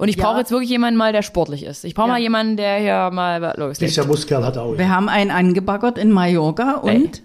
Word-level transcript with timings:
Und 0.00 0.08
ich 0.08 0.16
Ja. 0.16 0.24
brauche 0.24 0.38
jetzt 0.38 0.50
wirklich 0.50 0.70
jemanden 0.70 0.96
mal, 0.96 1.12
der 1.12 1.20
sportlich 1.22 1.62
ist. 1.62 1.84
Ich 1.84 1.94
brauche 1.94 2.06
Ja. 2.08 2.14
mal 2.14 2.20
jemanden, 2.20 2.56
der 2.56 2.76
hier 2.78 3.10
mal 3.12 3.36
loslegt. 3.58 3.90
Dieser 3.90 4.06
Muskel 4.06 4.42
hat 4.44 4.56
auch. 4.56 4.78
Wir 4.78 4.88
haben 4.88 5.08
einen 5.10 5.30
angebaggert 5.30 5.98
in 5.98 6.10
Mallorca 6.10 6.76
und 6.76 7.22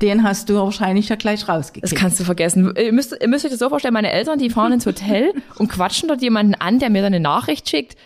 den 0.00 0.22
hast 0.22 0.48
du 0.48 0.54
wahrscheinlich 0.54 1.10
ja 1.10 1.16
gleich 1.16 1.40
Das 1.40 1.48
rausgekriegt. 1.50 1.94
kannst 1.96 2.18
du 2.18 2.24
vergessen. 2.24 2.72
Ihr 2.76 2.92
müsst, 2.94 3.14
ihr 3.20 3.28
müsst 3.28 3.44
euch 3.44 3.50
das 3.50 3.60
so 3.60 3.68
vorstellen, 3.68 3.92
meine 3.94 4.10
Eltern, 4.10 4.38
die 4.38 4.48
fahren 4.48 4.72
ins 4.72 4.86
Hotel 4.86 5.32
und 5.58 5.68
quatschen 5.68 6.08
dort 6.08 6.22
jemanden 6.22 6.54
an, 6.54 6.78
der 6.78 6.88
mir 6.88 7.02
dann 7.02 7.12
eine 7.12 7.20
Nachricht 7.20 7.68
schickt 7.68 7.96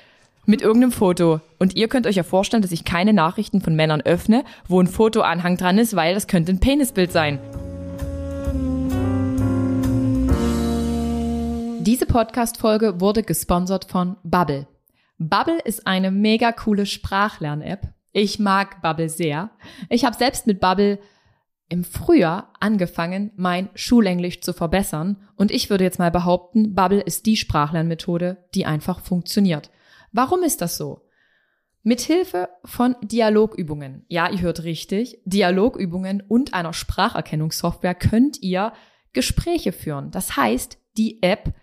mit 0.47 0.63
irgendeinem 0.63 0.91
Foto. 0.93 1.41
Und 1.61 1.77
ihr 1.77 1.87
könnt 1.87 2.07
euch 2.09 2.17
ja 2.17 2.25
vorstellen, 2.25 2.63
dass 2.63 2.73
ich 2.73 2.85
keine 2.85 3.13
Nachrichten 3.13 3.61
von 3.61 3.77
Männern 3.77 4.01
öffne, 4.01 4.43
wo 4.67 4.81
ein 4.81 4.89
Fotoanhang 4.89 5.57
dran 5.57 5.79
ist, 5.79 5.95
weil 5.95 6.15
das 6.15 6.27
könnte 6.27 6.51
ein 6.53 6.59
Penisbild 6.59 7.13
sein. 7.13 7.39
Diese 11.81 12.07
Podcast-Folge 12.07 13.01
wurde 13.01 13.23
gesponsert 13.23 13.85
von 13.85 14.17
Bubble. 14.25 14.67
Bubble 15.19 15.61
ist 15.65 15.87
eine 15.87 16.11
mega 16.11 16.53
coole 16.53 16.87
Sprachlern-App. 16.87 17.93
Ich 18.13 18.39
mag 18.39 18.83
Bubble 18.83 19.09
sehr. 19.09 19.51
Ich 19.89 20.05
habe 20.05 20.17
selbst 20.17 20.47
mit 20.47 20.61
Bubble 20.61 20.99
im 21.69 21.85
Frühjahr 21.85 22.53
angefangen, 22.61 23.31
mein 23.37 23.71
Schulenglisch 23.75 24.41
zu 24.41 24.53
verbessern. 24.53 25.29
Und 25.37 25.51
ich 25.51 25.71
würde 25.71 25.85
jetzt 25.85 25.99
mal 25.99 26.11
behaupten, 26.11 26.75
Bubble 26.75 27.01
ist 27.01 27.27
die 27.27 27.37
Sprachlernmethode, 27.37 28.49
die 28.55 28.67
einfach 28.67 29.01
funktioniert. 29.01 29.71
Warum 30.13 30.43
ist 30.43 30.61
das 30.61 30.77
so? 30.77 31.03
Mithilfe 31.83 32.49
von 32.65 32.97
Dialogübungen, 33.03 34.05
ja, 34.09 34.29
ihr 34.29 34.41
hört 34.41 34.65
richtig, 34.65 35.23
Dialogübungen 35.25 36.23
und 36.27 36.53
einer 36.53 36.73
Spracherkennungssoftware 36.73 37.95
könnt 37.95 38.43
ihr 38.43 38.73
Gespräche 39.13 39.73
führen. 39.73 40.11
Das 40.11 40.37
heißt, 40.37 40.79
die 40.97 41.23
App 41.23 41.55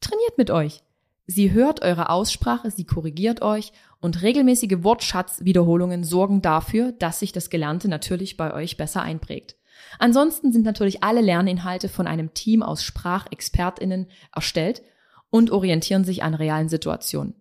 trainiert 0.00 0.38
mit 0.38 0.50
euch. 0.50 0.82
Sie 1.26 1.52
hört 1.52 1.82
eure 1.82 2.10
Aussprache, 2.10 2.70
sie 2.70 2.84
korrigiert 2.84 3.40
euch 3.40 3.72
und 4.00 4.22
regelmäßige 4.22 4.82
Wortschatzwiederholungen 4.82 6.02
sorgen 6.02 6.42
dafür, 6.42 6.92
dass 6.92 7.20
sich 7.20 7.32
das 7.32 7.50
Gelernte 7.50 7.88
natürlich 7.88 8.36
bei 8.36 8.52
euch 8.52 8.76
besser 8.76 9.02
einprägt. 9.02 9.56
Ansonsten 9.98 10.52
sind 10.52 10.64
natürlich 10.64 11.02
alle 11.02 11.20
Lerninhalte 11.20 11.88
von 11.88 12.06
einem 12.06 12.34
Team 12.34 12.62
aus 12.62 12.82
Sprachexpertinnen 12.82 14.06
erstellt 14.34 14.82
und 15.30 15.50
orientieren 15.50 16.04
sich 16.04 16.22
an 16.22 16.34
realen 16.34 16.68
Situationen. 16.68 17.34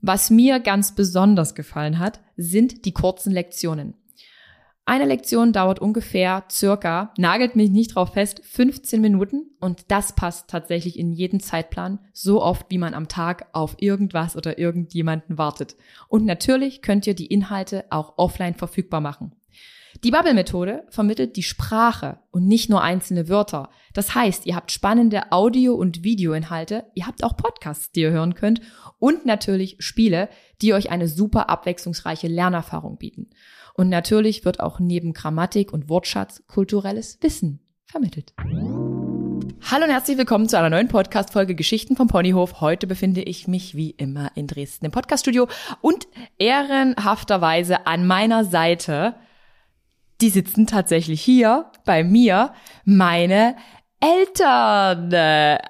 Was 0.00 0.28
mir 0.30 0.60
ganz 0.60 0.94
besonders 0.94 1.54
gefallen 1.54 1.98
hat, 1.98 2.20
sind 2.36 2.84
die 2.84 2.92
kurzen 2.92 3.32
Lektionen. 3.32 3.94
Eine 4.86 5.06
Lektion 5.06 5.54
dauert 5.54 5.78
ungefähr 5.78 6.44
circa, 6.50 7.14
nagelt 7.16 7.56
mich 7.56 7.70
nicht 7.70 7.94
drauf 7.94 8.12
fest, 8.12 8.42
15 8.44 9.00
Minuten 9.00 9.46
und 9.58 9.90
das 9.90 10.14
passt 10.14 10.50
tatsächlich 10.50 10.98
in 10.98 11.14
jeden 11.14 11.40
Zeitplan, 11.40 12.00
so 12.12 12.42
oft 12.42 12.66
wie 12.68 12.76
man 12.76 12.92
am 12.92 13.08
Tag 13.08 13.46
auf 13.52 13.76
irgendwas 13.78 14.36
oder 14.36 14.58
irgendjemanden 14.58 15.38
wartet. 15.38 15.76
Und 16.08 16.26
natürlich 16.26 16.82
könnt 16.82 17.06
ihr 17.06 17.14
die 17.14 17.26
Inhalte 17.26 17.86
auch 17.88 18.18
offline 18.18 18.54
verfügbar 18.54 19.00
machen. 19.00 19.34
Die 20.02 20.10
Bubble-Methode 20.10 20.84
vermittelt 20.90 21.36
die 21.36 21.42
Sprache 21.42 22.18
und 22.30 22.46
nicht 22.46 22.68
nur 22.68 22.82
einzelne 22.82 23.30
Wörter. 23.30 23.70
Das 23.94 24.14
heißt, 24.14 24.44
ihr 24.44 24.54
habt 24.54 24.70
spannende 24.70 25.32
Audio- 25.32 25.76
und 25.76 26.04
Videoinhalte, 26.04 26.84
ihr 26.94 27.06
habt 27.06 27.24
auch 27.24 27.38
Podcasts, 27.38 27.90
die 27.92 28.00
ihr 28.00 28.10
hören 28.10 28.34
könnt 28.34 28.60
und 28.98 29.24
natürlich 29.24 29.76
Spiele, 29.78 30.28
die 30.60 30.74
euch 30.74 30.90
eine 30.90 31.08
super 31.08 31.48
abwechslungsreiche 31.48 32.28
Lernerfahrung 32.28 32.98
bieten. 32.98 33.30
Und 33.76 33.88
natürlich 33.88 34.44
wird 34.44 34.60
auch 34.60 34.78
neben 34.78 35.12
Grammatik 35.12 35.72
und 35.72 35.88
Wortschatz 35.88 36.44
kulturelles 36.46 37.18
Wissen 37.22 37.58
vermittelt. 37.86 38.32
Hallo 39.68 39.84
und 39.84 39.90
herzlich 39.90 40.16
willkommen 40.16 40.48
zu 40.48 40.56
einer 40.56 40.70
neuen 40.70 40.86
Podcast-Folge 40.86 41.56
Geschichten 41.56 41.96
vom 41.96 42.06
Ponyhof. 42.06 42.60
Heute 42.60 42.86
befinde 42.86 43.22
ich 43.22 43.48
mich 43.48 43.74
wie 43.74 43.90
immer 43.90 44.30
in 44.36 44.46
Dresden 44.46 44.84
im 44.84 44.92
Podcaststudio 44.92 45.48
und 45.80 46.06
ehrenhafterweise 46.38 47.84
an 47.84 48.06
meiner 48.06 48.44
Seite, 48.44 49.16
die 50.20 50.30
sitzen 50.30 50.68
tatsächlich 50.68 51.20
hier 51.20 51.72
bei 51.84 52.04
mir, 52.04 52.52
meine 52.84 53.56
Eltern. 53.98 55.12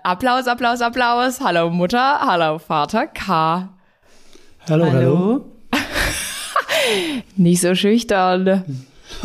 Applaus, 0.03 0.47
Applaus, 0.47 0.83
Applaus. 0.83 1.41
Hallo 1.41 1.71
Mutter, 1.71 2.21
hallo 2.21 2.59
Vater, 2.59 3.07
K. 3.07 3.71
Hallo, 4.69 4.93
hallo. 4.93 5.54
Nicht 7.37 7.61
so 7.61 7.75
schüchtern. 7.75 8.65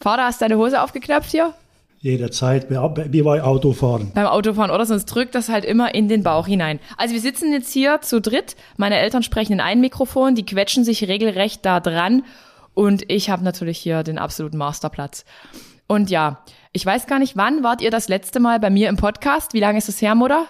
Vater, 0.00 0.24
hast 0.24 0.40
du 0.40 0.44
deine 0.44 0.58
Hose 0.58 0.82
aufgeknöpft 0.82 1.30
hier? 1.30 1.54
Jederzeit, 1.98 2.70
wie 2.70 3.22
bei 3.22 3.42
Autofahren. 3.42 4.12
Beim 4.14 4.26
Autofahren, 4.26 4.70
oder? 4.70 4.86
Sonst 4.86 5.04
drückt 5.04 5.34
das 5.34 5.50
halt 5.50 5.66
immer 5.66 5.94
in 5.94 6.08
den 6.08 6.22
Bauch 6.22 6.46
hinein. 6.46 6.80
Also 6.96 7.12
wir 7.12 7.20
sitzen 7.20 7.52
jetzt 7.52 7.70
hier 7.70 8.00
zu 8.00 8.22
dritt. 8.22 8.56
Meine 8.78 8.98
Eltern 8.98 9.22
sprechen 9.22 9.52
in 9.52 9.60
ein 9.60 9.82
Mikrofon, 9.82 10.34
die 10.34 10.46
quetschen 10.46 10.82
sich 10.82 11.06
regelrecht 11.06 11.66
da 11.66 11.78
dran. 11.78 12.24
Und 12.72 13.04
ich 13.10 13.28
habe 13.28 13.44
natürlich 13.44 13.76
hier 13.76 14.02
den 14.02 14.18
absoluten 14.18 14.56
Masterplatz. 14.56 15.26
Und 15.86 16.08
ja, 16.08 16.42
ich 16.72 16.86
weiß 16.86 17.06
gar 17.06 17.18
nicht, 17.18 17.36
wann 17.36 17.62
wart 17.62 17.82
ihr 17.82 17.90
das 17.90 18.08
letzte 18.08 18.40
Mal 18.40 18.60
bei 18.60 18.70
mir 18.70 18.88
im 18.88 18.96
Podcast? 18.96 19.52
Wie 19.52 19.60
lange 19.60 19.76
ist 19.76 19.90
es 19.90 20.00
her, 20.00 20.14
Mutter? 20.14 20.46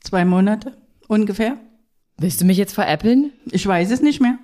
Zwei 0.00 0.24
Monate 0.24 0.72
ungefähr. 1.06 1.56
Willst 2.16 2.40
du 2.40 2.44
mich 2.44 2.56
jetzt 2.56 2.74
veräppeln? 2.74 3.32
Ich 3.50 3.66
weiß 3.66 3.90
es 3.90 4.00
nicht 4.00 4.20
mehr. 4.20 4.38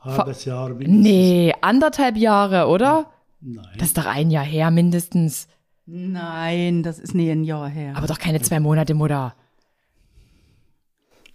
Halbes 0.00 0.44
Jahr 0.44 0.68
mindestens. 0.68 1.02
Nee, 1.02 1.54
anderthalb 1.60 2.16
Jahre, 2.16 2.68
oder? 2.68 3.10
Nein. 3.40 3.66
Das 3.78 3.88
ist 3.88 3.98
doch 3.98 4.06
ein 4.06 4.30
Jahr 4.30 4.44
her 4.44 4.70
mindestens. 4.70 5.48
Nein, 5.86 6.82
das 6.82 6.98
ist 6.98 7.14
nie 7.14 7.30
ein 7.30 7.44
Jahr 7.44 7.68
her. 7.68 7.94
Aber 7.96 8.06
doch 8.06 8.18
keine 8.18 8.40
zwei 8.40 8.60
Monate, 8.60 8.94
Mutter. 8.94 9.34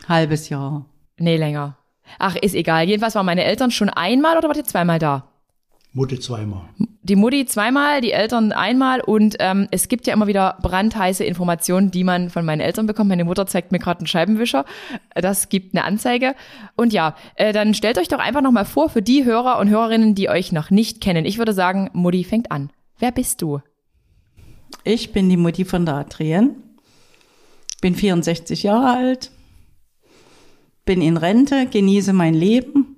Halbes 0.08 0.50
Jahr. 0.50 0.86
Nee, 1.18 1.38
länger. 1.38 1.78
Ach, 2.20 2.36
ist 2.36 2.56
egal. 2.56 2.88
Jedenfalls 2.88 3.16
waren 3.16 3.26
meine 3.26 3.44
Eltern 3.44 3.72
schon 3.72 3.90
einmal 3.90 4.38
oder 4.38 4.48
wart 4.48 4.58
ihr 4.58 4.66
zweimal 4.66 5.00
da? 5.00 5.31
Mutter 5.94 6.20
zweimal. 6.20 6.70
Die 7.04 7.18
Mutti 7.18 7.46
zweimal, 7.46 8.00
die 8.00 8.14
Eltern 8.14 8.54
einmal 8.54 9.02
und 9.02 9.36
ähm, 9.40 9.68
es 9.72 9.90
gibt 9.90 10.08
ja 10.08 10.14
immer 10.14 10.28
wieder 10.28 10.58
brandheiße 10.62 11.24
Informationen, 11.26 11.92
die 11.92 12.06
man 12.06 12.30
von 12.30 12.46
meinen 12.46 12.62
Eltern 12.62 12.86
bekommt. 12.86 13.10
Meine 13.10 13.26
Mutter 13.26 13.46
zeigt 13.46 13.74
mir 13.74 13.80
gerade 13.80 14.00
einen 14.00 14.08
Scheibenwischer. 14.08 14.66
Das 15.16 15.50
gibt 15.50 15.76
eine 15.76 15.84
Anzeige. 15.84 16.36
Und 16.78 16.94
ja, 16.94 17.16
äh, 17.36 17.52
dann 17.52 17.74
stellt 17.74 17.98
euch 17.98 18.08
doch 18.08 18.20
einfach 18.20 18.42
nochmal 18.42 18.64
vor 18.64 18.90
für 18.90 19.02
die 19.02 19.26
Hörer 19.26 19.60
und 19.60 19.68
Hörerinnen, 19.68 20.16
die 20.16 20.30
euch 20.30 20.54
noch 20.54 20.70
nicht 20.70 21.02
kennen. 21.02 21.26
Ich 21.26 21.38
würde 21.38 21.54
sagen, 21.54 21.90
Mutti 21.92 22.24
fängt 22.24 22.52
an. 22.52 22.72
Wer 23.00 23.12
bist 23.12 23.42
du? 23.42 23.60
Ich 24.86 25.12
bin 25.12 25.28
die 25.30 25.38
Mutti 25.38 25.66
von 25.66 25.86
der 25.86 25.96
Adrien. 25.96 26.56
Bin 27.82 27.96
64 27.96 28.64
Jahre 28.64 28.96
alt. 28.96 29.32
Bin 30.86 31.02
in 31.02 31.18
Rente, 31.18 31.68
genieße 31.68 32.14
mein 32.14 32.34
Leben 32.34 32.91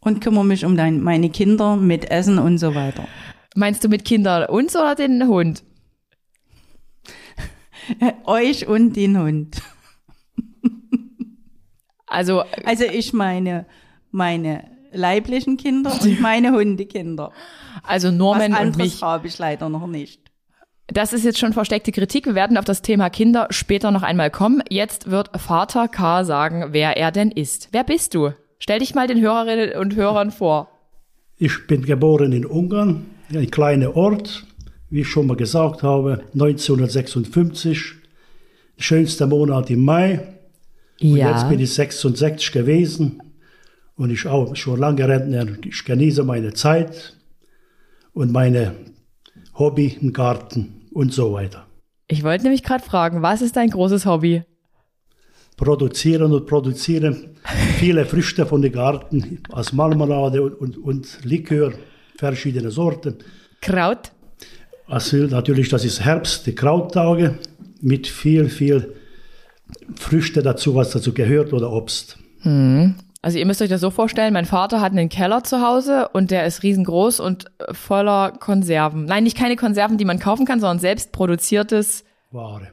und 0.00 0.20
kümmere 0.20 0.44
mich 0.44 0.64
um 0.64 0.76
dein, 0.76 1.00
meine 1.00 1.30
Kinder 1.30 1.76
mit 1.76 2.10
Essen 2.10 2.38
und 2.38 2.58
so 2.58 2.74
weiter. 2.74 3.06
Meinst 3.54 3.82
du 3.84 3.88
mit 3.88 4.04
Kindern 4.04 4.48
uns 4.48 4.76
oder 4.76 4.94
den 4.94 5.26
Hund? 5.26 5.62
Euch 8.24 8.66
und 8.66 8.94
den 8.96 9.18
Hund. 9.18 9.62
Also, 12.06 12.44
Also 12.64 12.84
ich 12.84 13.12
meine 13.12 13.66
meine 14.10 14.64
leiblichen 14.92 15.56
Kinder 15.56 15.92
und 16.00 16.20
meine 16.20 16.52
Hundekinder. 16.52 17.32
also 17.82 18.08
Was 18.08 18.14
Norman 18.14 18.52
und 18.52 18.58
anderes 18.58 18.94
mich. 18.94 19.02
habe 19.02 19.26
ich 19.26 19.38
leider 19.38 19.68
noch 19.68 19.86
nicht. 19.86 20.22
Das 20.88 21.12
ist 21.12 21.24
jetzt 21.24 21.38
schon 21.40 21.52
versteckte 21.52 21.90
Kritik. 21.90 22.26
Wir 22.26 22.36
werden 22.36 22.56
auf 22.56 22.64
das 22.64 22.80
Thema 22.80 23.10
Kinder 23.10 23.48
später 23.50 23.90
noch 23.90 24.04
einmal 24.04 24.30
kommen. 24.30 24.62
Jetzt 24.70 25.10
wird 25.10 25.30
Vater 25.40 25.88
K. 25.88 26.24
sagen, 26.24 26.66
wer 26.70 26.96
er 26.96 27.10
denn 27.10 27.32
ist. 27.32 27.68
Wer 27.72 27.82
bist 27.82 28.14
du? 28.14 28.30
Stell 28.58 28.78
dich 28.80 28.94
mal 28.94 29.06
den 29.06 29.20
Hörerinnen 29.20 29.78
und 29.78 29.94
Hörern 29.96 30.30
vor. 30.30 30.68
Ich 31.38 31.66
bin 31.66 31.82
geboren 31.82 32.32
in 32.32 32.46
Ungarn, 32.46 33.06
ein 33.32 33.50
kleiner 33.50 33.96
Ort, 33.96 34.46
wie 34.88 35.00
ich 35.00 35.08
schon 35.08 35.26
mal 35.26 35.36
gesagt 35.36 35.82
habe, 35.82 36.24
1956. 36.32 37.94
Schönster 38.78 39.26
Monat 39.26 39.70
im 39.70 39.84
Mai. 39.84 40.20
Und 41.00 41.16
jetzt 41.16 41.48
bin 41.48 41.60
ich 41.60 41.74
66 41.74 42.52
gewesen 42.52 43.22
und 43.96 44.10
ich 44.10 44.26
auch 44.26 44.54
schon 44.56 44.80
lange 44.80 45.06
Rentner. 45.06 45.46
Ich 45.64 45.84
genieße 45.84 46.24
meine 46.24 46.54
Zeit 46.54 47.16
und 48.12 48.32
meine 48.32 48.74
Hobby 49.54 49.98
im 50.00 50.12
Garten 50.12 50.86
und 50.92 51.12
so 51.12 51.32
weiter. 51.32 51.66
Ich 52.08 52.22
wollte 52.22 52.44
nämlich 52.44 52.62
gerade 52.62 52.84
fragen, 52.84 53.22
was 53.22 53.42
ist 53.42 53.56
dein 53.56 53.70
großes 53.70 54.06
Hobby? 54.06 54.44
Produzieren 55.56 56.32
und 56.32 56.46
produzieren 56.46 57.30
viele 57.78 58.04
Früchte 58.04 58.44
von 58.44 58.60
den 58.60 58.72
Garten 58.72 59.40
als 59.52 59.72
Marmelade 59.72 60.42
und, 60.42 60.54
und, 60.54 60.76
und 60.78 61.24
Likör, 61.24 61.72
verschiedene 62.16 62.70
Sorten. 62.70 63.16
Kraut? 63.62 64.12
Also 64.86 65.16
natürlich, 65.16 65.68
das 65.68 65.84
ist 65.84 66.04
Herbst, 66.04 66.46
die 66.46 66.54
Krauttage 66.54 67.38
mit 67.80 68.06
viel, 68.06 68.48
viel 68.48 68.94
Früchte 69.96 70.42
dazu, 70.42 70.74
was 70.74 70.90
dazu 70.90 71.12
gehört 71.12 71.52
oder 71.52 71.72
Obst. 71.72 72.18
Also 73.22 73.38
ihr 73.38 73.46
müsst 73.46 73.60
euch 73.60 73.68
das 73.68 73.80
so 73.80 73.90
vorstellen, 73.90 74.32
mein 74.32 74.44
Vater 74.44 74.80
hat 74.80 74.92
einen 74.92 75.08
Keller 75.08 75.42
zu 75.42 75.60
Hause 75.60 76.08
und 76.12 76.30
der 76.30 76.46
ist 76.46 76.62
riesengroß 76.62 77.18
und 77.18 77.46
voller 77.72 78.32
Konserven. 78.38 79.06
Nein, 79.06 79.24
nicht 79.24 79.36
keine 79.36 79.56
Konserven, 79.56 79.98
die 79.98 80.04
man 80.04 80.20
kaufen 80.20 80.46
kann, 80.46 80.60
sondern 80.60 80.78
selbst 80.78 81.10
produziertes, 81.12 82.04
Ware. 82.30 82.68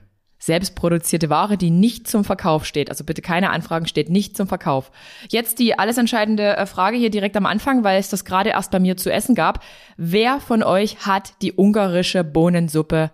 Selbstproduzierte 0.46 1.30
Ware, 1.30 1.58
die 1.58 1.70
nicht 1.70 2.08
zum 2.08 2.26
Verkauf 2.26 2.66
steht. 2.66 2.90
Also 2.90 3.04
bitte 3.04 3.22
keine 3.22 3.52
Anfragen, 3.52 3.88
steht 3.88 4.10
nicht 4.10 4.36
zum 4.36 4.48
Verkauf. 4.48 4.92
Jetzt 5.30 5.60
die 5.60 5.80
alles 5.80 5.98
entscheidende 5.98 6.58
äh, 6.58 6.66
Frage 6.66 6.98
hier 6.98 7.10
direkt 7.10 7.38
am 7.38 7.46
Anfang, 7.46 7.84
weil 7.84 8.00
es 8.00 8.10
das 8.10 8.26
gerade 8.26 8.50
erst 8.50 8.72
bei 8.72 8.80
mir 8.80 8.98
zu 8.98 9.12
essen 9.12 9.36
gab. 9.36 9.64
Wer 9.96 10.40
von 10.40 10.62
euch 10.62 11.06
hat 11.06 11.42
die 11.42 11.54
ungarische 11.54 12.24
Bohnensuppe 12.24 13.12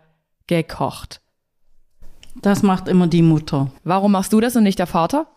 gekocht? 0.48 1.22
Das 2.42 2.64
macht 2.64 2.88
immer 2.88 3.08
die 3.08 3.22
Mutter. 3.22 3.72
Warum 3.84 4.14
machst 4.14 4.34
du 4.34 4.40
das 4.40 4.56
und 4.56 4.64
nicht 4.64 4.80
der 4.80 4.88
Vater? 4.88 5.28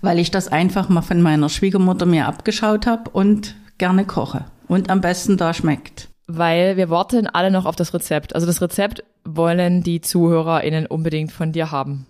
Weil 0.00 0.18
ich 0.18 0.30
das 0.30 0.48
einfach 0.48 0.88
mal 0.88 1.02
von 1.02 1.20
meiner 1.20 1.48
Schwiegermutter 1.48 2.06
mir 2.06 2.26
abgeschaut 2.26 2.86
habe 2.86 3.10
und 3.10 3.56
gerne 3.78 4.06
koche. 4.06 4.46
Und 4.68 4.90
am 4.90 5.00
besten 5.00 5.36
da 5.36 5.52
schmeckt. 5.52 6.08
Weil 6.26 6.76
wir 6.76 6.90
warten 6.90 7.26
alle 7.26 7.50
noch 7.50 7.66
auf 7.66 7.76
das 7.76 7.94
Rezept. 7.94 8.34
Also 8.34 8.46
das 8.46 8.60
Rezept 8.60 9.04
wollen 9.24 9.82
die 9.82 10.00
ZuhörerInnen 10.00 10.86
unbedingt 10.86 11.32
von 11.32 11.52
dir 11.52 11.70
haben. 11.70 12.06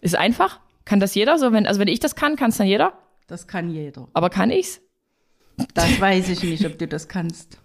Ist 0.00 0.16
einfach? 0.16 0.60
Kann 0.84 1.00
das 1.00 1.14
jeder? 1.14 1.38
So, 1.38 1.52
wenn, 1.52 1.66
also 1.66 1.80
wenn 1.80 1.88
ich 1.88 2.00
das 2.00 2.16
kann, 2.16 2.36
kann 2.36 2.50
es 2.50 2.56
dann 2.56 2.66
jeder? 2.66 2.92
Das 3.26 3.46
kann 3.46 3.70
jeder. 3.70 4.08
Aber 4.12 4.30
kann 4.30 4.50
ich's? 4.50 4.80
Das 5.74 6.00
weiß 6.00 6.28
ich 6.28 6.42
nicht, 6.42 6.66
ob 6.66 6.78
du 6.78 6.86
das 6.86 7.08
kannst. 7.08 7.58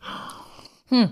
Hm. 0.88 1.10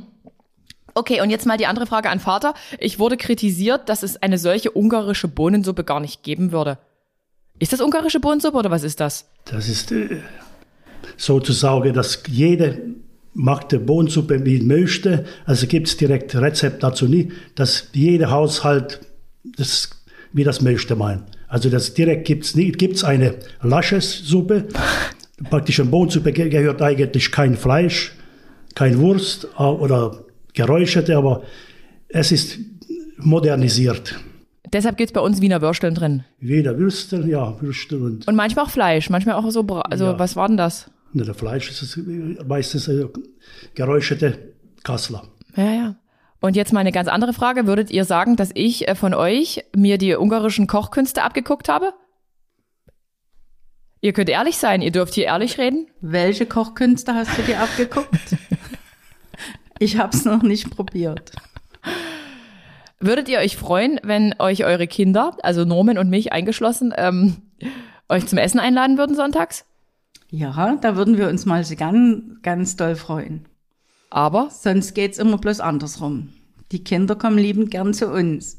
Okay, 0.94 1.22
und 1.22 1.30
jetzt 1.30 1.46
mal 1.46 1.58
die 1.58 1.68
andere 1.68 1.86
Frage 1.86 2.10
an 2.10 2.20
Vater. 2.20 2.54
Ich 2.80 3.00
wurde 3.00 3.18
kritisiert, 3.18 3.90
dass 3.90 4.04
es 4.04 4.18
eine 4.22 4.38
solche 4.38 4.72
ungarische 4.72 5.28
Bohnensuppe 5.28 5.84
gar 5.84 6.00
nicht 6.00 6.24
geben 6.24 6.52
würde. 6.52 6.78
Ist 7.60 7.74
das 7.74 7.82
ungarische 7.82 8.20
Bohnensuppe 8.20 8.58
oder 8.58 8.72
was 8.72 8.84
ist 8.84 9.00
das? 9.00 9.30
Das 9.46 9.68
ist 9.68 9.92
äh, 9.92 10.22
sozusagen, 11.18 11.94
dass 11.94 12.24
jede 12.28 12.89
macht 13.34 13.72
die 13.72 13.78
Bohnensuppe 13.78 14.46
wie 14.46 14.62
möchte. 14.62 15.26
Also 15.46 15.68
gibt 15.68 15.88
es 15.88 15.98
direkt 15.98 16.36
Rezept 16.36 16.84
dazu 16.84 17.08
nicht, 17.08 17.32
dass 17.56 17.90
jeder 17.94 18.32
Haushalt 18.32 19.02
das, 19.44 19.90
wie 20.34 20.44
das 20.44 20.62
möchte 20.62 20.96
meint. 20.96 21.24
Also 21.48 21.70
das 21.70 21.94
direkt 21.94 22.26
gibt 22.26 22.46
es 22.46 22.56
nicht. 22.56 22.78
Gibt 22.78 22.96
es 22.96 23.04
eine 23.04 23.36
Laschessuppe. 23.62 24.68
Praktisch 25.50 25.80
in 25.80 25.90
Bohnensuppe 25.90 26.34
gehört 26.34 26.82
eigentlich 26.82 27.32
kein 27.32 27.56
Fleisch, 27.56 28.14
kein 28.76 29.00
Wurst 29.00 29.48
oder 29.58 30.26
geräucherte, 30.54 31.16
aber 31.16 31.44
es 32.10 32.32
ist 32.32 32.60
modernisiert. 33.18 34.20
Deshalb 34.72 34.98
gibt 34.98 35.12
es 35.12 35.14
bei 35.14 35.22
uns 35.22 35.42
Wiener 35.42 35.62
Würsteln 35.62 35.96
drin. 35.96 36.24
Wiener 36.40 36.78
Würstel, 36.78 37.28
ja, 37.28 37.60
Würstel 37.62 38.02
und. 38.02 38.28
Und 38.28 38.36
manchmal 38.36 38.66
auch 38.66 38.70
Fleisch, 38.70 39.10
manchmal 39.10 39.36
auch 39.36 39.50
so, 39.50 39.62
also 39.62 40.06
ja. 40.06 40.20
was 40.20 40.36
war 40.36 40.48
denn 40.48 40.58
das? 40.58 40.92
Ne, 41.14 41.24
der 41.24 41.34
Fleisch 41.34 41.70
ist 41.70 42.00
meistens 42.48 42.88
äh, 42.88 43.08
geräucherte 43.74 44.54
Kassler. 44.84 45.24
Ja, 45.56 45.72
ja. 45.72 45.96
Und 46.42 46.56
jetzt 46.56 46.72
mal 46.72 46.80
eine 46.80 46.92
ganz 46.92 47.10
andere 47.10 47.34
Frage. 47.34 47.68
Würdet 47.68 47.92
ihr 47.92 48.06
sagen, 48.06 48.36
dass 48.36 48.52
ich 48.54 48.88
äh, 48.88 48.96
von 48.96 49.14
euch 49.14 49.66
mir 49.76 49.98
die 49.98 50.16
ungarischen 50.16 50.68
Kochkünste 50.68 51.24
abgeguckt 51.24 51.68
habe? 51.68 51.94
Ihr 54.02 54.14
könnt 54.14 54.30
ehrlich 54.30 54.58
sein, 54.58 54.82
ihr 54.82 54.92
dürft 54.92 55.14
hier 55.14 55.26
ehrlich 55.26 55.58
reden. 55.58 55.88
Welche 56.00 56.46
Kochkünste 56.46 57.14
hast 57.14 57.38
du 57.38 57.42
dir 57.42 57.60
abgeguckt? 57.60 58.38
ich 59.80 59.98
hab's 59.98 60.24
noch 60.24 60.42
nicht 60.42 60.70
probiert. 60.70 61.34
Würdet 63.02 63.28
ihr 63.28 63.40
euch 63.40 63.58
freuen, 63.58 64.00
wenn 64.04 64.36
euch 64.40 64.64
eure 64.64 64.88
Kinder, 64.88 65.38
also 65.44 65.66
Norman 65.66 65.98
und 65.98 66.10
mich 66.10 66.32
eingeschlossen, 66.32 66.94
ähm, 66.96 67.38
euch 68.08 68.26
zum 68.28 68.38
Essen 68.38 68.60
einladen 68.60 68.98
würden 68.98 69.16
sonntags? 69.16 69.66
Ja, 70.32 70.76
da 70.76 70.96
würden 70.96 71.18
wir 71.18 71.28
uns 71.28 71.46
mal 71.46 71.64
ganz, 71.76 72.42
ganz 72.44 72.76
doll 72.76 72.96
freuen. 72.96 73.48
Aber? 74.12 74.50
Sonst 74.52 74.94
geht's 74.94 75.18
immer 75.18 75.38
bloß 75.38 75.60
andersrum. 75.60 76.30
Die 76.72 76.84
Kinder 76.84 77.16
kommen 77.16 77.38
liebend 77.38 77.72
gern 77.72 77.94
zu 77.94 78.12
uns. 78.12 78.58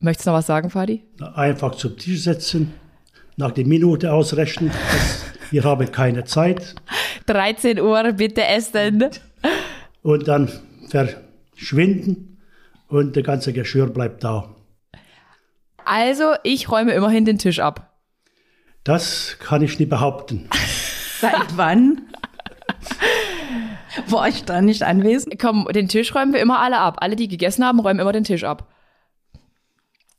Möchtest 0.00 0.26
du 0.26 0.30
noch 0.30 0.38
was 0.38 0.46
sagen, 0.46 0.70
Fadi? 0.70 1.04
Einfach 1.34 1.74
zum 1.74 1.96
Tisch 1.96 2.22
setzen, 2.22 2.72
nach 3.36 3.52
der 3.52 3.66
Minute 3.66 4.12
ausrechnen. 4.12 4.72
wir 5.50 5.62
haben 5.62 5.92
keine 5.92 6.24
Zeit. 6.24 6.74
13 7.26 7.78
Uhr, 7.80 8.12
bitte 8.12 8.44
essen. 8.44 9.08
Und 10.02 10.26
dann 10.26 10.50
verschwinden 10.88 12.38
und 12.88 13.14
der 13.14 13.22
ganze 13.22 13.52
Geschirr 13.52 13.86
bleibt 13.88 14.24
da. 14.24 14.56
Also, 15.84 16.34
ich 16.42 16.70
räume 16.70 16.92
immerhin 16.92 17.24
den 17.24 17.38
Tisch 17.38 17.60
ab. 17.60 17.89
Das 18.84 19.36
kann 19.38 19.62
ich 19.62 19.78
nicht 19.78 19.88
behaupten. 19.88 20.48
Seit 21.20 21.56
wann? 21.56 22.02
War 24.08 24.28
ich 24.28 24.44
da 24.44 24.60
nicht 24.62 24.82
anwesend? 24.82 25.38
Komm, 25.38 25.66
den 25.72 25.88
Tisch 25.88 26.14
räumen 26.14 26.32
wir 26.32 26.40
immer 26.40 26.60
alle 26.60 26.78
ab. 26.78 26.98
Alle, 27.00 27.16
die 27.16 27.28
gegessen 27.28 27.64
haben, 27.64 27.80
räumen 27.80 28.00
immer 28.00 28.12
den 28.12 28.24
Tisch 28.24 28.44
ab. 28.44 28.68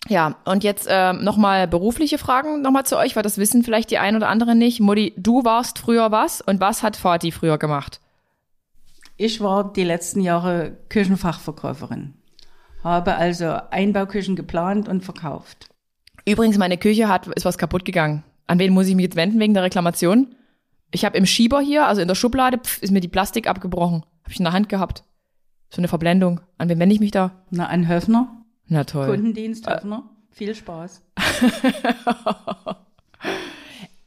Ja, 0.08 0.36
und 0.46 0.64
jetzt 0.64 0.88
äh, 0.90 1.14
nochmal 1.14 1.68
berufliche 1.68 2.18
Fragen 2.18 2.62
nochmal 2.62 2.86
zu 2.86 2.98
euch, 2.98 3.16
weil 3.16 3.24
das 3.24 3.38
wissen 3.38 3.64
vielleicht 3.64 3.92
die 3.92 3.98
ein 3.98 4.16
oder 4.16 4.30
anderen 4.30 4.58
nicht. 4.58 4.80
Mutti, 4.80 5.14
du 5.16 5.46
warst 5.46 5.80
früher 5.80 6.12
was 6.12 6.42
und 6.42 6.60
was 6.60 6.84
hat 6.84 6.98
Vati 6.98 7.32
früher 7.32 7.58
gemacht? 7.58 8.00
Ich 9.16 9.42
war 9.42 9.72
die 9.72 9.84
letzten 9.84 10.22
Jahre 10.22 10.78
Küchenfachverkäuferin. 10.90 12.16
Habe 12.84 13.16
also 13.16 13.56
Einbauküchen 13.70 14.36
geplant 14.36 14.90
und 14.90 15.04
verkauft. 15.04 15.70
Übrigens, 16.26 16.58
meine 16.58 16.78
Küche 16.78 17.08
hat, 17.08 17.28
ist 17.28 17.46
was 17.46 17.60
kaputt 17.60 17.86
gegangen. 17.86 18.24
An 18.48 18.60
wen 18.60 18.74
muss 18.74 18.88
ich 18.88 18.96
mich 18.96 19.04
jetzt 19.04 19.16
wenden 19.16 19.40
wegen 19.40 19.54
der 19.54 19.64
Reklamation? 19.64 20.36
Ich 20.92 21.06
habe 21.06 21.18
im 21.18 21.26
Schieber 21.26 21.62
hier, 21.62 21.88
also 21.88 22.02
in 22.02 22.08
der 22.08 22.16
Schublade, 22.16 22.58
pf, 22.58 22.82
ist 22.82 22.92
mir 22.92 23.00
die 23.00 23.08
Plastik 23.08 23.48
abgebrochen. 23.48 24.04
Habe 24.24 24.32
ich 24.32 24.40
in 24.40 24.44
der 24.44 24.54
Hand 24.54 24.70
gehabt. 24.70 25.04
So 25.70 25.78
eine 25.78 25.88
Verblendung. 25.88 26.42
An 26.58 26.68
wen 26.68 26.80
wende 26.80 26.94
ich 26.94 27.00
mich 27.00 27.12
da? 27.12 27.32
Na, 27.50 27.68
an 27.68 27.88
Höfner. 27.88 28.44
Na 28.68 28.84
toll. 28.84 29.08
Kundendienst 29.08 29.70
Höfner. 29.70 30.04
Äh. 30.06 30.36
Viel 30.36 30.56
Spaß. 30.56 31.02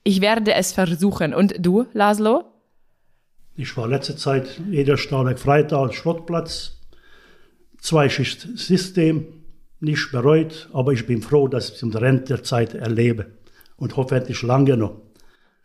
ich 0.04 0.20
werde 0.20 0.52
es 0.54 0.72
versuchen. 0.72 1.32
Und 1.32 1.54
du, 1.58 1.86
Laszlo? 1.94 2.44
Ich 3.56 3.76
war 3.76 3.88
letzte 3.88 4.16
Zeit 4.16 4.60
jeder 4.70 4.96
Stahlwerk 4.96 5.38
Freitag 5.38 5.94
Schrottplatz. 5.94 6.80
Zweischicht-System. 7.78 9.26
Nicht 9.80 10.12
bereut, 10.12 10.68
aber 10.72 10.92
ich 10.92 11.06
bin 11.06 11.22
froh, 11.22 11.48
dass 11.48 11.68
ich 11.68 11.76
es 11.76 11.82
in 11.82 11.90
der 11.90 12.02
Rentezeit 12.02 12.74
erlebe 12.74 13.32
und 13.84 13.96
hoffentlich 13.96 14.42
lange 14.42 14.76
noch. 14.76 14.96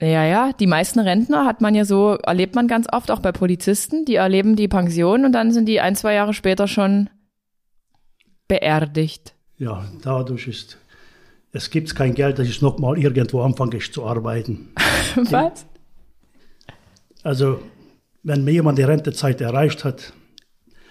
Ja, 0.01 0.23
ja, 0.25 0.51
die 0.53 0.67
meisten 0.67 0.99
Rentner 0.99 1.45
hat 1.45 1.59
man 1.61 1.75
ja 1.75 1.83
so, 1.83 2.17
erlebt 2.23 2.55
man 2.55 2.67
ganz 2.67 2.87
oft 2.91 3.11
auch 3.11 3.19
bei 3.19 3.31
Polizisten, 3.31 4.05
die 4.05 4.15
erleben 4.15 4.55
die 4.55 4.67
Pension 4.67 5.25
und 5.25 5.31
dann 5.33 5.51
sind 5.51 5.65
die 5.65 5.81
ein, 5.81 5.95
zwei 5.95 6.13
Jahre 6.13 6.33
später 6.33 6.67
schon 6.67 7.09
beerdigt. 8.47 9.33
Ja, 9.57 9.85
dadurch 10.01 10.47
ist, 10.47 10.77
es 11.51 11.69
gibt 11.69 11.93
kein 11.95 12.13
Geld, 12.13 12.39
dass 12.39 12.47
ich 12.47 12.61
nochmal 12.61 12.97
irgendwo 12.97 13.41
anfange 13.41 13.79
zu 13.79 14.05
arbeiten. 14.05 14.69
Was? 15.15 15.65
Also, 17.23 17.59
wenn 18.23 18.45
mir 18.45 18.51
jemand 18.51 18.77
die 18.77 18.83
Rentezeit 18.83 19.41
erreicht 19.41 19.83
hat, 19.83 20.13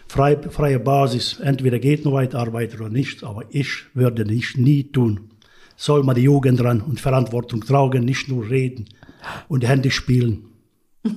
frei, 0.07 0.37
freie 0.37 0.81
Basis, 0.81 1.41
entweder 1.41 1.79
geht 1.79 2.05
noch 2.05 2.13
weiter 2.13 2.41
arbeiten 2.41 2.77
oder 2.79 2.91
nicht, 2.91 3.25
aber 3.25 3.45
ich 3.49 3.85
würde 3.95 4.27
nicht 4.27 4.59
nie 4.59 4.85
tun 4.85 5.31
soll 5.79 6.03
man 6.03 6.17
die 6.17 6.23
Jugend 6.23 6.61
dran 6.61 6.83
und 6.83 7.01
Verantwortung 7.01 7.65
tragen, 7.65 8.05
nicht 8.05 8.29
nur 8.29 8.51
reden 8.51 8.87
und 9.49 9.67
Handy 9.67 9.91
spielen. 9.91 10.45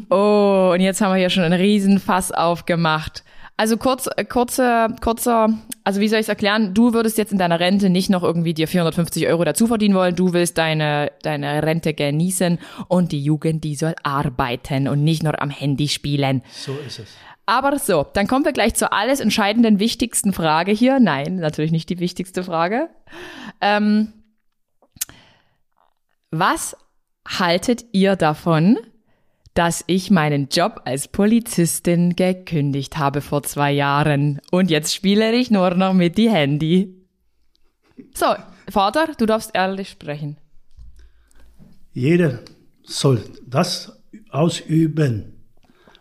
Oh, 0.09 0.71
und 0.73 0.79
jetzt 0.79 1.01
haben 1.01 1.11
wir 1.11 1.17
hier 1.17 1.31
schon 1.31 1.43
einen 1.43 1.59
Riesenfass 1.59 2.31
aufgemacht. 2.31 3.23
Also 3.57 3.77
kurz, 3.77 4.07
äh, 4.15 4.23
kurze, 4.23 4.87
kurzer, 5.01 5.49
also 5.83 5.99
wie 5.99 6.07
soll 6.07 6.19
ich 6.19 6.25
es 6.25 6.29
erklären? 6.29 6.73
Du 6.73 6.93
würdest 6.93 7.17
jetzt 7.17 7.31
in 7.31 7.39
deiner 7.39 7.59
Rente 7.59 7.89
nicht 7.89 8.09
noch 8.09 8.23
irgendwie 8.23 8.53
dir 8.53 8.67
450 8.67 9.27
Euro 9.27 9.43
dazu 9.43 9.67
verdienen 9.67 9.95
wollen. 9.95 10.15
Du 10.15 10.31
willst 10.31 10.57
deine, 10.57 11.11
deine 11.23 11.63
Rente 11.63 11.93
genießen 11.93 12.59
und 12.87 13.11
die 13.11 13.21
Jugend, 13.21 13.63
die 13.63 13.75
soll 13.75 13.95
arbeiten 14.03 14.87
und 14.87 15.03
nicht 15.03 15.23
nur 15.23 15.41
am 15.41 15.49
Handy 15.49 15.87
spielen. 15.87 16.43
So 16.51 16.77
ist 16.85 16.99
es. 16.99 17.09
Aber 17.47 17.77
so, 17.79 18.05
dann 18.13 18.27
kommen 18.27 18.45
wir 18.45 18.53
gleich 18.53 18.75
zur 18.75 18.93
alles 18.93 19.19
entscheidenden, 19.19 19.79
wichtigsten 19.79 20.33
Frage 20.33 20.71
hier. 20.71 20.99
Nein, 20.99 21.37
natürlich 21.37 21.71
nicht 21.71 21.89
die 21.89 21.99
wichtigste 21.99 22.43
Frage. 22.43 22.89
Ähm, 23.59 24.13
was 26.31 26.75
haltet 27.27 27.85
ihr 27.91 28.15
davon, 28.15 28.77
dass 29.53 29.83
ich 29.87 30.09
meinen 30.09 30.47
Job 30.49 30.81
als 30.85 31.09
Polizistin 31.09 32.15
gekündigt 32.15 32.97
habe 32.97 33.21
vor 33.21 33.43
zwei 33.43 33.71
Jahren 33.71 34.39
und 34.49 34.71
jetzt 34.71 34.95
spiele 34.95 35.33
ich 35.33 35.51
nur 35.51 35.71
noch 35.71 35.93
mit 35.93 36.17
die 36.17 36.29
Handy? 36.29 36.95
So, 38.13 38.27
Vater, 38.69 39.09
du 39.17 39.25
darfst 39.25 39.51
ehrlich 39.53 39.89
sprechen. 39.89 40.37
Jeder 41.93 42.39
soll 42.83 43.21
das 43.45 44.01
ausüben, 44.29 45.33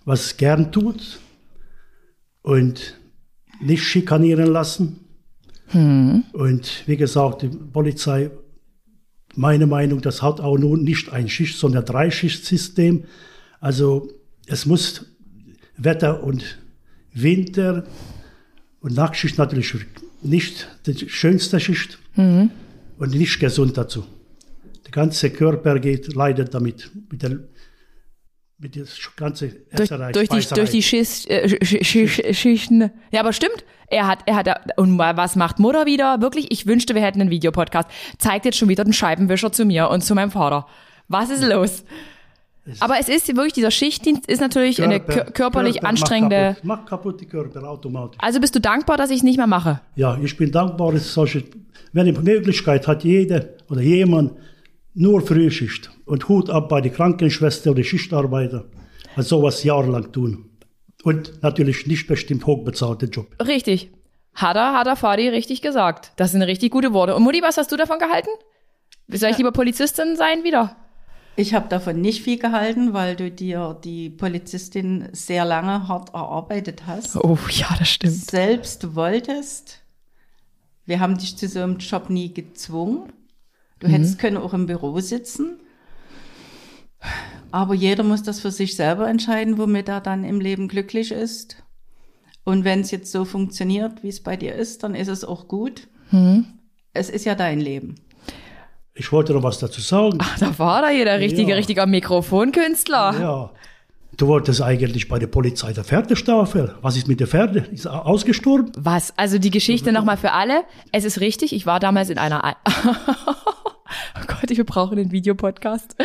was 0.05 0.27
es 0.27 0.37
gern 0.37 0.71
tut 0.71 1.19
und 2.43 2.97
nicht 3.61 3.83
schikanieren 3.83 4.53
lassen. 4.53 5.05
Hm. 5.69 6.25
Und 6.33 6.85
wie 6.87 6.97
gesagt, 6.97 7.43
die 7.43 7.49
Polizei 7.49 8.31
meine 9.37 9.67
Meinung, 9.67 10.01
das 10.01 10.23
hat 10.23 10.41
auch 10.41 10.59
nun 10.59 10.83
nicht 10.83 11.13
ein 11.13 11.29
Schicht, 11.29 11.59
sondern 11.59 11.85
Dreischichtsystem. 11.85 13.05
Also 13.61 14.11
es 14.47 14.67
muss 14.67 15.07
Wetter 15.77 16.23
und 16.23 16.59
Winter 17.13 17.85
Und 18.81 18.95
Nachtschicht 18.95 19.39
natürlich 19.39 19.75
nicht 20.23 20.69
die 20.87 21.09
schönste 21.09 21.61
Schicht 21.61 21.99
und 22.99 23.15
nicht 23.15 23.39
gesund 23.41 23.77
dazu. 23.77 24.05
Der 24.85 24.93
ganze 24.93 25.31
Körper 25.31 25.79
geht, 25.79 26.15
leidet 26.15 26.55
damit, 26.55 26.91
mit 27.11 27.23
der, 27.23 27.41
mit 28.61 28.75
der 28.77 28.85
ganze 29.17 29.49
Durch, 29.49 29.91
Esserei, 29.91 30.13
durch, 30.13 30.29
die, 30.29 30.55
durch 30.55 30.71
die 30.71 30.83
Schicht, 30.83 31.29
äh, 31.31 31.47
Sch- 31.47 31.83
Sch- 31.83 32.07
Sch- 32.09 32.35
Schichten. 32.35 32.91
Ja, 33.11 33.21
aber 33.21 33.33
stimmt. 33.33 33.65
Er 33.89 34.07
hat, 34.07 34.21
er 34.27 34.37
hat, 34.37 34.49
und 34.79 34.99
was 34.99 35.35
macht 35.35 35.59
Mutter 35.59 35.85
wieder? 35.87 36.21
Wirklich, 36.21 36.53
ich 36.53 36.67
wünschte, 36.67 36.95
wir 36.95 37.03
hätten 37.03 37.21
einen 37.21 37.31
Videopodcast. 37.31 37.89
Zeigt 38.19 38.45
jetzt 38.45 38.57
schon 38.59 38.69
wieder 38.69 38.85
den 38.85 38.93
Scheibenwischer 38.93 39.51
zu 39.51 39.65
mir 39.65 39.89
und 39.89 40.03
zu 40.03 40.15
meinem 40.15 40.31
Vater. 40.31 40.67
Was 41.09 41.31
ist 41.31 41.43
los? 41.43 41.85
Aber 42.79 43.01
es 43.01 43.09
ist 43.09 43.27
wirklich, 43.35 43.55
dieser 43.55 43.73
Schichtdienst 43.73 44.27
ist 44.27 44.41
natürlich 44.41 44.81
eine 44.81 45.01
Körper- 45.01 45.31
kö- 45.31 45.33
körperlich 45.33 45.77
Körper 45.77 45.89
anstrengende. 45.89 46.37
Macht 46.37 46.55
kaputt, 46.57 46.65
macht 46.65 46.87
kaputt 46.89 47.21
die 47.21 47.27
Körper 47.27 47.69
automatisch. 47.69 48.19
Also 48.21 48.39
bist 48.39 48.55
du 48.55 48.61
dankbar, 48.61 48.97
dass 48.97 49.11
ich 49.11 49.17
es 49.19 49.23
nicht 49.25 49.39
mehr 49.39 49.49
mache? 49.49 49.81
Ja, 49.97 50.17
ich 50.23 50.37
bin 50.37 50.53
dankbar, 50.53 50.93
dass 50.93 51.13
solche, 51.13 51.43
wenn 51.93 52.07
die 52.07 52.13
Möglichkeit 52.13 52.87
hat, 52.87 53.03
jeder 53.03 53.47
oder 53.69 53.81
jemand 53.81 54.33
nur 54.95 55.21
Frühschicht 55.23 55.91
und 56.05 56.29
Hut 56.29 56.51
ab 56.51 56.69
bei 56.69 56.81
den 56.81 56.93
Krankenschwestern 56.93 57.73
oder 57.73 57.85
Schichtarbeiter, 57.85 58.67
hat 59.17 59.25
sowas 59.25 59.65
jahrelang 59.65 60.13
tun. 60.13 60.51
Und 61.03 61.43
natürlich 61.43 61.87
nicht 61.87 62.07
bestimmt 62.07 62.47
hochbezahlte 62.47 63.07
Job. 63.07 63.27
Richtig. 63.45 63.91
Hat 64.35 64.57
er, 64.57 64.75
hat 64.75 64.87
er 64.87 64.97
Fadi 64.97 65.29
richtig 65.29 65.63
gesagt. 65.63 66.13
Das 66.17 66.33
sind 66.33 66.43
richtig 66.43 66.71
gute 66.71 66.93
Worte. 66.93 67.17
Und 67.17 67.23
Mutti, 67.23 67.43
was 67.43 67.57
hast 67.57 67.73
du 67.73 67.77
davon 67.77 67.99
gehalten? 67.99 68.29
Soll 69.09 69.31
ich 69.31 69.39
lieber 69.39 69.53
Polizistin 69.53 70.17
sein 70.17 70.45
wieder? 70.45 70.77
Ich 71.37 71.55
habe 71.55 71.69
davon 71.69 72.01
nicht 72.01 72.23
viel 72.23 72.39
gehalten, 72.39 72.93
weil 72.93 73.17
du 73.17 73.31
dir 73.31 73.79
die 73.83 74.11
Polizistin 74.11 75.09
sehr 75.13 75.45
lange 75.45 75.89
hart 75.89 76.11
erarbeitet 76.11 76.83
hast. 76.87 77.17
Oh, 77.17 77.39
ja, 77.51 77.67
das 77.79 77.89
stimmt. 77.89 78.15
Selbst 78.15 78.95
wolltest. 78.95 79.81
Wir 80.87 81.01
haben 81.01 81.17
dich 81.17 81.37
zu 81.37 81.49
so 81.49 81.61
einem 81.61 81.79
Job 81.79 82.11
nie 82.11 82.35
gezwungen. 82.35 83.13
Du 83.81 83.89
hättest 83.89 84.19
können 84.19 84.37
auch 84.37 84.55
im 84.55 84.67
Büro 84.67 85.01
sitzen. 85.01 85.59
Aber 87.51 87.75
jeder 87.75 88.03
muss 88.05 88.23
das 88.23 88.41
für 88.41 88.51
sich 88.51 88.77
selber 88.77 89.09
entscheiden, 89.09 89.59
womit 89.59 89.89
er 89.89 90.01
dann 90.01 90.23
im 90.23 90.41
Leben 90.41 90.69
glücklich 90.69 91.11
ist. 91.11 91.57
Und 92.45 92.65
wenn 92.65 92.81
es 92.81 92.91
jetzt 92.91 93.11
so 93.11 93.25
funktioniert, 93.25 94.03
wie 94.03 94.09
es 94.09 94.23
bei 94.23 94.37
dir 94.37 94.55
ist, 94.55 94.83
dann 94.83 94.95
ist 94.95 95.09
es 95.09 95.25
auch 95.25 95.49
gut. 95.49 95.89
Es 96.93 97.11
ist 97.11 97.25
ja 97.25 97.35
dein 97.35 97.61
Leben. 97.61 97.97
Ich 98.95 99.13
wollte 99.13 99.33
noch 99.33 99.43
was 99.43 99.59
dazu 99.59 99.81
sagen. 99.81 100.19
Da 100.41 100.59
war 100.59 100.83
da 100.83 100.89
hier 100.89 101.05
der 101.07 101.21
richtige, 101.21 101.51
Ja. 101.53 101.57
richtiger 101.57 101.87
Mikrofonkünstler. 101.87 103.15
Ja. 103.21 103.51
Du 104.17 104.27
wolltest 104.27 104.61
eigentlich 104.61 105.09
bei 105.09 105.19
der 105.19 105.29
Polizei 105.29 105.73
der 105.73 105.85
Pferdestaffel. 105.85 106.75
Was 106.83 106.97
ist 106.97 107.09
mit 107.09 107.21
der 107.21 107.27
Pferde? 107.27 107.61
Ist 107.73 107.87
er 107.87 108.05
ausgestorben? 108.05 108.71
Was? 108.77 109.17
Also 109.17 109.39
die 109.39 109.51
Geschichte 109.51 109.93
nochmal 109.93 110.19
für 110.19 110.33
alle. 110.33 110.65
Es 110.93 111.05
ist 111.05 111.21
richtig, 111.21 111.55
ich 111.55 111.65
war 111.65 111.81
damals 111.81 112.11
in 112.11 112.19
einer... 112.19 112.57
Oh 114.17 114.27
Gott, 114.27 114.49
wir 114.49 114.65
brauchen 114.65 114.97
den 114.97 115.13
Videopodcast. 115.13 115.97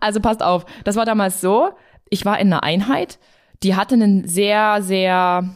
Also 0.00 0.20
passt 0.20 0.42
auf, 0.42 0.66
das 0.84 0.96
war 0.96 1.04
damals 1.04 1.40
so, 1.40 1.70
ich 2.08 2.24
war 2.24 2.38
in 2.38 2.52
einer 2.52 2.62
Einheit, 2.62 3.18
die 3.62 3.74
hatte 3.74 3.94
einen 3.94 4.26
sehr, 4.28 4.82
sehr, 4.82 5.48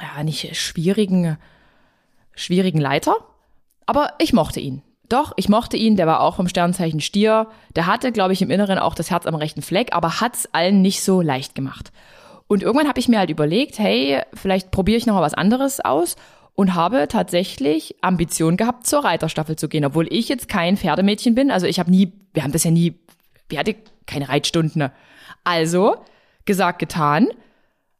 ja, 0.00 0.22
nicht 0.22 0.56
schwierigen, 0.56 1.36
schwierigen 2.34 2.80
Leiter, 2.80 3.16
aber 3.86 4.14
ich 4.18 4.32
mochte 4.32 4.60
ihn. 4.60 4.82
Doch, 5.08 5.32
ich 5.36 5.48
mochte 5.48 5.78
ihn, 5.78 5.96
der 5.96 6.06
war 6.06 6.20
auch 6.20 6.36
vom 6.36 6.48
Sternzeichen 6.48 7.00
Stier. 7.00 7.48
Der 7.74 7.86
hatte, 7.86 8.12
glaube 8.12 8.34
ich, 8.34 8.42
im 8.42 8.50
Inneren 8.50 8.78
auch 8.78 8.94
das 8.94 9.10
Herz 9.10 9.24
am 9.26 9.34
rechten 9.34 9.62
Fleck, 9.62 9.94
aber 9.94 10.20
hat's 10.20 10.46
allen 10.52 10.82
nicht 10.82 11.02
so 11.02 11.22
leicht 11.22 11.54
gemacht. 11.54 11.92
Und 12.46 12.62
irgendwann 12.62 12.88
habe 12.88 13.00
ich 13.00 13.08
mir 13.08 13.18
halt 13.18 13.30
überlegt, 13.30 13.78
hey, 13.78 14.22
vielleicht 14.34 14.70
probiere 14.70 14.98
ich 14.98 15.06
noch 15.06 15.14
mal 15.14 15.22
was 15.22 15.34
anderes 15.34 15.80
aus 15.80 16.16
und 16.58 16.74
habe 16.74 17.06
tatsächlich 17.06 17.94
Ambition 18.00 18.56
gehabt, 18.56 18.84
zur 18.84 19.04
Reiterstaffel 19.04 19.54
zu 19.54 19.68
gehen, 19.68 19.84
obwohl 19.84 20.12
ich 20.12 20.28
jetzt 20.28 20.48
kein 20.48 20.76
Pferdemädchen 20.76 21.36
bin. 21.36 21.52
Also 21.52 21.66
ich 21.66 21.78
habe 21.78 21.88
nie, 21.88 22.12
wir 22.34 22.42
haben 22.42 22.50
das 22.50 22.64
ja 22.64 22.72
nie, 22.72 22.98
wir 23.48 23.60
hatten 23.60 23.76
keine 24.06 24.28
Reitstunden. 24.28 24.90
Also, 25.44 25.98
gesagt, 26.46 26.80
getan, 26.80 27.28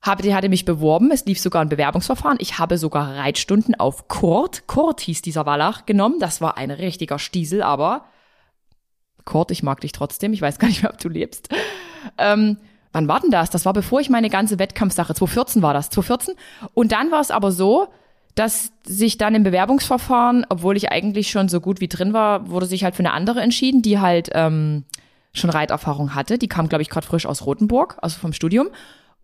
habe, 0.02 0.24
die 0.24 0.34
hatte 0.34 0.48
mich 0.48 0.64
beworben, 0.64 1.12
es 1.12 1.24
lief 1.24 1.38
sogar 1.38 1.62
ein 1.62 1.68
Bewerbungsverfahren. 1.68 2.38
Ich 2.40 2.58
habe 2.58 2.78
sogar 2.78 3.14
Reitstunden 3.14 3.76
auf 3.76 4.08
Kurt, 4.08 4.66
Kurt 4.66 5.02
hieß 5.02 5.22
dieser 5.22 5.46
Wallach, 5.46 5.86
genommen. 5.86 6.18
Das 6.18 6.40
war 6.40 6.58
ein 6.58 6.72
richtiger 6.72 7.20
Stiesel, 7.20 7.62
aber 7.62 8.06
Kurt, 9.24 9.52
ich 9.52 9.62
mag 9.62 9.82
dich 9.82 9.92
trotzdem. 9.92 10.32
Ich 10.32 10.42
weiß 10.42 10.58
gar 10.58 10.66
nicht 10.66 10.82
mehr, 10.82 10.92
ob 10.92 10.98
du 10.98 11.08
lebst. 11.08 11.48
Ähm, 12.18 12.58
wann 12.90 13.06
war 13.06 13.20
denn 13.20 13.30
das? 13.30 13.50
Das 13.50 13.64
war 13.66 13.72
bevor 13.72 14.00
ich 14.00 14.10
meine 14.10 14.30
ganze 14.30 14.58
Wettkampfsache, 14.58 15.14
2014 15.14 15.62
war 15.62 15.74
das, 15.74 15.90
2014. 15.90 16.34
Und 16.74 16.90
dann 16.90 17.12
war 17.12 17.20
es 17.20 17.30
aber 17.30 17.52
so, 17.52 17.86
dass 18.38 18.70
sich 18.84 19.18
dann 19.18 19.34
im 19.34 19.42
Bewerbungsverfahren, 19.42 20.46
obwohl 20.48 20.76
ich 20.76 20.92
eigentlich 20.92 21.28
schon 21.28 21.48
so 21.48 21.60
gut 21.60 21.80
wie 21.80 21.88
drin 21.88 22.12
war, 22.12 22.48
wurde 22.48 22.66
sich 22.66 22.84
halt 22.84 22.94
für 22.94 23.00
eine 23.00 23.12
andere 23.12 23.40
entschieden, 23.40 23.82
die 23.82 23.98
halt 23.98 24.30
ähm, 24.32 24.84
schon 25.32 25.50
Reiterfahrung 25.50 26.14
hatte. 26.14 26.38
Die 26.38 26.46
kam, 26.46 26.68
glaube 26.68 26.82
ich, 26.82 26.88
gerade 26.88 27.06
frisch 27.06 27.26
aus 27.26 27.44
Rothenburg, 27.44 27.98
also 28.00 28.20
vom 28.20 28.32
Studium. 28.32 28.68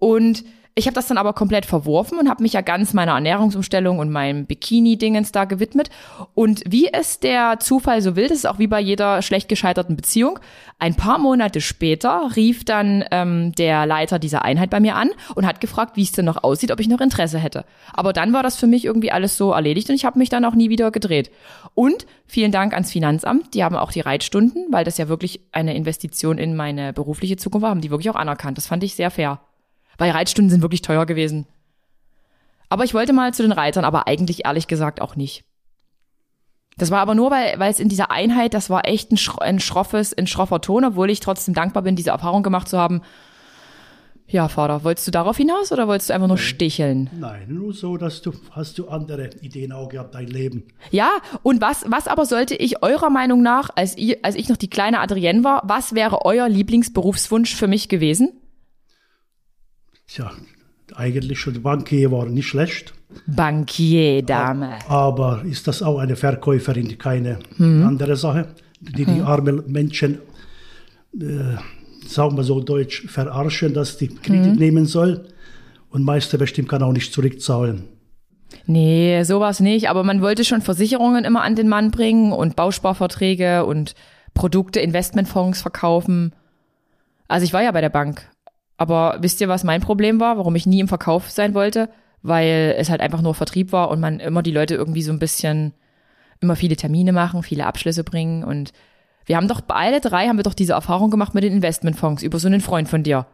Und 0.00 0.44
ich 0.76 0.86
habe 0.86 0.94
das 0.94 1.06
dann 1.06 1.18
aber 1.18 1.34
komplett 1.34 1.66
verworfen 1.66 2.18
und 2.18 2.28
habe 2.28 2.42
mich 2.42 2.54
ja 2.54 2.60
ganz 2.60 2.94
meiner 2.94 3.12
Ernährungsumstellung 3.12 4.00
und 4.00 4.10
meinem 4.10 4.46
Bikini-Dingens 4.46 5.30
da 5.30 5.44
gewidmet. 5.44 5.88
Und 6.34 6.64
wie 6.66 6.92
es 6.92 7.20
der 7.20 7.60
Zufall 7.60 8.02
so 8.02 8.16
will, 8.16 8.26
das 8.26 8.38
ist 8.38 8.46
auch 8.46 8.58
wie 8.58 8.66
bei 8.66 8.80
jeder 8.80 9.22
schlecht 9.22 9.48
gescheiterten 9.48 9.94
Beziehung, 9.94 10.40
ein 10.80 10.96
paar 10.96 11.18
Monate 11.18 11.60
später 11.60 12.30
rief 12.34 12.64
dann 12.64 13.04
ähm, 13.12 13.52
der 13.52 13.86
Leiter 13.86 14.18
dieser 14.18 14.42
Einheit 14.44 14.70
bei 14.70 14.80
mir 14.80 14.96
an 14.96 15.10
und 15.36 15.46
hat 15.46 15.60
gefragt, 15.60 15.96
wie 15.96 16.02
es 16.02 16.10
denn 16.10 16.24
noch 16.24 16.42
aussieht, 16.42 16.72
ob 16.72 16.80
ich 16.80 16.88
noch 16.88 17.00
Interesse 17.00 17.38
hätte. 17.38 17.64
Aber 17.92 18.12
dann 18.12 18.32
war 18.32 18.42
das 18.42 18.56
für 18.56 18.66
mich 18.66 18.84
irgendwie 18.84 19.12
alles 19.12 19.36
so 19.36 19.52
erledigt 19.52 19.88
und 19.90 19.94
ich 19.94 20.04
habe 20.04 20.18
mich 20.18 20.28
dann 20.28 20.44
auch 20.44 20.56
nie 20.56 20.70
wieder 20.70 20.90
gedreht. 20.90 21.30
Und 21.74 22.04
vielen 22.26 22.50
Dank 22.50 22.72
ans 22.72 22.90
Finanzamt, 22.90 23.54
die 23.54 23.62
haben 23.62 23.76
auch 23.76 23.92
die 23.92 24.00
Reitstunden, 24.00 24.66
weil 24.72 24.84
das 24.84 24.98
ja 24.98 25.08
wirklich 25.08 25.40
eine 25.52 25.76
Investition 25.76 26.36
in 26.36 26.56
meine 26.56 26.92
berufliche 26.92 27.36
Zukunft 27.36 27.62
war, 27.62 27.70
haben 27.70 27.80
die 27.80 27.90
wirklich 27.90 28.10
auch 28.10 28.16
anerkannt. 28.16 28.58
Das 28.58 28.66
fand 28.66 28.82
ich 28.82 28.96
sehr 28.96 29.12
fair. 29.12 29.40
Weil 29.98 30.10
Reitstunden 30.10 30.50
sind 30.50 30.62
wirklich 30.62 30.82
teuer 30.82 31.06
gewesen. 31.06 31.46
Aber 32.68 32.84
ich 32.84 32.94
wollte 32.94 33.12
mal 33.12 33.32
zu 33.34 33.42
den 33.42 33.52
Reitern, 33.52 33.84
aber 33.84 34.06
eigentlich 34.06 34.44
ehrlich 34.46 34.66
gesagt 34.66 35.00
auch 35.00 35.16
nicht. 35.16 35.44
Das 36.76 36.90
war 36.90 37.00
aber 37.00 37.14
nur, 37.14 37.30
weil, 37.30 37.58
weil 37.58 37.70
es 37.70 37.78
in 37.78 37.88
dieser 37.88 38.10
Einheit, 38.10 38.52
das 38.52 38.68
war 38.68 38.88
echt 38.88 39.12
ein, 39.12 39.18
ein 39.40 39.60
schroffes, 39.60 40.12
ein 40.12 40.26
schroffer 40.26 40.60
Ton, 40.60 40.84
obwohl 40.84 41.10
ich 41.10 41.20
trotzdem 41.20 41.54
dankbar 41.54 41.84
bin, 41.84 41.94
diese 41.94 42.10
Erfahrung 42.10 42.42
gemacht 42.42 42.68
zu 42.68 42.78
haben. 42.78 43.02
Ja, 44.26 44.48
Vater, 44.48 44.82
wolltest 44.84 45.06
du 45.06 45.10
darauf 45.10 45.36
hinaus 45.36 45.70
oder 45.70 45.86
wolltest 45.86 46.08
du 46.08 46.14
einfach 46.14 46.28
nur 46.28 46.38
sticheln? 46.38 47.10
Nein, 47.12 47.46
nur 47.48 47.74
so, 47.74 47.98
dass 47.98 48.22
du, 48.22 48.32
hast 48.50 48.78
du 48.78 48.88
andere 48.88 49.30
Ideen 49.42 49.70
auch 49.70 49.88
gehabt, 49.88 50.14
dein 50.14 50.26
Leben. 50.26 50.64
Ja, 50.90 51.10
und 51.42 51.60
was, 51.60 51.84
was 51.86 52.08
aber 52.08 52.24
sollte 52.24 52.56
ich 52.56 52.82
eurer 52.82 53.10
Meinung 53.10 53.42
nach, 53.42 53.70
als, 53.76 53.96
ihr, 53.96 54.16
als 54.22 54.34
ich 54.34 54.48
noch 54.48 54.56
die 54.56 54.70
kleine 54.70 55.00
Adrienne 55.00 55.44
war, 55.44 55.62
was 55.66 55.94
wäre 55.94 56.24
euer 56.24 56.48
Lieblingsberufswunsch 56.48 57.54
für 57.54 57.68
mich 57.68 57.88
gewesen? 57.88 58.32
Tja, 60.14 60.30
eigentlich 60.94 61.40
schon 61.40 61.54
die 61.54 61.58
Bankier 61.58 62.12
waren 62.12 62.34
nicht 62.34 62.46
schlecht. 62.46 62.94
Bankierдame. 63.26 64.78
Aber 64.86 65.42
ist 65.44 65.66
das 65.66 65.82
auch 65.82 65.98
eine 65.98 66.14
Verkäuferin, 66.14 66.96
keine 66.98 67.40
andere 67.58 68.14
Sache, 68.14 68.54
die 68.78 69.04
die 69.04 69.20
armen 69.22 69.64
Menschen, 69.66 70.20
äh, 71.20 71.56
sagen 72.06 72.36
wir 72.36 72.44
so 72.44 72.60
deutsch, 72.60 73.06
verarschen, 73.08 73.74
dass 73.74 73.96
die 73.96 74.06
Kredit 74.06 74.56
nehmen 74.56 74.86
soll. 74.86 75.26
Und 75.90 76.04
Meister 76.04 76.38
bestimmt 76.38 76.68
kann 76.68 76.84
auch 76.84 76.92
nicht 76.92 77.12
zurückzahlen. 77.12 77.82
Nee, 78.66 79.20
sowas 79.24 79.58
nicht. 79.58 79.88
Aber 79.90 80.04
man 80.04 80.22
wollte 80.22 80.44
schon 80.44 80.62
Versicherungen 80.62 81.24
immer 81.24 81.42
an 81.42 81.56
den 81.56 81.68
Mann 81.68 81.90
bringen 81.90 82.30
und 82.30 82.54
Bausparverträge 82.54 83.64
und 83.64 83.96
Produkte, 84.32 84.78
Investmentfonds 84.78 85.60
verkaufen. 85.60 86.32
Also 87.26 87.44
ich 87.44 87.52
war 87.52 87.64
ja 87.64 87.72
bei 87.72 87.80
der 87.80 87.90
Bank. 87.90 88.28
Aber 88.76 89.18
wisst 89.20 89.40
ihr, 89.40 89.48
was 89.48 89.64
mein 89.64 89.80
Problem 89.80 90.20
war, 90.20 90.36
warum 90.36 90.56
ich 90.56 90.66
nie 90.66 90.80
im 90.80 90.88
Verkauf 90.88 91.30
sein 91.30 91.54
wollte? 91.54 91.88
Weil 92.22 92.74
es 92.78 92.90
halt 92.90 93.00
einfach 93.00 93.22
nur 93.22 93.34
Vertrieb 93.34 93.72
war 93.72 93.90
und 93.90 94.00
man 94.00 94.20
immer 94.20 94.42
die 94.42 94.50
Leute 94.50 94.74
irgendwie 94.74 95.02
so 95.02 95.12
ein 95.12 95.18
bisschen, 95.18 95.74
immer 96.40 96.56
viele 96.56 96.76
Termine 96.76 97.12
machen, 97.12 97.42
viele 97.42 97.66
Abschlüsse 97.66 98.04
bringen. 98.04 98.42
Und 98.42 98.72
wir 99.26 99.36
haben 99.36 99.48
doch 99.48 99.62
alle 99.68 100.00
drei 100.00 100.28
haben 100.28 100.38
wir 100.38 100.42
doch 100.42 100.54
diese 100.54 100.72
Erfahrung 100.72 101.10
gemacht 101.10 101.34
mit 101.34 101.44
den 101.44 101.52
Investmentfonds 101.52 102.22
über 102.22 102.38
so 102.38 102.48
einen 102.48 102.60
Freund 102.60 102.88
von 102.88 103.02
dir. 103.02 103.26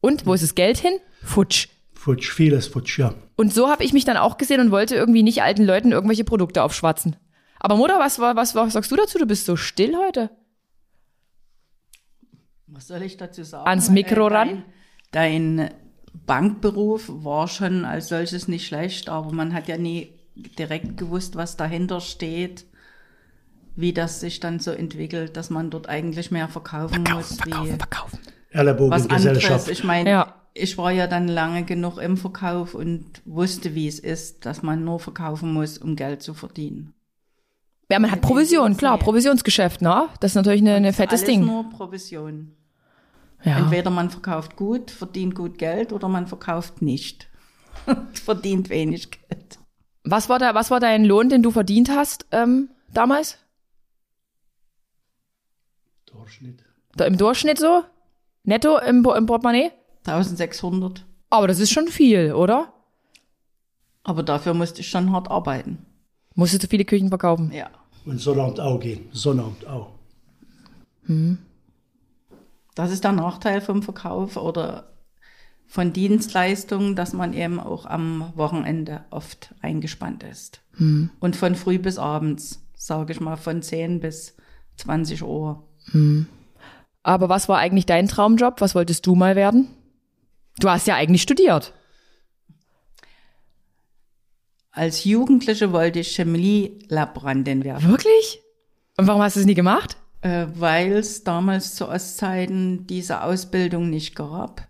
Und 0.00 0.26
wo 0.26 0.34
ist 0.34 0.42
das 0.42 0.54
Geld 0.54 0.78
hin? 0.78 0.94
Futsch. 1.22 1.68
Futsch, 1.94 2.32
vieles 2.32 2.66
futsch, 2.66 2.98
ja. 2.98 3.14
Und 3.36 3.54
so 3.54 3.68
habe 3.68 3.84
ich 3.84 3.92
mich 3.92 4.04
dann 4.04 4.16
auch 4.16 4.36
gesehen 4.36 4.60
und 4.60 4.72
wollte 4.72 4.96
irgendwie 4.96 5.22
nicht 5.22 5.42
alten 5.42 5.64
Leuten 5.64 5.92
irgendwelche 5.92 6.24
Produkte 6.24 6.62
aufschwatzen. 6.62 7.16
Aber 7.60 7.76
Mutter, 7.76 8.00
was, 8.00 8.18
was, 8.18 8.56
was 8.56 8.72
sagst 8.72 8.90
du 8.90 8.96
dazu? 8.96 9.18
Du 9.18 9.26
bist 9.26 9.46
so 9.46 9.54
still 9.54 9.96
heute. 9.96 10.30
Was 12.74 12.88
soll 12.88 13.02
ich 13.02 13.16
dazu 13.16 13.42
sagen? 13.44 13.68
Ans 13.68 13.90
Mikro 13.90 14.28
Äh, 14.28 14.32
ran? 14.34 14.48
Dein, 15.10 15.56
dein 15.58 15.70
Bankberuf 16.26 17.08
war 17.08 17.48
schon 17.48 17.84
als 17.84 18.08
solches 18.08 18.48
nicht 18.48 18.66
schlecht, 18.66 19.08
aber 19.08 19.32
man 19.32 19.52
hat 19.54 19.68
ja 19.68 19.76
nie 19.76 20.12
direkt 20.58 20.96
gewusst, 20.96 21.36
was 21.36 21.56
dahinter 21.56 22.00
steht, 22.00 22.64
wie 23.76 23.92
das 23.92 24.20
sich 24.20 24.40
dann 24.40 24.58
so 24.60 24.70
entwickelt, 24.70 25.36
dass 25.36 25.50
man 25.50 25.70
dort 25.70 25.88
eigentlich 25.88 26.30
mehr 26.30 26.48
verkaufen, 26.48 27.04
muss, 27.12 27.38
wie 27.44 27.50
verkaufen. 27.76 28.18
was 28.50 28.60
Ellenbogengesellschaft. 28.60 29.44
anderes. 29.50 29.68
Ich 29.68 29.84
meine, 29.84 30.10
Ja. 30.10 30.34
ich 30.54 30.76
war 30.78 30.90
ja 30.92 31.06
dann 31.06 31.28
lange 31.28 31.64
genug 31.64 31.98
im 31.98 32.16
Verkauf 32.16 32.74
und 32.74 33.04
wusste, 33.24 33.74
wie 33.74 33.88
es 33.88 33.98
ist, 33.98 34.44
dass 34.46 34.62
man 34.62 34.84
nur 34.84 35.00
verkaufen 35.00 35.52
muss, 35.52 35.78
um 35.78 35.96
Geld 35.96 36.22
zu 36.22 36.34
verdienen. 36.34 36.92
Ja, 37.90 37.98
man 37.98 38.10
hat 38.10 38.20
Provision, 38.22 38.76
klar, 38.76 38.98
Provisionsgeschäft, 38.98 39.82
ne? 39.82 40.08
Das 40.20 40.30
ist 40.32 40.34
natürlich 40.36 40.62
eine, 40.62 40.74
eine 40.74 40.92
fettes 40.94 41.20
alles 41.20 41.30
Ding. 41.30 41.44
nur 41.44 41.68
Provision. 41.70 42.52
Ja. 43.44 43.58
Entweder 43.58 43.90
man 43.90 44.10
verkauft 44.10 44.56
gut, 44.56 44.90
verdient 44.90 45.34
gut 45.34 45.58
Geld 45.58 45.92
oder 45.92 46.08
man 46.08 46.26
verkauft 46.26 46.80
nicht. 46.82 47.28
verdient 48.12 48.68
wenig 48.70 49.10
Geld. 49.10 49.58
Was 50.04 50.28
war 50.28 50.38
da, 50.38 50.54
was 50.54 50.70
war 50.70 50.80
dein 50.80 51.04
Lohn, 51.04 51.28
den 51.28 51.42
du 51.42 51.50
verdient 51.50 51.90
hast 51.90 52.26
ähm, 52.30 52.70
damals? 52.92 53.38
Durchschnitt. 56.06 56.64
Da 56.96 57.06
Im 57.06 57.16
Durchschnitt 57.16 57.58
so? 57.58 57.84
Netto 58.44 58.78
im, 58.78 59.04
im 59.04 59.26
Portemonnaie? 59.26 59.70
1600. 60.06 61.04
Aber 61.30 61.46
das 61.48 61.60
ist 61.60 61.70
schon 61.70 61.88
viel, 61.88 62.32
oder? 62.32 62.72
Aber 64.02 64.22
dafür 64.22 64.54
musste 64.54 64.80
ich 64.80 64.90
schon 64.90 65.12
hart 65.12 65.30
arbeiten. 65.30 65.86
Musstest 66.34 66.64
du 66.64 66.68
viele 66.68 66.84
Küchen 66.84 67.08
verkaufen? 67.08 67.52
Ja. 67.52 67.70
Und 68.04 68.18
Sonnabend 68.18 68.58
auch 68.58 68.80
gehen. 68.80 69.08
Sonnabend 69.12 69.66
auch. 69.66 69.92
Das 72.74 72.90
ist 72.90 73.04
der 73.04 73.12
Nachteil 73.12 73.60
vom 73.60 73.82
Verkauf 73.82 74.36
oder 74.36 74.92
von 75.66 75.92
Dienstleistungen, 75.92 76.96
dass 76.96 77.12
man 77.12 77.32
eben 77.32 77.58
auch 77.60 77.86
am 77.86 78.32
Wochenende 78.34 79.04
oft 79.10 79.54
eingespannt 79.62 80.22
ist. 80.22 80.60
Und 81.20 81.36
von 81.36 81.54
früh 81.54 81.78
bis 81.78 81.98
abends, 81.98 82.62
sage 82.76 83.12
ich 83.12 83.20
mal, 83.20 83.36
von 83.36 83.62
10 83.62 84.00
bis 84.00 84.36
20 84.76 85.22
Uhr. 85.22 85.66
Aber 87.02 87.28
was 87.28 87.48
war 87.48 87.58
eigentlich 87.58 87.86
dein 87.86 88.08
Traumjob? 88.08 88.60
Was 88.60 88.74
wolltest 88.74 89.06
du 89.06 89.14
mal 89.14 89.36
werden? 89.36 89.68
Du 90.58 90.68
hast 90.68 90.86
ja 90.86 90.94
eigentlich 90.94 91.22
studiert. 91.22 91.72
Als 94.70 95.04
Jugendliche 95.04 95.72
wollte 95.72 96.00
ich 96.00 96.16
Chemielaborandin 96.16 97.64
werden, 97.64 97.88
Wirklich? 97.90 98.40
Und 98.96 99.06
warum 99.06 99.22
hast 99.22 99.36
du 99.36 99.40
es 99.40 99.46
nie 99.46 99.54
gemacht? 99.54 99.96
Äh, 100.22 100.46
weil 100.54 100.92
es 100.92 101.24
damals 101.24 101.74
zu 101.74 101.88
Ostzeiten 101.88 102.86
diese 102.86 103.22
Ausbildung 103.22 103.90
nicht 103.90 104.16
gab. 104.16 104.68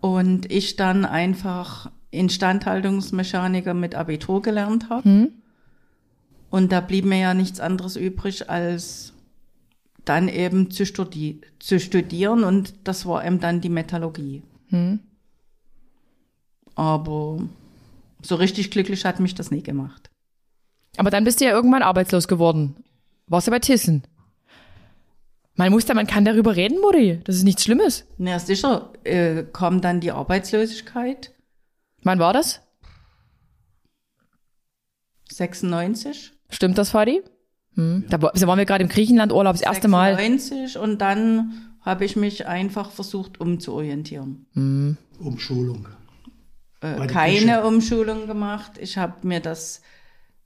Und 0.00 0.50
ich 0.50 0.76
dann 0.76 1.04
einfach 1.04 1.90
Instandhaltungsmechaniker 2.10 3.74
mit 3.74 3.94
Abitur 3.94 4.42
gelernt 4.42 4.90
habe. 4.90 5.08
Und 6.50 6.72
da 6.72 6.80
blieb 6.80 7.04
mir 7.04 7.18
ja 7.18 7.34
nichts 7.34 7.60
anderes 7.60 7.96
übrig, 7.96 8.48
als 8.50 9.12
dann 10.04 10.28
eben 10.28 10.70
zu, 10.70 10.86
studi 10.86 11.40
zu 11.58 11.78
studieren. 11.78 12.44
Und 12.44 12.74
das 12.84 13.06
war 13.06 13.24
eben 13.24 13.40
dann 13.40 13.60
die 13.60 13.68
Metallurgie. 13.68 14.42
Aber 16.74 17.40
so 18.22 18.34
richtig 18.36 18.70
glücklich 18.70 19.04
hat 19.04 19.20
mich 19.20 19.34
das 19.34 19.50
nie 19.50 19.62
gemacht. 19.62 20.10
Aber 20.96 21.10
dann 21.10 21.24
bist 21.24 21.40
du 21.40 21.44
ja 21.44 21.52
irgendwann 21.52 21.82
arbeitslos 21.82 22.26
geworden. 22.28 22.76
Warst 23.28 23.46
ja 23.46 23.50
bei 23.50 23.58
Thyssen. 23.58 24.02
Man 25.54 25.72
muss 25.72 25.84
da, 25.86 25.94
man 25.94 26.06
kann 26.06 26.24
darüber 26.24 26.54
reden, 26.56 26.80
Mutti. 26.80 27.20
Das 27.24 27.34
ist 27.36 27.42
nichts 27.42 27.64
Schlimmes. 27.64 28.06
Na 28.16 28.38
sicher, 28.38 28.92
äh, 29.04 29.42
kam 29.52 29.80
dann 29.80 30.00
die 30.00 30.12
Arbeitslosigkeit, 30.12 31.34
Wann 32.04 32.20
war 32.20 32.32
das? 32.32 32.60
96. 35.30 36.32
Stimmt 36.48 36.78
das, 36.78 36.90
Fadi? 36.90 37.22
Hm. 37.74 38.04
Da 38.08 38.20
wa- 38.22 38.32
da 38.34 38.46
waren 38.46 38.58
wir 38.58 38.64
gerade 38.66 38.82
im 38.84 38.88
Griechenland-Urlaub 38.88 39.54
das 39.54 39.62
erste 39.62 39.88
Mal. 39.88 40.16
96 40.16 40.78
und 40.78 40.98
dann 41.00 41.74
habe 41.80 42.04
ich 42.04 42.16
mich 42.16 42.46
einfach 42.46 42.90
versucht 42.90 43.40
umzuorientieren. 43.40 44.96
Umschulung. 45.18 45.88
Äh, 46.80 47.06
keine 47.08 47.34
Küche. 47.56 47.64
Umschulung 47.66 48.26
gemacht. 48.26 48.72
Ich 48.78 48.96
habe 48.96 49.26
mir 49.26 49.40
das 49.40 49.82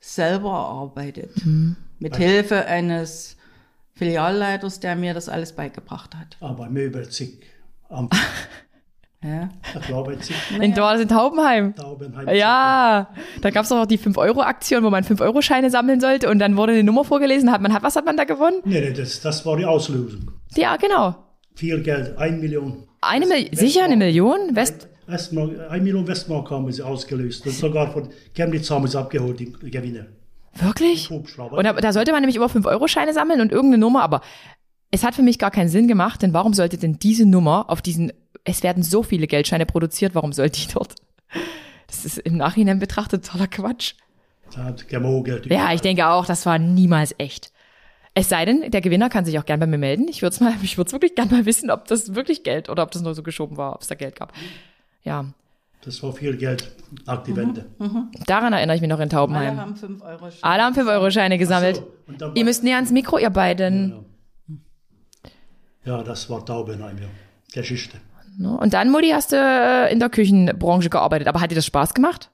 selber 0.00 0.50
erarbeitet. 0.50 1.30
Mit 2.02 2.16
Hilfe 2.16 2.66
eines 2.66 3.36
Filialleiters, 3.94 4.80
der 4.80 4.96
mir 4.96 5.14
das 5.14 5.28
alles 5.28 5.52
beigebracht 5.52 6.14
hat. 6.14 6.36
Aber 6.40 6.68
Möbelzig. 6.68 7.44
Am 7.88 8.08
Ja. 9.24 9.50
In 10.60 10.74
Dorf 10.74 11.00
in 11.00 11.06
Taubenheim. 11.06 11.76
Taubenheim. 11.76 12.28
Ja, 12.34 13.08
da 13.40 13.50
gab's 13.50 13.68
doch 13.68 13.78
auch 13.82 13.86
die 13.86 13.98
5-Euro-Aktion, 13.98 14.82
wo 14.82 14.90
man 14.90 15.04
5-Euro-Scheine 15.04 15.70
sammeln 15.70 16.00
sollte 16.00 16.28
und 16.28 16.40
dann 16.40 16.56
wurde 16.56 16.72
eine 16.72 16.82
Nummer 16.82 17.04
vorgelesen. 17.04 17.52
Hat 17.52 17.60
man, 17.60 17.72
hat, 17.72 17.84
was 17.84 17.94
hat 17.94 18.04
man 18.04 18.16
da 18.16 18.24
gewonnen? 18.24 18.56
Nee, 18.64 18.80
nee, 18.80 18.92
das, 18.92 19.20
das 19.20 19.46
war 19.46 19.56
die 19.56 19.64
Auslösung. 19.64 20.32
Ja, 20.56 20.74
genau. 20.76 21.14
Viel 21.54 21.82
Geld, 21.82 22.18
ein 22.18 22.40
Million. 22.40 22.88
Eine 23.00 23.26
Mil 23.26 23.48
sicher 23.52 23.84
eine 23.84 23.96
Million? 23.96 24.56
West 24.56 24.88
Westmark, 25.06 25.50
ein 25.70 25.84
Million 25.84 26.06
Westmark 26.06 26.50
haben 26.50 26.70
sie 26.72 26.82
ausgelöst. 26.82 27.46
Und 27.46 27.52
sogar 27.52 27.92
von 27.92 28.08
Chemnitz 28.34 28.70
haben 28.70 28.86
sie 28.88 28.98
abgeholt, 28.98 29.38
die 29.38 29.52
Gewinne. 29.52 30.08
Wirklich? 30.54 31.10
Und 31.10 31.64
da, 31.64 31.72
da 31.72 31.92
sollte 31.92 32.12
man 32.12 32.20
nämlich 32.20 32.36
immer 32.36 32.46
5-Euro-Scheine 32.46 33.12
sammeln 33.12 33.40
und 33.40 33.52
irgendeine 33.52 33.78
Nummer, 33.80 34.02
aber 34.02 34.20
es 34.90 35.04
hat 35.04 35.14
für 35.14 35.22
mich 35.22 35.38
gar 35.38 35.50
keinen 35.50 35.68
Sinn 35.68 35.88
gemacht, 35.88 36.22
denn 36.22 36.34
warum 36.34 36.52
sollte 36.52 36.76
denn 36.76 36.98
diese 36.98 37.24
Nummer 37.24 37.70
auf 37.70 37.80
diesen, 37.80 38.12
es 38.44 38.62
werden 38.62 38.82
so 38.82 39.02
viele 39.02 39.26
Geldscheine 39.26 39.66
produziert, 39.66 40.14
warum 40.14 40.32
soll 40.32 40.50
die 40.50 40.66
dort? 40.72 40.94
Das 41.86 42.04
ist 42.04 42.18
im 42.18 42.36
Nachhinein 42.36 42.78
betrachtet 42.78 43.26
toller 43.26 43.46
Quatsch. 43.46 43.94
Da 44.54 44.64
hat 44.64 44.88
gemogelt. 44.88 45.46
Ja, 45.46 45.72
ich 45.72 45.80
denke 45.80 46.06
auch, 46.06 46.26
das 46.26 46.44
war 46.44 46.58
niemals 46.58 47.14
echt. 47.18 47.52
Es 48.14 48.28
sei 48.28 48.44
denn, 48.44 48.70
der 48.70 48.82
Gewinner 48.82 49.08
kann 49.08 49.24
sich 49.24 49.38
auch 49.38 49.46
gern 49.46 49.60
bei 49.60 49.66
mir 49.66 49.78
melden. 49.78 50.06
Ich 50.08 50.20
würde 50.20 50.34
es 50.34 50.40
mal, 50.40 50.54
ich 50.62 50.76
würde 50.76 50.88
es 50.88 50.92
wirklich 50.92 51.14
gern 51.14 51.30
mal 51.30 51.46
wissen, 51.46 51.70
ob 51.70 51.86
das 51.86 52.14
wirklich 52.14 52.42
Geld 52.42 52.68
oder 52.68 52.82
ob 52.82 52.90
das 52.90 53.02
nur 53.02 53.14
so 53.14 53.22
geschoben 53.22 53.56
war, 53.56 53.74
ob 53.74 53.82
es 53.82 53.88
da 53.88 53.94
Geld 53.94 54.16
gab. 54.16 54.32
Ja, 55.02 55.26
Das 55.84 56.02
war 56.02 56.12
viel 56.12 56.36
Geld 56.36 56.70
nach 57.06 57.22
die 57.24 57.34
Wende. 57.34 57.66
daran 58.26 58.52
erinnere 58.52 58.76
ich 58.76 58.80
mich 58.82 58.88
noch 58.88 58.98
in 58.98 59.02
Alle 59.02 59.08
Taubenheim. 59.10 59.58
haben 59.60 59.76
5 59.76 60.02
Euro. 60.02 60.28
Alle 60.42 60.62
haben 60.62 60.74
5-Euro-Scheine 60.76 61.38
gesammelt. 61.38 61.82
So, 62.18 62.32
Ihr 62.34 62.44
müsst 62.44 62.62
näher 62.62 62.76
ans 62.76 62.92
Mikro, 62.92 63.18
ihr 63.18 63.30
beiden. 63.30 64.04
Ja, 65.84 66.02
das 66.04 66.30
war 66.30 66.44
Taubenheim, 66.46 66.98
ja. 66.98 67.08
Geschichte. 67.52 67.98
Und 68.38 68.72
dann, 68.74 68.90
Mutti, 68.90 69.10
hast 69.10 69.32
du 69.32 69.36
äh, 69.36 69.92
in 69.92 69.98
der 69.98 70.08
Küchenbranche 70.08 70.88
gearbeitet. 70.88 71.26
Aber 71.28 71.40
hat 71.40 71.50
dir 71.50 71.56
das 71.56 71.66
Spaß 71.66 71.94
gemacht? 71.94 72.30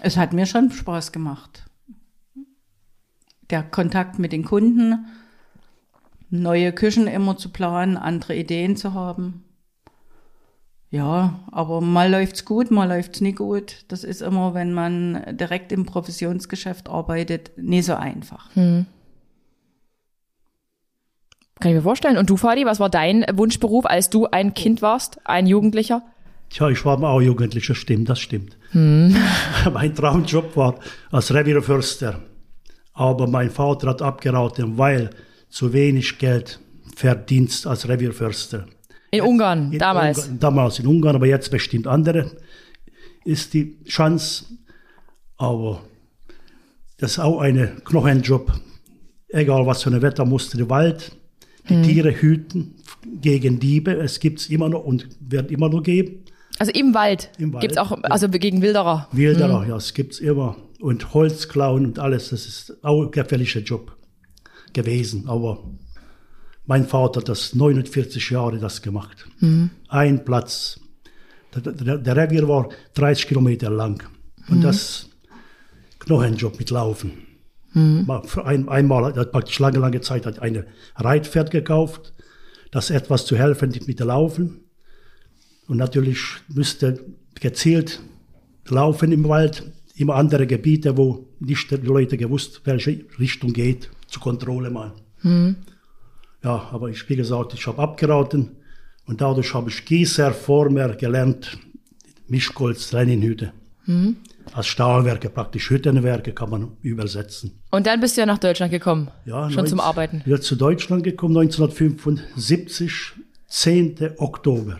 Es 0.00 0.16
hat 0.16 0.32
mir 0.32 0.46
schon 0.46 0.70
Spaß 0.70 1.12
gemacht. 1.12 1.64
Der 3.50 3.62
Kontakt 3.62 4.18
mit 4.18 4.32
den 4.32 4.44
Kunden, 4.44 5.06
neue 6.30 6.72
Küchen 6.72 7.06
immer 7.06 7.36
zu 7.36 7.50
planen, 7.50 7.96
andere 7.96 8.34
Ideen 8.34 8.76
zu 8.76 8.92
haben. 8.94 9.44
Ja, 10.90 11.40
aber 11.50 11.80
mal 11.80 12.10
läuft's 12.10 12.44
gut, 12.44 12.70
mal 12.70 12.88
läuft's 12.88 13.20
nicht 13.20 13.38
gut. 13.38 13.84
Das 13.88 14.04
ist 14.04 14.22
immer, 14.22 14.54
wenn 14.54 14.72
man 14.72 15.36
direkt 15.36 15.72
im 15.72 15.84
Professionsgeschäft 15.84 16.88
arbeitet, 16.88 17.50
nie 17.56 17.82
so 17.82 17.94
einfach. 17.94 18.54
Kann 21.58 21.70
ich 21.70 21.76
mir 21.76 21.82
vorstellen. 21.82 22.18
Und 22.18 22.30
du, 22.30 22.36
Fadi, 22.36 22.66
was 22.66 22.80
war 22.80 22.90
dein 22.90 23.24
Wunschberuf, 23.32 23.86
als 23.86 24.10
du 24.10 24.26
ein 24.26 24.54
Kind 24.54 24.82
warst, 24.82 25.18
ein 25.26 25.46
Jugendlicher? 25.46 26.02
Tja, 26.50 26.68
ich 26.68 26.84
war 26.84 27.02
auch 27.02 27.20
Jugendlicher, 27.20 27.74
stimmt, 27.74 28.08
das 28.08 28.20
stimmt. 28.20 28.56
mein 29.72 29.94
Traumjob 29.94 30.56
war 30.56 30.76
als 31.10 31.32
Revierförster. 31.34 32.20
Aber 32.92 33.26
mein 33.26 33.50
Vater 33.50 33.88
hat 33.88 34.02
abgeraten, 34.02 34.78
weil 34.78 35.10
zu 35.48 35.72
wenig 35.72 36.18
Geld 36.18 36.60
verdienst 36.94 37.66
als 37.66 37.88
Revierförster. 37.88 38.66
In 39.18 39.24
Ungarn, 39.24 39.72
In 39.72 39.78
damals. 39.78 40.18
Ungarn, 40.18 40.38
damals 40.38 40.78
in 40.78 40.86
Ungarn, 40.86 41.16
aber 41.16 41.26
jetzt 41.26 41.50
bestimmt 41.50 41.86
andere 41.86 42.30
ist 43.24 43.54
die 43.54 43.82
Chance. 43.84 44.44
Aber 45.36 45.82
das 46.98 47.12
ist 47.12 47.18
auch 47.18 47.40
ein 47.40 47.82
Knochenjob. 47.84 48.52
Egal 49.28 49.66
was 49.66 49.82
für 49.82 49.90
ein 49.90 50.00
Wetter, 50.00 50.24
musste 50.24 50.56
der 50.56 50.70
Wald 50.70 51.12
die 51.68 51.82
Tiere 51.82 52.12
hüten 52.12 52.76
gegen 53.20 53.58
Diebe. 53.58 53.92
Es 53.92 54.20
gibt 54.20 54.40
es 54.40 54.50
immer 54.50 54.68
noch 54.68 54.84
und 54.84 55.08
wird 55.20 55.50
immer 55.50 55.68
noch 55.68 55.82
geben. 55.82 56.24
Also 56.58 56.72
im 56.72 56.94
Wald, 56.94 57.30
Im 57.38 57.52
Wald, 57.52 57.62
gibt's 57.62 57.76
auch, 57.76 57.90
ja. 57.90 57.98
also 58.04 58.28
gegen 58.28 58.62
Wilderer. 58.62 59.08
Wilderer, 59.12 59.66
ja, 59.68 59.76
es 59.76 59.92
gibt's 59.92 60.20
immer. 60.20 60.56
Und 60.80 61.12
Holz 61.12 61.48
klauen 61.48 61.84
und 61.84 61.98
alles, 61.98 62.30
das 62.30 62.46
ist 62.46 62.84
auch 62.84 63.04
ein 63.04 63.10
gefährlicher 63.10 63.60
Job 63.60 63.96
gewesen. 64.72 65.28
Aber 65.28 65.64
mein 66.66 66.86
Vater 66.86 67.20
hat 67.20 67.28
das 67.28 67.54
49 67.54 68.30
Jahre 68.30 68.58
das 68.58 68.82
gemacht. 68.82 69.26
Ein 69.88 70.24
Platz. 70.24 70.80
Der, 71.54 71.72
der, 71.72 71.98
der 71.98 72.16
Revier 72.16 72.46
war 72.48 72.68
30 72.94 73.28
Kilometer 73.28 73.70
lang. 73.70 74.02
Und 74.48 74.62
das 74.64 75.08
Knochenjob 76.00 76.58
mit 76.58 76.70
Laufen. 76.70 77.12
Für 78.24 78.44
Ein, 78.46 78.68
einmal 78.68 79.04
hat 79.04 79.16
er 79.16 79.24
praktisch 79.26 79.58
lange, 79.58 79.78
lange 79.78 80.00
Zeit 80.00 80.24
hat 80.26 80.38
eine 80.40 80.66
Reitpferd 80.96 81.50
gekauft, 81.50 82.14
das 82.70 82.90
etwas 82.90 83.26
zu 83.26 83.36
helfen 83.36 83.70
mit 83.86 84.00
dem 84.00 84.06
Laufen. 84.06 84.60
Und 85.68 85.76
natürlich 85.78 86.20
müsste 86.48 87.04
gezielt 87.34 88.00
laufen 88.68 89.12
im 89.12 89.28
Wald, 89.28 89.64
immer 89.94 90.14
andere 90.14 90.46
Gebiete, 90.46 90.96
wo 90.96 91.28
nicht 91.38 91.70
die 91.70 91.76
Leute 91.76 92.16
gewusst, 92.16 92.62
welche 92.64 93.04
Richtung 93.18 93.52
geht, 93.52 93.90
zur 94.08 94.22
Kontrolle 94.22 94.70
mal. 94.70 94.92
Ja, 96.46 96.68
aber 96.70 96.90
ich, 96.90 97.08
wie 97.08 97.16
gesagt, 97.16 97.54
ich 97.54 97.66
habe 97.66 97.82
abgeraten, 97.82 98.56
Und 99.08 99.20
dadurch 99.20 99.52
habe 99.54 99.68
ich 99.70 99.84
Gießer, 99.84 100.32
Former 100.32 100.90
gelernt, 100.90 101.58
Mischkolz, 102.28 102.92
Leninhütte. 102.92 103.52
Mhm. 103.86 104.16
Als 104.52 104.68
Stahlwerke, 104.68 105.28
praktisch 105.28 105.70
Hüttenwerke 105.70 106.32
kann 106.32 106.50
man 106.50 106.76
übersetzen. 106.82 107.58
Und 107.72 107.86
dann 107.88 108.00
bist 108.00 108.16
du 108.16 108.20
ja 108.20 108.26
nach 108.26 108.38
Deutschland 108.38 108.70
gekommen. 108.70 109.10
Ja, 109.24 109.48
schon 109.50 109.64
19, 109.64 109.66
zum 109.66 109.80
Arbeiten. 109.80 110.22
Wieder 110.24 110.40
zu 110.40 110.54
Deutschland 110.54 111.02
gekommen, 111.02 111.36
1975, 111.36 113.12
10. 113.48 113.96
Oktober. 114.18 114.78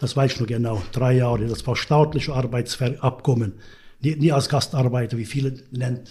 Das 0.00 0.16
weiß 0.16 0.34
ich 0.34 0.40
noch 0.40 0.46
genau, 0.46 0.82
drei 0.92 1.14
Jahre. 1.14 1.46
Das 1.46 1.66
war 1.66 1.76
staatliche 1.76 2.34
Arbeitsabkommen. 2.34 3.54
Nie, 4.00 4.16
nie 4.16 4.32
als 4.32 4.50
Gastarbeiter, 4.50 5.16
wie 5.16 5.24
viele 5.24 5.54
Länder. 5.70 6.10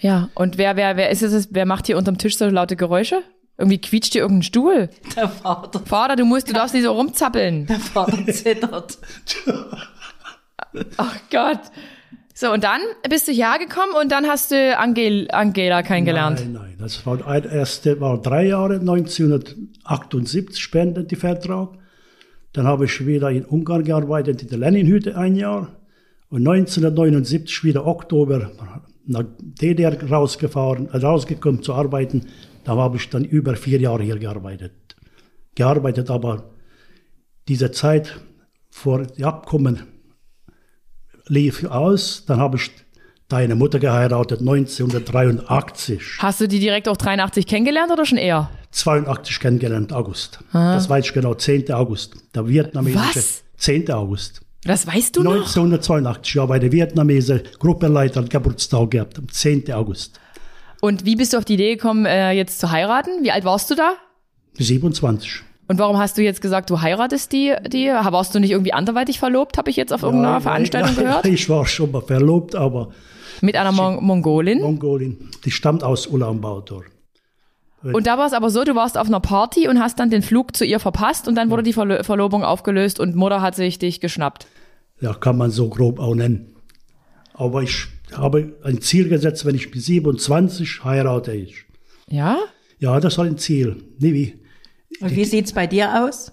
Ja, 0.00 0.28
und 0.34 0.58
wer, 0.58 0.76
wer, 0.76 0.96
wer 0.96 1.10
ist 1.10 1.22
es? 1.22 1.48
Wer 1.50 1.66
macht 1.66 1.86
hier 1.86 1.96
unterm 1.96 2.18
Tisch 2.18 2.36
so 2.36 2.46
laute 2.46 2.76
Geräusche? 2.76 3.22
Irgendwie 3.60 3.78
quietscht 3.78 4.14
hier 4.14 4.22
irgendein 4.22 4.42
Stuhl. 4.42 4.88
Der 5.16 5.28
Vater. 5.28 5.80
Vater, 5.80 6.16
du 6.16 6.24
musst, 6.24 6.48
du 6.48 6.54
darfst 6.54 6.74
nicht 6.74 6.84
so 6.84 6.92
rumzappeln. 6.92 7.66
Der 7.66 7.78
Vater 7.78 8.26
zittert. 8.32 8.98
Ach 10.96 11.16
Gott. 11.30 11.60
So, 12.34 12.50
und 12.52 12.64
dann 12.64 12.80
bist 13.10 13.28
du 13.28 13.32
hierher 13.32 13.58
gekommen 13.58 13.92
und 14.00 14.10
dann 14.10 14.26
hast 14.26 14.50
du 14.50 14.78
Angel, 14.78 15.28
Angela 15.30 15.82
kennengelernt. 15.82 16.40
Nein, 16.40 16.52
nein, 16.54 16.74
das 16.78 17.04
war 17.04 17.26
ein 17.26 17.44
erste, 17.44 18.00
war 18.00 18.16
drei 18.22 18.46
Jahre, 18.46 18.76
1978 18.76 20.70
beendet 20.70 21.10
die 21.10 21.16
Vertrag. 21.16 21.68
Dann 22.54 22.66
habe 22.66 22.86
ich 22.86 23.06
wieder 23.06 23.30
in 23.30 23.44
Ungarn 23.44 23.84
gearbeitet, 23.84 24.42
in 24.42 24.48
der 24.48 24.58
Leninhütte 24.58 25.18
ein 25.18 25.36
Jahr. 25.36 25.68
Und 26.30 26.48
1979, 26.48 27.62
wieder 27.62 27.86
Oktober, 27.86 28.50
nach 29.04 29.24
DDR 29.38 30.10
rausgefahren, 30.10 30.88
äh, 30.92 30.96
rausgekommen 30.96 31.62
zu 31.62 31.74
arbeiten. 31.74 32.26
Da 32.64 32.76
habe 32.76 32.96
ich 32.96 33.08
dann 33.08 33.24
über 33.24 33.56
vier 33.56 33.80
Jahre 33.80 34.02
hier 34.02 34.18
gearbeitet. 34.18 34.72
Gearbeitet, 35.54 36.10
aber 36.10 36.50
diese 37.48 37.70
Zeit 37.70 38.20
vor 38.70 39.02
dem 39.02 39.24
Abkommen 39.24 39.82
lief 41.26 41.64
aus. 41.64 42.24
Dann 42.26 42.38
habe 42.38 42.56
ich 42.56 42.70
deine 43.28 43.54
Mutter 43.54 43.78
geheiratet, 43.78 44.40
1983. 44.40 46.18
Hast 46.18 46.40
du 46.40 46.48
die 46.48 46.60
direkt 46.60 46.88
auch 46.88 46.96
83 46.96 47.46
kennengelernt 47.46 47.92
oder 47.92 48.04
schon 48.04 48.18
eher? 48.18 48.50
82 48.72 49.40
kennengelernt, 49.40 49.92
August. 49.92 50.40
Ah. 50.52 50.74
Das 50.74 50.88
weiß 50.88 51.06
ich 51.06 51.12
genau, 51.12 51.34
10. 51.34 51.72
August. 51.72 52.14
Der 52.34 52.46
vietnamesische. 52.46 53.16
Was? 53.16 53.42
10. 53.56 53.90
August. 53.90 54.42
Das 54.64 54.86
weißt 54.86 55.16
du 55.16 55.22
noch? 55.22 55.32
1982, 55.32 56.34
ja, 56.34 56.44
bei 56.44 56.58
der 56.58 56.70
Vietnamese 56.70 57.42
Gruppenleiter 57.58 58.22
Geburtstag 58.22 58.90
gehabt, 58.90 59.18
am 59.18 59.28
10. 59.28 59.72
August. 59.72 60.20
Und 60.80 61.04
wie 61.04 61.16
bist 61.16 61.32
du 61.32 61.38
auf 61.38 61.44
die 61.44 61.54
Idee 61.54 61.76
gekommen, 61.76 62.06
äh, 62.06 62.32
jetzt 62.32 62.58
zu 62.58 62.70
heiraten? 62.70 63.22
Wie 63.22 63.30
alt 63.30 63.44
warst 63.44 63.70
du 63.70 63.74
da? 63.74 63.94
27. 64.58 65.42
Und 65.68 65.78
warum 65.78 65.98
hast 65.98 66.18
du 66.18 66.22
jetzt 66.22 66.40
gesagt, 66.40 66.68
du 66.70 66.80
heiratest 66.80 67.32
die? 67.32 67.54
die? 67.68 67.88
Warst 67.88 68.34
du 68.34 68.40
nicht 68.40 68.50
irgendwie 68.50 68.72
anderweitig 68.72 69.18
verlobt, 69.18 69.56
habe 69.56 69.70
ich 69.70 69.76
jetzt 69.76 69.92
auf 69.92 70.02
irgendeiner 70.02 70.34
ja, 70.34 70.40
Veranstaltung 70.40 70.96
ja, 70.96 71.02
gehört? 71.02 71.24
Ich 71.26 71.48
war 71.48 71.66
schon 71.66 71.92
mal 71.92 72.02
verlobt, 72.02 72.56
aber... 72.56 72.90
Mit 73.40 73.56
einer 73.56 73.72
Mon 73.72 74.04
Mongolin? 74.04 74.60
Mongolin. 74.60 75.30
Die 75.44 75.50
stammt 75.50 75.84
aus 75.84 76.06
Ulaanbaatar. 76.06 76.82
Und 77.82 78.06
da 78.06 78.18
war 78.18 78.26
es 78.26 78.34
aber 78.34 78.50
so, 78.50 78.64
du 78.64 78.74
warst 78.74 78.98
auf 78.98 79.06
einer 79.06 79.20
Party 79.20 79.66
und 79.66 79.80
hast 79.80 79.98
dann 79.98 80.10
den 80.10 80.22
Flug 80.22 80.54
zu 80.54 80.66
ihr 80.66 80.80
verpasst 80.80 81.28
und 81.28 81.34
dann 81.34 81.48
wurde 81.48 81.62
die 81.62 81.72
Verlo 81.72 82.02
Verlobung 82.02 82.44
aufgelöst 82.44 83.00
und 83.00 83.16
Mutter 83.16 83.40
hat 83.40 83.54
sich 83.54 83.78
dich 83.78 84.00
geschnappt. 84.00 84.46
Ja, 85.00 85.14
kann 85.14 85.38
man 85.38 85.50
so 85.50 85.70
grob 85.70 85.98
auch 85.98 86.14
nennen. 86.14 86.56
Aber 87.32 87.62
ich 87.62 87.86
habe 88.12 88.56
ein 88.62 88.80
Ziel 88.80 89.08
gesetzt, 89.08 89.44
wenn 89.44 89.54
ich 89.54 89.70
bis 89.70 89.86
27 89.86 90.84
heirate 90.84 91.32
ich. 91.32 91.64
Ja? 92.08 92.38
Ja, 92.78 92.98
das 93.00 93.18
war 93.18 93.24
ein 93.24 93.38
Ziel. 93.38 93.76
Nee, 93.98 94.14
wie? 94.14 94.40
Und 95.00 95.14
wie 95.14 95.24
sieht's 95.24 95.52
bei 95.52 95.66
dir 95.66 96.04
aus? 96.04 96.32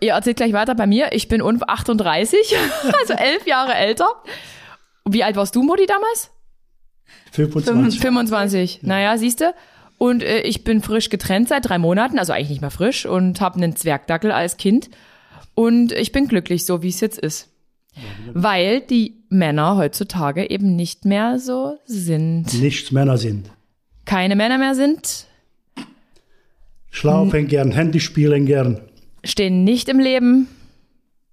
Ihr 0.00 0.12
erzählt 0.12 0.36
gleich 0.36 0.52
weiter 0.52 0.74
bei 0.74 0.86
mir. 0.86 1.12
Ich 1.12 1.28
bin 1.28 1.42
38, 1.42 2.56
also 3.00 3.14
elf 3.14 3.46
Jahre 3.46 3.74
älter. 3.74 4.08
Wie 5.08 5.24
alt 5.24 5.36
warst 5.36 5.54
du, 5.56 5.62
Modi, 5.62 5.86
damals? 5.86 6.30
25. 7.32 8.00
25. 8.00 8.74
Ja. 8.82 8.88
Naja, 8.88 9.18
siehst 9.18 9.40
du? 9.40 9.54
Und 9.96 10.22
äh, 10.22 10.40
ich 10.42 10.64
bin 10.64 10.82
frisch 10.82 11.08
getrennt 11.08 11.48
seit 11.48 11.68
drei 11.68 11.78
Monaten, 11.78 12.18
also 12.18 12.32
eigentlich 12.32 12.50
nicht 12.50 12.60
mehr 12.60 12.70
frisch, 12.70 13.06
und 13.06 13.40
habe 13.40 13.56
einen 13.56 13.74
Zwergdackel 13.74 14.30
als 14.30 14.56
Kind. 14.56 14.90
Und 15.54 15.92
ich 15.92 16.12
bin 16.12 16.28
glücklich, 16.28 16.64
so 16.64 16.82
wie 16.82 16.88
es 16.88 17.00
jetzt 17.00 17.18
ist. 17.18 17.48
Weil 18.32 18.80
die 18.80 19.24
Männer 19.28 19.76
heutzutage 19.76 20.48
eben 20.50 20.76
nicht 20.76 21.04
mehr 21.04 21.38
so 21.38 21.78
sind. 21.84 22.52
Nicht 22.54 22.92
Männer 22.92 23.18
sind. 23.18 23.50
Keine 24.04 24.36
Männer 24.36 24.58
mehr 24.58 24.74
sind. 24.74 25.26
Schlafen 26.90 27.48
gern, 27.48 27.72
Handy 27.72 28.00
spielen 28.00 28.46
gern. 28.46 28.80
Stehen 29.24 29.64
nicht 29.64 29.88
im 29.88 29.98
Leben. 29.98 30.48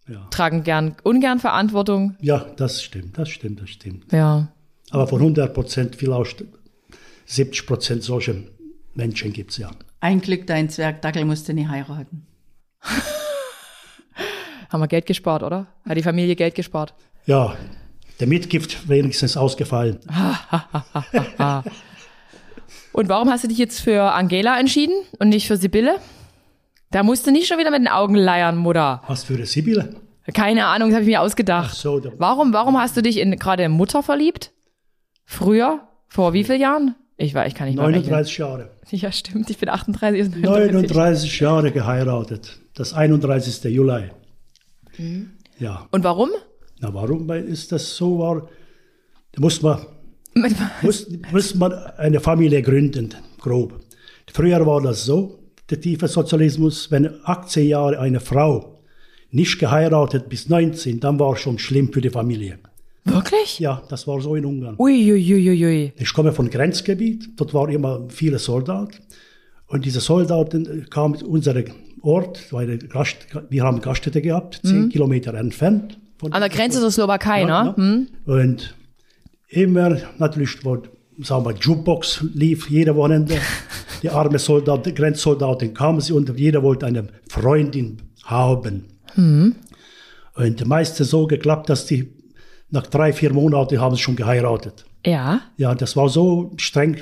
Ja. 0.08 0.28
Tragen 0.30 0.63
gern, 0.63 0.96
ungern 1.04 1.39
Verantwortung. 1.39 2.15
Ja, 2.22 2.46
das 2.58 2.84
stimmt, 2.84 3.18
das 3.18 3.30
stimmt, 3.30 3.62
das 3.62 3.70
stimmt. 3.70 4.12
Ja. 4.12 4.52
Aber 4.91 5.08
von 5.08 5.20
100 5.20 5.54
Prozent 5.54 5.96
vielleicht 5.96 6.44
70 7.26 7.65
Prozent 7.65 8.04
solche 8.04 8.44
Menschen 8.94 9.34
gibt 9.34 9.52
es 9.52 9.58
ja. 9.58 9.72
Ein 10.00 10.22
Glück, 10.22 10.46
dein 10.46 10.70
Zwergdackel 10.70 11.26
musste 11.26 11.54
nie 11.54 11.68
heiraten. 11.68 12.28
Haben 14.69 14.82
wir 14.82 14.88
Geld 14.88 15.06
gespart, 15.06 15.43
oder? 15.43 15.67
Hat 15.88 15.97
die 15.97 16.04
Familie 16.04 16.36
Geld 16.36 16.56
gespart? 16.56 16.93
Ja, 17.25 17.56
der 18.19 18.28
Mitgift 18.28 18.88
wenigstens 18.88 19.38
ausgefallen. 19.38 19.99
und 22.93 23.10
warum 23.10 23.30
hast 23.30 23.43
du 23.43 23.47
dich 23.47 23.58
jetzt 23.58 23.82
für 23.82 24.13
Angela 24.13 24.60
entschieden 24.60 24.95
und 25.19 25.30
nicht 25.30 25.47
für 25.47 25.58
Sibylle? 25.58 25.97
Da 26.91 27.04
musst 27.04 27.28
du 27.28 27.32
nicht 27.32 27.47
schon 27.47 27.58
wieder 27.58 27.71
mit 27.71 27.82
den 27.82 27.88
Augen 27.88 28.15
leiern, 28.15 28.58
Mutter. 28.58 29.01
Was 29.08 29.23
für 29.23 29.34
eine 29.36 29.45
Sibylle? 29.45 29.95
Keine 30.34 30.65
Ahnung, 30.65 30.89
das 30.89 30.95
habe 30.95 31.04
ich 31.04 31.10
mir 31.10 31.21
ausgedacht. 31.21 31.71
Ach 31.71 31.75
so, 31.75 32.01
warum, 32.17 32.54
warum 32.54 32.80
hast 32.80 32.97
du 32.97 33.01
dich 33.01 33.17
in, 33.17 33.38
gerade 33.38 33.63
in 33.63 33.71
Mutter 33.71 34.01
verliebt? 34.01 34.51
Früher? 35.25 35.82
Vor 36.08 36.34
wie 36.34 36.43
vielen 36.43 36.62
Jahren? 36.62 36.95
Ich 37.17 37.34
weiß, 37.34 37.47
ich 37.47 37.56
kann 37.56 37.67
nicht 37.67 37.78
39 37.78 38.38
Jahre. 38.38 38.69
Ja, 38.89 39.12
stimmt. 39.12 39.49
Ich 39.49 39.58
bin 39.58 39.69
38. 39.69 40.36
39 40.36 41.39
Jahre 41.39 41.71
geheiratet. 41.71 42.60
Das 42.73 42.93
31. 42.93 43.63
Juli. 43.65 44.10
Mhm. 44.97 45.31
Ja. 45.60 45.88
Und 45.91 46.03
warum? 46.03 46.29
Na, 46.79 46.93
warum 46.93 47.29
ist 47.31 47.71
das 47.71 47.95
so? 47.95 48.19
War, 48.19 48.49
da 49.31 49.41
muss 49.41 49.62
man, 49.62 49.86
muss, 50.81 51.08
muss 51.31 51.55
man 51.55 51.73
eine 51.97 52.19
Familie 52.19 52.62
gründen, 52.62 53.13
grob. 53.39 53.79
Früher 54.31 54.65
war 54.65 54.81
das 54.81 55.05
so, 55.05 55.39
der 55.69 55.79
tiefe 55.79 56.08
Sozialismus, 56.08 56.91
wenn 56.91 57.10
18 57.23 57.67
Jahre 57.67 57.99
eine 57.99 58.19
Frau 58.19 58.81
nicht 59.31 59.60
geheiratet 59.60 60.29
bis 60.29 60.49
19, 60.49 60.99
dann 60.99 61.19
war 61.19 61.34
es 61.34 61.39
schon 61.39 61.58
schlimm 61.58 61.91
für 61.91 62.01
die 62.01 62.10
Familie. 62.10 62.60
Wirklich? 63.03 63.60
Ja, 63.60 63.84
das 63.89 64.08
war 64.08 64.19
so 64.19 64.36
in 64.36 64.45
Ungarn. 64.45 64.75
Uiuiuiui. 64.77 65.49
Ui, 65.49 65.65
ui. 65.65 65.93
Ich 65.97 66.13
komme 66.13 66.31
von 66.31 66.49
Grenzgebiet, 66.49 67.29
dort 67.36 67.53
waren 67.53 67.71
immer 67.71 68.05
viele 68.10 68.39
Soldaten. 68.39 68.97
Und 69.67 69.86
diese 69.86 69.99
Soldaten 69.99 70.88
kamen 70.89 71.17
zu 71.17 71.29
Ort, 72.06 72.52
Gast, 72.89 73.18
wir 73.50 73.63
haben 73.63 73.82
Gaststätte 73.82 74.22
gehabt, 74.22 74.62
zehn 74.63 74.84
mhm. 74.84 74.89
Kilometer 74.89 75.34
entfernt. 75.34 75.98
An 76.30 76.39
der 76.39 76.50
Grenze 76.50 76.80
zur 76.80 76.91
Slowakei, 76.91 77.41
ja, 77.41 77.46
ne? 77.46 77.74
Ja. 77.76 77.84
Mhm. 77.84 78.08
Und 78.26 78.76
immer 79.50 79.98
natürlich, 80.18 80.63
wo, 80.63 80.84
sagen 81.22 81.46
wir, 81.46 81.54
Jukebox 81.54 82.26
lief 82.34 82.70
jede 82.70 82.96
Wochenende. 82.96 83.38
die 84.04 84.10
arme 84.10 84.38
Soldaten, 84.38 84.94
Grenzsoldaten 84.94 85.74
kamen 85.74 86.00
sie 86.00 86.13
und 86.13 86.38
jeder 86.38 86.62
wollte 86.62 86.86
eine 86.86 87.08
Freundin 87.28 87.98
haben. 88.24 88.86
Mhm. 89.15 89.56
Und 90.36 90.65
meistens 90.68 91.10
so 91.10 91.26
geklappt, 91.26 91.70
dass 91.70 91.88
die 91.88 92.13
nach 92.70 92.86
drei, 92.88 93.13
vier 93.13 93.34
Monaten 93.34 93.80
haben 93.80 93.96
sie 93.96 94.02
schon 94.02 94.15
geheiratet. 94.15 94.86
Ja. 95.06 95.41
Ja, 95.58 95.74
das 95.74 95.96
war 95.96 96.10
so 96.10 96.52
streng 96.58 96.98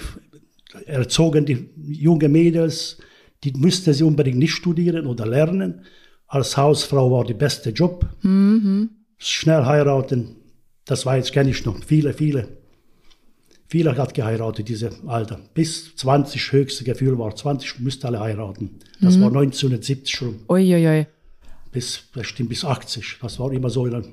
erzogen, 0.86 1.46
die 1.46 1.70
junge 1.76 2.30
Mädels, 2.30 2.98
die 3.44 3.52
musste 3.54 3.94
sie 3.94 4.04
unbedingt 4.04 4.38
nicht 4.38 4.54
studieren 4.54 5.06
oder 5.06 5.26
lernen. 5.26 5.82
Als 6.28 6.58
Hausfrau 6.58 7.12
war 7.12 7.26
der 7.26 7.36
beste 7.36 7.72
Job. 7.72 8.08
Mhm. 8.22 8.90
Schnell 9.18 9.66
heiraten, 9.66 10.36
das 10.86 11.06
war 11.06 11.18
jetzt 11.18 11.32
kenne 11.32 11.52
ich 11.52 11.66
noch. 11.66 11.84
Viele, 11.84 12.14
viele. 12.14 12.48
Viele 13.68 13.98
hat 13.98 14.14
geheiratet, 14.14 14.68
diese 14.70 14.92
Alter. 15.08 15.40
Bis 15.54 15.96
20 15.96 16.52
höchste 16.52 16.84
Gefühl 16.84 17.18
war. 17.18 17.36
20 17.36 17.80
müsste 17.80 18.08
alle 18.08 18.20
heiraten. 18.20 18.80
Das 19.02 19.18
mhm. 19.18 19.22
war 19.22 19.28
1970 19.30 20.16
schon. 20.16 20.40
Uiuiui. 20.48 21.08
Bis, 21.72 22.04
bestimmt 22.14 22.50
bis 22.50 22.66
80. 22.66 23.18
Das 23.22 23.40
war 23.40 23.52
immer 23.52 23.70
so 23.70 23.86
eine 23.86 24.04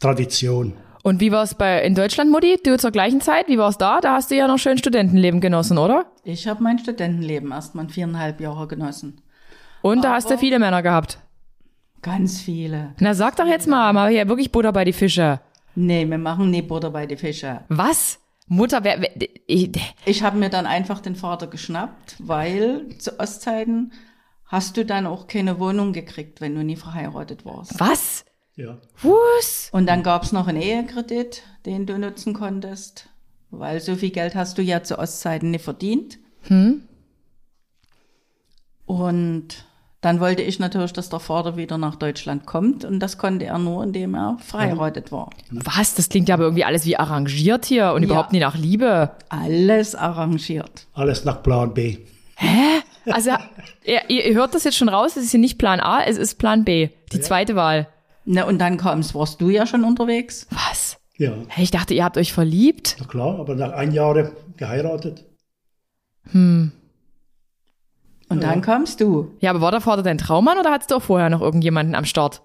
Tradition. 0.00 0.74
Und 1.06 1.20
wie 1.20 1.30
war 1.30 1.44
es 1.44 1.54
bei 1.54 1.82
in 1.82 1.94
Deutschland, 1.94 2.32
Mutti? 2.32 2.58
Du 2.64 2.76
zur 2.78 2.90
gleichen 2.90 3.20
Zeit? 3.20 3.46
Wie 3.46 3.58
war 3.58 3.68
es 3.68 3.78
da? 3.78 4.00
Da 4.00 4.14
hast 4.14 4.32
du 4.32 4.34
ja 4.34 4.48
noch 4.48 4.58
schön 4.58 4.76
Studentenleben 4.76 5.40
genossen, 5.40 5.78
oder? 5.78 6.06
Ich 6.24 6.48
habe 6.48 6.64
mein 6.64 6.80
Studentenleben 6.80 7.52
erst 7.52 7.76
mal 7.76 7.88
viereinhalb 7.88 8.40
Jahre 8.40 8.66
genossen. 8.66 9.20
Und 9.82 10.02
da 10.02 10.14
hast 10.14 10.28
du 10.32 10.36
viele 10.36 10.58
Männer 10.58 10.82
gehabt? 10.82 11.20
Ganz 12.02 12.40
viele. 12.40 12.92
Na 12.98 13.14
sag 13.14 13.36
doch 13.36 13.46
jetzt 13.46 13.68
mal, 13.68 13.92
mal 13.92 14.10
hier 14.10 14.28
wirklich 14.28 14.50
Butter 14.50 14.72
bei 14.72 14.84
die 14.84 14.92
Fische. 14.92 15.38
Nee, 15.76 16.10
wir 16.10 16.18
machen 16.18 16.50
nie 16.50 16.62
Butter 16.62 16.90
bei 16.90 17.06
die 17.06 17.16
Fische. 17.16 17.60
Was? 17.68 18.18
Mutter, 18.48 18.82
wer, 18.82 19.00
wer 19.00 19.10
ich, 19.46 19.70
ich 20.06 20.24
habe 20.24 20.38
mir 20.38 20.50
dann 20.50 20.66
einfach 20.66 20.98
den 20.98 21.14
Vater 21.14 21.46
geschnappt, 21.46 22.16
weil 22.18 22.88
zu 22.98 23.20
Ostzeiten 23.20 23.92
hast 24.46 24.76
du 24.76 24.84
dann 24.84 25.06
auch 25.06 25.28
keine 25.28 25.60
Wohnung 25.60 25.92
gekriegt, 25.92 26.40
wenn 26.40 26.56
du 26.56 26.64
nie 26.64 26.74
verheiratet 26.74 27.44
warst. 27.44 27.78
Was? 27.78 28.24
Ja. 28.56 28.78
Was? 29.02 29.68
Und 29.72 29.86
dann 29.86 30.02
gab's 30.02 30.32
noch 30.32 30.46
einen 30.48 30.60
Ehekredit, 30.62 31.42
den 31.66 31.84
du 31.86 31.98
nutzen 31.98 32.32
konntest, 32.34 33.08
weil 33.50 33.80
so 33.80 33.94
viel 33.96 34.10
Geld 34.10 34.34
hast 34.34 34.56
du 34.58 34.62
ja 34.62 34.82
zu 34.82 34.98
Ostzeiten 34.98 35.50
nicht 35.50 35.64
verdient. 35.64 36.18
Hm? 36.48 36.82
Und 38.86 39.64
dann 40.00 40.20
wollte 40.20 40.42
ich 40.42 40.58
natürlich, 40.58 40.92
dass 40.92 41.08
der 41.08 41.18
Vater 41.20 41.56
wieder 41.56 41.78
nach 41.78 41.96
Deutschland 41.96 42.46
kommt 42.46 42.84
und 42.84 43.00
das 43.00 43.18
konnte 43.18 43.46
er 43.46 43.58
nur, 43.58 43.82
indem 43.82 44.14
er 44.14 44.38
verheiratet 44.40 45.10
war. 45.10 45.30
Was? 45.50 45.94
Das 45.94 46.08
klingt 46.08 46.28
ja 46.28 46.34
aber 46.36 46.44
irgendwie 46.44 46.64
alles 46.64 46.86
wie 46.86 46.96
arrangiert 46.96 47.64
hier 47.66 47.92
und 47.92 48.02
Ja. 48.02 48.08
überhaupt 48.08 48.32
nie 48.32 48.38
nach 48.38 48.56
Liebe. 48.56 49.10
Alles 49.28 49.94
arrangiert. 49.94 50.86
Alles 50.92 51.24
nach 51.24 51.42
Plan 51.42 51.74
B. 51.74 51.98
Also, 53.06 53.30
ihr, 53.84 54.08
ihr 54.08 54.34
hört 54.34 54.54
das 54.54 54.64
jetzt 54.64 54.76
schon 54.76 54.88
raus, 54.88 55.16
es 55.16 55.24
ist 55.24 55.30
hier 55.32 55.40
nicht 55.40 55.58
Plan 55.58 55.80
A, 55.80 56.02
es 56.04 56.16
ist 56.16 56.36
Plan 56.36 56.64
B. 56.64 56.90
Die 57.12 57.20
zweite 57.20 57.56
Wahl. 57.56 57.88
Na, 58.26 58.44
und 58.44 58.58
dann 58.58 58.76
kam's, 58.76 59.14
warst 59.14 59.40
du 59.40 59.48
ja 59.50 59.66
schon 59.66 59.84
unterwegs? 59.84 60.46
Was? 60.50 60.98
Ja, 61.16 61.32
Hey, 61.48 61.64
ich 61.64 61.70
dachte, 61.70 61.94
ihr 61.94 62.04
habt 62.04 62.18
euch 62.18 62.32
verliebt. 62.32 62.96
na 63.00 63.06
klar, 63.06 63.38
aber 63.38 63.54
nach 63.54 63.72
ein 63.72 63.92
Jahr 63.92 64.30
geheiratet. 64.56 65.24
Und 66.32 66.72
dann 68.28 68.60
kamst 68.60 69.00
du. 69.00 69.32
Ja, 69.40 69.50
aber 69.50 69.60
war 69.60 69.70
der 69.70 69.80
Vater 69.80 70.02
dein 70.02 70.18
Traummann 70.18 70.58
oder 70.58 70.72
hattest 70.72 70.90
du 70.90 70.96
auch 70.96 71.02
vorher 71.02 71.30
noch 71.30 71.40
irgendjemanden 71.40 71.94
am 71.94 72.04
Start? 72.04 72.42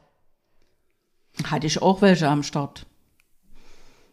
Hatte 1.46 1.65
ich 1.67 1.82
auch 1.82 2.02
welche 2.02 2.28
am 2.30 2.44
Start. 2.44 2.86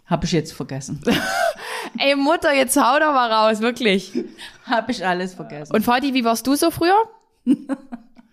Hab 0.06 0.24
ich 0.24 0.32
jetzt 0.32 0.52
vergessen. 0.54 1.02
Ey, 1.98 2.16
Mutter, 2.16 2.54
jetzt 2.54 2.76
hau 2.76 2.98
doch 2.98 3.12
mal 3.12 3.30
raus, 3.30 3.60
wirklich. 3.60 4.12
Hab 4.64 4.88
ich 4.88 5.04
alles 5.06 5.34
vergessen. 5.34 5.74
Und 5.74 5.86
Vati, 5.86 6.14
wie 6.14 6.24
warst 6.24 6.46
du 6.46 6.54
so 6.54 6.70
früher? 6.70 6.96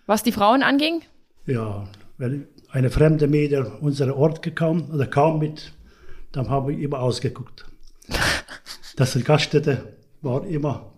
Was 0.06 0.22
die 0.22 0.32
Frauen 0.32 0.62
anging? 0.62 1.02
Ja, 1.46 1.84
wenn 2.16 2.46
eine 2.70 2.90
fremde 2.90 3.26
Mädel 3.28 3.66
unseren 3.80 4.10
Ort 4.10 4.42
gekommen 4.42 4.90
oder 4.92 5.06
kam 5.06 5.38
mit, 5.38 5.72
dann 6.32 6.48
haben 6.50 6.68
wir 6.68 6.78
immer 6.78 7.00
ausgeguckt. 7.00 7.64
Das 8.96 9.12
Gaststätte 9.24 9.94
war 10.22 10.46
immer 10.46 10.90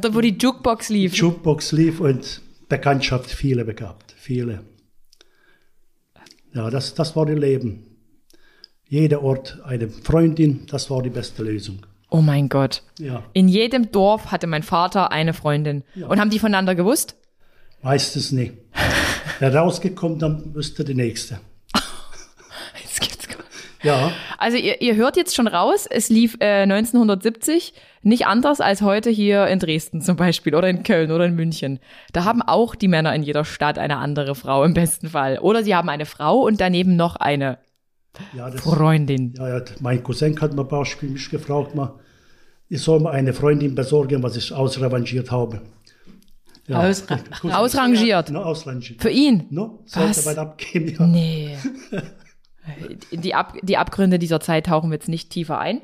Da, 0.00 0.14
wo 0.14 0.22
die 0.22 0.34
Jukebox 0.38 0.88
lief. 0.88 1.14
Jukebox 1.14 1.72
lief 1.72 2.00
und 2.00 2.40
Bekanntschaft 2.70 3.30
viele 3.30 3.66
gehabt, 3.66 4.14
viele. 4.16 4.64
Ja, 6.54 6.70
das, 6.70 6.94
das 6.94 7.14
war 7.14 7.26
das 7.26 7.38
Leben. 7.38 7.98
Jeder 8.88 9.22
Ort 9.22 9.60
eine 9.64 9.90
Freundin, 9.90 10.66
das 10.66 10.88
war 10.88 11.02
die 11.02 11.10
beste 11.10 11.42
Lösung. 11.42 11.84
Oh 12.08 12.22
mein 12.22 12.48
Gott. 12.48 12.82
Ja, 12.98 13.24
In 13.34 13.48
jedem 13.48 13.90
Dorf 13.92 14.32
hatte 14.32 14.46
mein 14.46 14.62
Vater 14.62 15.10
eine 15.12 15.34
Freundin. 15.34 15.82
Und 16.08 16.20
haben 16.20 16.30
die 16.30 16.38
voneinander 16.38 16.74
gewusst? 16.74 17.16
meistens 17.82 18.32
nicht. 18.32 18.54
Wer 19.38 19.54
rausgekommen, 19.54 20.18
dann 20.18 20.54
wüsste 20.54 20.84
die 20.84 20.94
nächste. 20.94 21.40
Das 22.82 23.00
gibt's 23.00 23.28
gar. 23.28 23.38
Ja, 23.82 24.12
Also 24.38 24.56
ihr, 24.56 24.80
ihr 24.80 24.96
hört 24.96 25.16
jetzt 25.16 25.34
schon 25.34 25.46
raus, 25.46 25.86
es 25.88 26.08
lief 26.08 26.36
äh, 26.40 26.62
1970 26.62 27.74
nicht 28.02 28.26
anders 28.26 28.60
als 28.60 28.82
heute 28.82 29.10
hier 29.10 29.46
in 29.46 29.58
Dresden 29.58 30.00
zum 30.00 30.16
Beispiel 30.16 30.54
oder 30.54 30.68
in 30.68 30.82
Köln 30.82 31.10
oder 31.10 31.24
in 31.24 31.34
München. 31.34 31.80
Da 32.12 32.24
haben 32.24 32.42
auch 32.42 32.74
die 32.74 32.88
Männer 32.88 33.14
in 33.14 33.22
jeder 33.22 33.44
Stadt 33.44 33.78
eine 33.78 33.96
andere 33.96 34.34
Frau 34.34 34.64
im 34.64 34.74
besten 34.74 35.08
Fall. 35.08 35.38
Oder 35.38 35.64
sie 35.64 35.74
haben 35.74 35.88
eine 35.88 36.06
Frau 36.06 36.40
und 36.40 36.60
daneben 36.60 36.96
noch 36.96 37.16
eine 37.16 37.58
ja, 38.36 38.50
das, 38.50 38.60
Freundin. 38.60 39.34
ja, 39.36 39.58
ja, 39.58 39.64
mein 39.80 40.02
Cousin 40.02 40.40
hat 40.40 40.54
mir 40.54 40.64
Beispiel 40.64 41.10
mich 41.10 41.28
gefragt, 41.30 41.74
mal, 41.74 41.94
ich 42.68 42.80
soll 42.80 43.00
mir 43.00 43.10
eine 43.10 43.32
Freundin 43.32 43.74
besorgen, 43.74 44.22
was 44.22 44.36
ich 44.36 44.52
ausrevanchiert 44.52 45.30
habe. 45.30 45.60
Ja, 46.66 46.80
Ausra- 46.80 47.18
Cousin- 47.40 47.52
Ausrangiert. 47.52 48.30
No, 48.30 48.42
ausrangiert. 48.42 49.02
Für 49.02 49.10
ihn? 49.10 49.46
No, 49.50 49.80
Was? 49.92 49.92
sollte 50.16 50.24
weit 50.26 50.38
abgeben, 50.38 50.88
ja. 50.88 51.06
Nee. 51.06 51.58
Die, 53.12 53.34
Ab 53.34 53.56
die 53.60 53.76
Abgründe 53.76 54.18
dieser 54.18 54.40
Zeit 54.40 54.64
tauchen 54.66 54.88
wir 54.90 54.94
jetzt 54.94 55.08
nicht 55.10 55.28
tiefer 55.28 55.58
ein. 55.58 55.82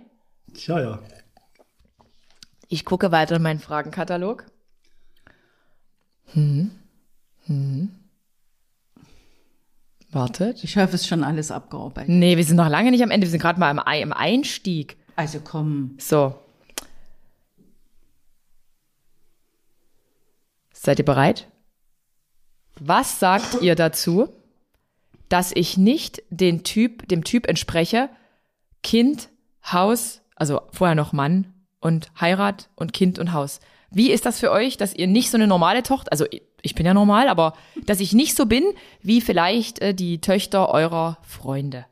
Ja, 0.66 0.80
ja. 0.80 0.98
Ich 2.68 2.86
gucke 2.86 3.12
weiter 3.12 3.36
in 3.36 3.42
meinen 3.42 3.58
Fragenkatalog. 3.58 4.46
Hm. 6.32 6.70
Hm. 7.44 7.90
Wartet. 10.10 10.64
Ich 10.64 10.76
hoffe, 10.78 10.94
es 10.94 11.02
ist 11.02 11.08
schon 11.08 11.22
alles 11.22 11.50
abgearbeitet. 11.50 12.08
Nee, 12.08 12.36
wir 12.38 12.44
sind 12.44 12.56
noch 12.56 12.68
lange 12.70 12.90
nicht 12.90 13.02
am 13.02 13.10
Ende. 13.10 13.26
Wir 13.26 13.30
sind 13.30 13.42
gerade 13.42 13.60
mal 13.60 13.70
im, 13.70 13.80
im 14.02 14.12
Einstieg. 14.14 14.96
Also 15.16 15.40
komm. 15.44 15.96
So. 15.98 16.34
Seid 20.82 20.98
ihr 20.98 21.04
bereit? 21.04 21.46
Was 22.78 23.20
sagt 23.20 23.60
ihr 23.60 23.74
dazu, 23.74 24.30
dass 25.28 25.52
ich 25.54 25.76
nicht 25.76 26.22
den 26.30 26.64
Typ, 26.64 27.06
dem 27.06 27.22
Typ 27.22 27.46
entspreche, 27.46 28.08
Kind, 28.82 29.28
Haus, 29.62 30.22
also 30.36 30.62
vorher 30.72 30.94
noch 30.94 31.12
Mann 31.12 31.52
und 31.80 32.10
Heirat 32.18 32.70
und 32.76 32.94
Kind 32.94 33.18
und 33.18 33.34
Haus? 33.34 33.60
Wie 33.90 34.10
ist 34.10 34.24
das 34.24 34.40
für 34.40 34.50
euch, 34.50 34.78
dass 34.78 34.94
ihr 34.94 35.06
nicht 35.06 35.30
so 35.30 35.36
eine 35.36 35.46
normale 35.46 35.82
Tochter, 35.82 36.12
also 36.12 36.24
ich 36.62 36.74
bin 36.74 36.86
ja 36.86 36.94
normal, 36.94 37.28
aber 37.28 37.52
dass 37.84 38.00
ich 38.00 38.14
nicht 38.14 38.34
so 38.34 38.46
bin 38.46 38.64
wie 39.02 39.20
vielleicht 39.20 39.80
äh, 39.80 39.92
die 39.92 40.22
Töchter 40.22 40.70
eurer 40.70 41.18
Freunde? 41.20 41.84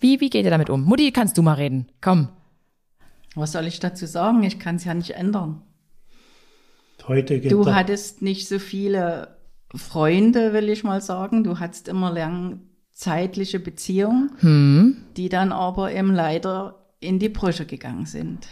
Wie, 0.00 0.20
wie 0.20 0.30
geht 0.30 0.44
ihr 0.44 0.50
damit 0.50 0.68
um? 0.68 0.82
Mutti, 0.82 1.12
kannst 1.12 1.38
du 1.38 1.42
mal 1.42 1.54
reden? 1.54 1.86
Komm. 2.00 2.30
Was 3.36 3.52
soll 3.52 3.68
ich 3.68 3.78
dazu 3.78 4.04
sagen? 4.04 4.42
Ich 4.42 4.58
kann 4.58 4.74
es 4.76 4.84
ja 4.84 4.94
nicht 4.94 5.12
ändern. 5.12 5.62
Heute 7.06 7.40
geht 7.40 7.52
Du 7.52 7.66
hattest 7.72 8.22
nicht 8.22 8.48
so 8.48 8.58
viele 8.58 9.36
Freunde, 9.74 10.52
will 10.52 10.68
ich 10.68 10.84
mal 10.84 11.00
sagen. 11.00 11.44
Du 11.44 11.58
hattest 11.58 11.88
immer 11.88 12.12
lang 12.12 12.60
zeitliche 12.92 13.58
Beziehungen, 13.60 15.04
die 15.16 15.28
dann 15.28 15.52
aber 15.52 15.92
eben 15.92 16.14
leider 16.14 16.86
in 17.00 17.18
die 17.18 17.28
Brüche 17.28 17.66
gegangen 17.66 18.06
sind. 18.06 18.46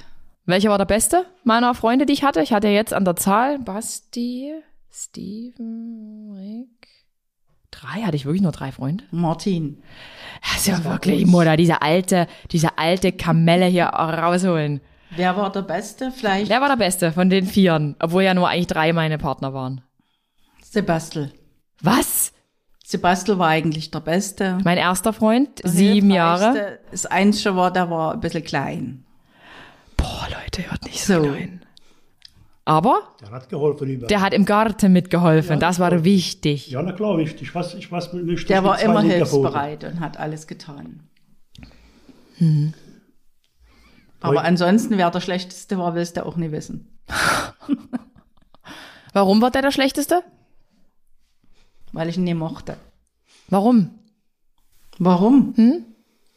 Welcher 0.45 0.71
war 0.71 0.79
der 0.79 0.85
beste 0.85 1.25
meiner 1.45 1.75
Freunde, 1.75 2.05
die 2.05 2.13
ich 2.13 2.25
hatte? 2.25 2.43
Ich 2.43 2.53
hatte 2.53 2.69
jetzt 2.69 2.93
an 2.93 3.05
der 3.05 3.17
Zahl 3.17 3.61
Basti, 3.61 4.53
Steven, 4.91 6.33
Rick. 6.37 6.89
Drei? 7.71 8.03
Hatte 8.03 8.17
ich 8.17 8.27
wirklich 8.27 8.43
nur 8.43 8.53
drei 8.53 8.73
Freunde? 8.73 9.05
Martin. 9.13 9.79
Das 10.43 10.59
ist 10.59 10.67
ja 10.67 10.85
wirklich, 10.85 11.25
Mutter, 11.27 11.57
diese 11.57 11.81
alte, 11.81 12.27
diese 12.51 12.77
alte 12.77 13.13
Kamelle 13.13 13.67
hier 13.67 13.87
rausholen. 13.87 14.81
Wer 15.17 15.37
war 15.37 15.53
der 15.53 15.63
Beste? 15.63 16.11
Vielleicht 16.11 16.49
Wer 16.51 16.61
war 16.61 16.69
der 16.69 16.77
Beste 16.77 17.13
von 17.13 17.29
den 17.29 17.47
Vieren? 17.47 17.97
Obwohl 18.01 18.23
ja 18.23 18.35
nur 18.35 18.49
eigentlich 18.49 18.67
drei 18.69 18.93
meine 18.93 19.19
Partner 19.19 19.53
waren. 19.53 19.83
Sebastel. 20.63 21.33
Was? 21.83 22.33
Sebastel 22.85 23.39
war 23.39 23.49
eigentlich 23.49 23.91
der 23.91 24.01
Beste. 24.01 24.59
Mein 24.65 24.79
erster 24.79 25.13
Freund, 25.13 25.63
Der 25.63 25.71
sieben 25.71 26.11
Jahre. 26.11 26.79
Das 26.91 27.07
Einzige 27.07 27.57
war, 27.57 27.71
der 27.73 27.91
war 27.91 28.13
ein 28.15 28.21
bisschen 28.21 28.45
klein. 28.45 29.05
Boah, 29.97 30.29
Leute, 30.31 30.71
hört 30.71 30.85
nicht 30.85 31.05
so, 31.05 31.35
hin. 31.35 31.61
Aber 32.65 33.15
Der 33.21 33.31
hat 33.33 33.49
geholfen 33.49 33.89
über. 33.89 34.07
der 34.07 34.21
hat 34.21 34.33
im 34.33 34.45
Garten 34.45 34.93
mitgeholfen. 34.93 35.59
Das 35.59 35.79
war 35.81 36.05
wichtig. 36.05 36.69
ja, 36.69 36.81
na 36.83 36.93
klar, 36.93 37.19
ich, 37.19 37.41
ich 37.43 37.53
weiß, 37.55 37.75
ich 37.75 37.91
weiß, 37.91 38.13
mich 38.13 38.47
Der 38.47 38.63
war 38.65 38.81
immer 38.81 39.03
hilfsbereit. 39.03 39.83
hilfsbereit 39.83 39.85
und 39.85 40.01
hat 40.01 40.19
alles 40.19 40.47
getan. 40.47 41.01
Hm. 42.39 42.73
Aber 44.23 44.45
ansonsten, 44.45 44.99
wer 44.99 45.11
der 45.11 45.21
Schlechteste 45.21 45.79
war, 45.79 45.95
willst 45.95 46.17
du 46.17 46.25
auch 46.25 46.37
nicht 46.37 46.53
wissen. 46.53 46.89
Warum 49.13 49.43
war 49.43 49.51
der 49.51 49.63
der 49.63 49.73
Schlechteste? 49.73 50.23
Weil 51.93 52.09
ich 52.09 52.17
ihn 52.17 52.25
nicht 52.25 52.37
mochte. 52.37 52.77
Warum? 53.49 53.91
Warum? 54.99 55.55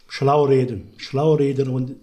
Schlau 0.07 0.43
reden, 0.43 0.93
schlau 0.97 1.33
reden 1.33 1.69
und, 1.69 1.95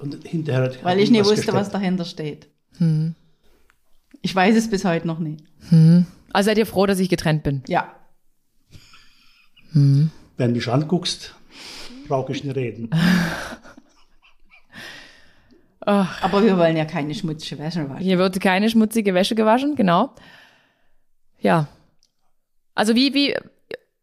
und 0.00 0.26
hinterher. 0.26 0.64
hat 0.64 0.84
Weil 0.84 1.00
ich 1.00 1.10
nicht 1.10 1.24
wusste, 1.24 1.48
was 1.48 1.66
gesteckt. 1.66 1.74
dahinter 1.74 2.04
steht. 2.04 2.48
Hm. 2.78 3.14
Ich 4.22 4.34
weiß 4.34 4.56
es 4.56 4.70
bis 4.70 4.84
heute 4.84 5.06
noch 5.06 5.18
nicht. 5.18 5.44
Also 6.32 6.48
seid 6.48 6.58
ihr 6.58 6.66
froh, 6.66 6.86
dass 6.86 6.98
ich 6.98 7.08
getrennt 7.08 7.42
bin? 7.42 7.62
Ja. 7.66 7.94
Wenn 9.72 10.10
du 10.36 10.48
mich 10.48 10.68
anguckst, 10.68 11.34
brauche 12.06 12.32
ich 12.32 12.44
nicht 12.44 12.56
reden. 12.56 12.90
Aber 15.80 16.44
wir 16.44 16.58
wollen 16.58 16.76
ja 16.76 16.84
keine 16.84 17.14
schmutzige 17.14 17.58
Wäsche 17.62 17.88
waschen. 17.88 18.02
Hier 18.02 18.18
wird 18.18 18.40
keine 18.40 18.68
schmutzige 18.68 19.14
Wäsche 19.14 19.34
gewaschen, 19.34 19.76
genau. 19.76 20.10
Ja. 21.40 21.68
Also 22.74 22.94
wie, 22.94 23.14
wie, 23.14 23.34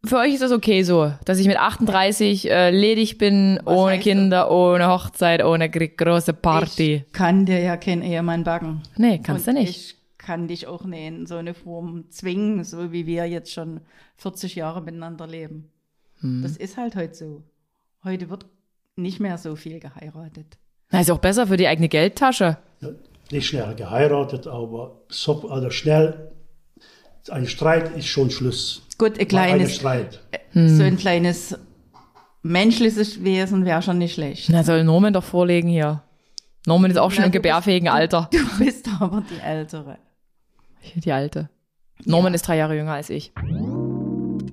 für 0.05 0.17
euch 0.17 0.33
ist 0.33 0.41
das 0.43 0.51
okay 0.51 0.83
so, 0.83 1.11
dass 1.25 1.39
ich 1.39 1.47
mit 1.47 1.57
38 1.57 2.49
äh, 2.49 2.69
ledig 2.71 3.17
bin, 3.17 3.59
ohne 3.65 3.93
heißt 3.93 4.03
Kinder, 4.03 4.51
ohne 4.51 4.88
Hochzeit, 4.88 5.43
ohne 5.43 5.69
gr- 5.69 5.88
große 5.88 6.33
Party. 6.33 7.03
Ich 7.07 7.13
kann 7.13 7.45
dir 7.45 7.59
ja 7.59 7.77
keinen 7.77 8.01
Ehemann 8.01 8.43
backen. 8.43 8.81
nee, 8.97 9.19
kannst 9.19 9.47
Und 9.47 9.55
du 9.57 9.61
nicht. 9.61 9.69
Ich 9.69 9.95
kann 10.17 10.47
dich 10.47 10.67
auch 10.67 10.85
nicht 10.85 11.07
in 11.07 11.25
so 11.25 11.35
eine 11.35 11.53
Form 11.53 12.09
zwingen, 12.09 12.63
so 12.63 12.91
wie 12.91 13.05
wir 13.05 13.25
jetzt 13.27 13.51
schon 13.51 13.81
40 14.17 14.55
Jahre 14.55 14.81
miteinander 14.81 15.27
leben. 15.27 15.69
Hm. 16.21 16.41
Das 16.41 16.57
ist 16.57 16.77
halt 16.77 16.95
heute 16.95 17.13
so. 17.13 17.43
Heute 18.03 18.29
wird 18.29 18.45
nicht 18.95 19.19
mehr 19.19 19.38
so 19.38 19.55
viel 19.55 19.79
geheiratet. 19.79 20.57
Na, 20.91 21.02
ist 21.02 21.12
auch 21.12 21.19
besser 21.19 21.48
für 21.48 21.58
die 21.58 21.67
eigene 21.67 21.89
Geldtasche. 21.89 22.58
nicht 23.32 23.48
schnell 23.48 23.74
geheiratet, 23.76 24.48
aber 24.48 25.02
so, 25.10 25.50
also 25.50 25.69
schnell, 25.71 26.32
ein 27.30 27.48
Streit 27.48 27.95
ist 27.98 28.08
schon 28.08 28.30
Schluss. 28.30 28.84
Gut, 28.98 29.19
ein 29.19 29.28
kleines, 29.28 29.76
Streit. 29.76 30.21
so 30.54 30.84
ein 30.84 30.98
kleines 30.98 31.58
menschliches 32.43 33.24
Wesen 33.24 33.65
wäre 33.65 33.82
schon 33.82 33.98
nicht 33.98 34.13
schlecht. 34.13 34.50
Na, 34.50 34.63
soll 34.63 34.84
Norman 34.84 35.12
doch 35.13 35.24
vorlegen 35.24 35.67
hier. 35.69 36.04
Norman 36.67 36.91
ist 36.91 36.98
auch 36.98 37.12
schon 37.12 37.21
Na, 37.21 37.26
im 37.26 37.32
du 37.32 37.39
bist- 37.39 37.43
gebärfähigen 37.43 37.89
Alter. 37.89 38.30
Du 38.32 38.63
bist 38.63 38.88
aber 39.00 39.24
die 39.30 39.39
Ältere. 39.43 39.98
Die 40.95 41.12
Alte. 41.12 41.50
Norman 42.06 42.34
ist 42.36 42.48
drei 42.48 42.58
Jahre 42.58 42.76
jünger 42.76 42.93
als 42.93 43.10
ich. 43.10 43.32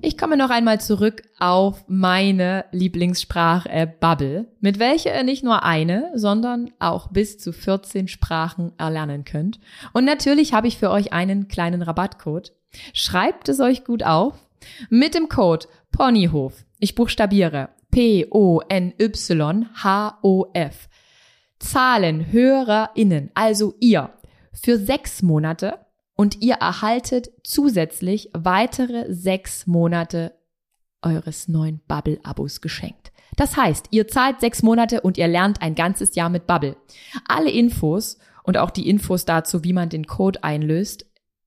Ich 0.05 0.17
komme 0.17 0.35
noch 0.35 0.49
einmal 0.49 0.81
zurück 0.81 1.21
auf 1.39 1.85
meine 1.87 2.65
Lieblingssprach-App 2.71 4.01
Bubble, 4.01 4.49
mit 4.59 4.77
welcher 4.77 5.15
ihr 5.15 5.23
nicht 5.23 5.45
nur 5.45 5.63
eine, 5.63 6.11
sondern 6.15 6.71
auch 6.77 7.07
bis 7.07 7.37
zu 7.37 7.53
14 7.53 8.09
Sprachen 8.09 8.73
erlernen 8.77 9.23
könnt. 9.23 9.61
Und 9.93 10.03
natürlich 10.03 10.53
habe 10.53 10.67
ich 10.67 10.77
für 10.77 10.91
euch 10.91 11.13
einen 11.13 11.47
kleinen 11.47 11.81
Rabattcode. 11.81 12.51
Schreibt 12.91 13.47
es 13.47 13.61
euch 13.61 13.85
gut 13.85 14.03
auf. 14.03 14.33
Mit 14.89 15.15
dem 15.15 15.29
Code 15.29 15.67
Ponyhof. 15.93 16.65
Ich 16.79 16.95
buchstabiere 16.95 17.69
P-O-N-Y-H-O-F. 17.91 18.89
Zahlen 21.59 22.29
HörerInnen, 22.29 23.31
also 23.35 23.73
ihr, 23.79 24.09
für 24.51 24.77
sechs 24.77 25.21
Monate 25.21 25.79
und 26.15 26.41
ihr 26.41 26.55
erhaltet 26.55 27.31
zusätzlich 27.43 28.29
weitere 28.33 29.11
sechs 29.13 29.67
Monate 29.67 30.33
eures 31.01 31.47
neuen 31.47 31.81
Bubble-Abos 31.87 32.61
geschenkt. 32.61 33.11
Das 33.35 33.57
heißt, 33.57 33.87
ihr 33.91 34.07
zahlt 34.07 34.39
sechs 34.39 34.61
Monate 34.61 35.01
und 35.01 35.17
ihr 35.17 35.27
lernt 35.27 35.61
ein 35.61 35.75
ganzes 35.75 36.15
Jahr 36.15 36.29
mit 36.29 36.47
Bubble. 36.47 36.77
Alle 37.27 37.49
Infos 37.49 38.17
und 38.43 38.57
auch 38.57 38.69
die 38.69 38.87
Infos 38.89 39.25
dazu, 39.25 39.63
wie 39.63 39.73
man 39.73 39.89
den 39.89 40.05
Code 40.05 40.43
einlöst, 40.43 41.05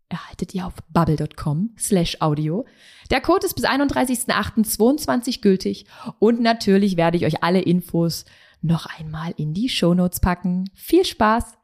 erhaltet 0.09 0.55
ihr 0.55 0.66
auf 0.66 0.74
bubble.com 0.88 1.74
slash 1.79 2.20
audio. 2.20 2.64
Der 3.11 3.20
Code 3.20 3.46
ist 3.46 3.55
bis 3.55 3.64
31.08.22 3.64 5.42
gültig 5.42 5.87
und 6.18 6.40
natürlich 6.40 6.96
werde 6.96 7.16
ich 7.16 7.26
euch 7.26 7.42
alle 7.42 7.61
Infos 7.61 8.24
noch 8.62 8.87
einmal 8.98 9.33
in 9.37 9.55
die 9.55 9.68
Shownotes 9.68 10.20
packen. 10.20 10.70
Viel 10.74 11.05
Spaß! 11.05 11.55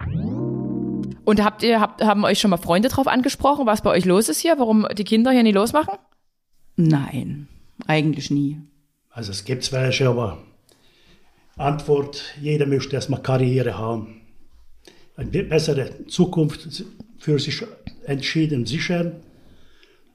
Und 1.24 1.42
habt 1.44 1.62
ihr, 1.62 1.80
habt, 1.80 2.02
haben 2.02 2.24
euch 2.24 2.40
schon 2.40 2.50
mal 2.50 2.56
Freunde 2.56 2.88
drauf 2.88 3.06
angesprochen, 3.06 3.66
was 3.66 3.82
bei 3.82 3.90
euch 3.90 4.04
los 4.04 4.28
ist 4.28 4.40
hier, 4.40 4.58
warum 4.58 4.86
die 4.96 5.04
Kinder 5.04 5.30
hier 5.30 5.42
nie 5.42 5.52
losmachen? 5.52 5.94
Nein, 6.76 7.48
eigentlich 7.86 8.30
nie. 8.30 8.60
Also 9.10 9.30
es 9.30 9.44
gibt 9.44 9.70
welche, 9.72 10.08
aber 10.08 10.38
Antwort, 11.56 12.22
jeder 12.40 12.66
möchte 12.66 12.96
erstmal 12.96 13.22
Karriere 13.22 13.78
haben. 13.78 14.22
Eine 15.16 15.44
bessere 15.44 16.06
Zukunft 16.06 16.84
für 17.18 17.38
sich 17.38 17.62
entschieden 18.06 18.66
sichern. 18.66 19.12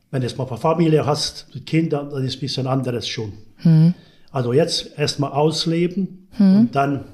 Wenn 0.09 0.21
du 0.21 0.27
jetzt 0.27 0.37
mal 0.37 0.47
eine 0.47 0.57
Familie 0.57 1.05
hast, 1.05 1.47
mit 1.53 1.65
Kindern, 1.67 2.09
dann 2.09 2.25
ist 2.25 2.37
ein 2.37 2.39
bisschen 2.39 2.67
anderes 2.67 3.07
schon. 3.07 3.33
Also 4.31 4.53
jetzt 4.53 4.97
erstmal 4.97 5.31
ausleben 5.31 6.27
und 6.37 6.71
dann 6.73 7.05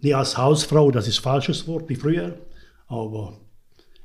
nicht 0.00 0.16
als 0.16 0.36
Hausfrau, 0.36 0.90
das 0.90 1.08
ist 1.08 1.18
falsches 1.18 1.66
Wort 1.66 1.88
wie 1.88 1.96
früher, 1.96 2.34
aber 2.86 3.38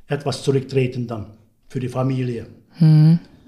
etwas 0.07 0.43
zurücktreten 0.43 1.07
dann 1.07 1.37
für 1.67 1.79
die 1.79 1.89
Familie. 1.89 2.47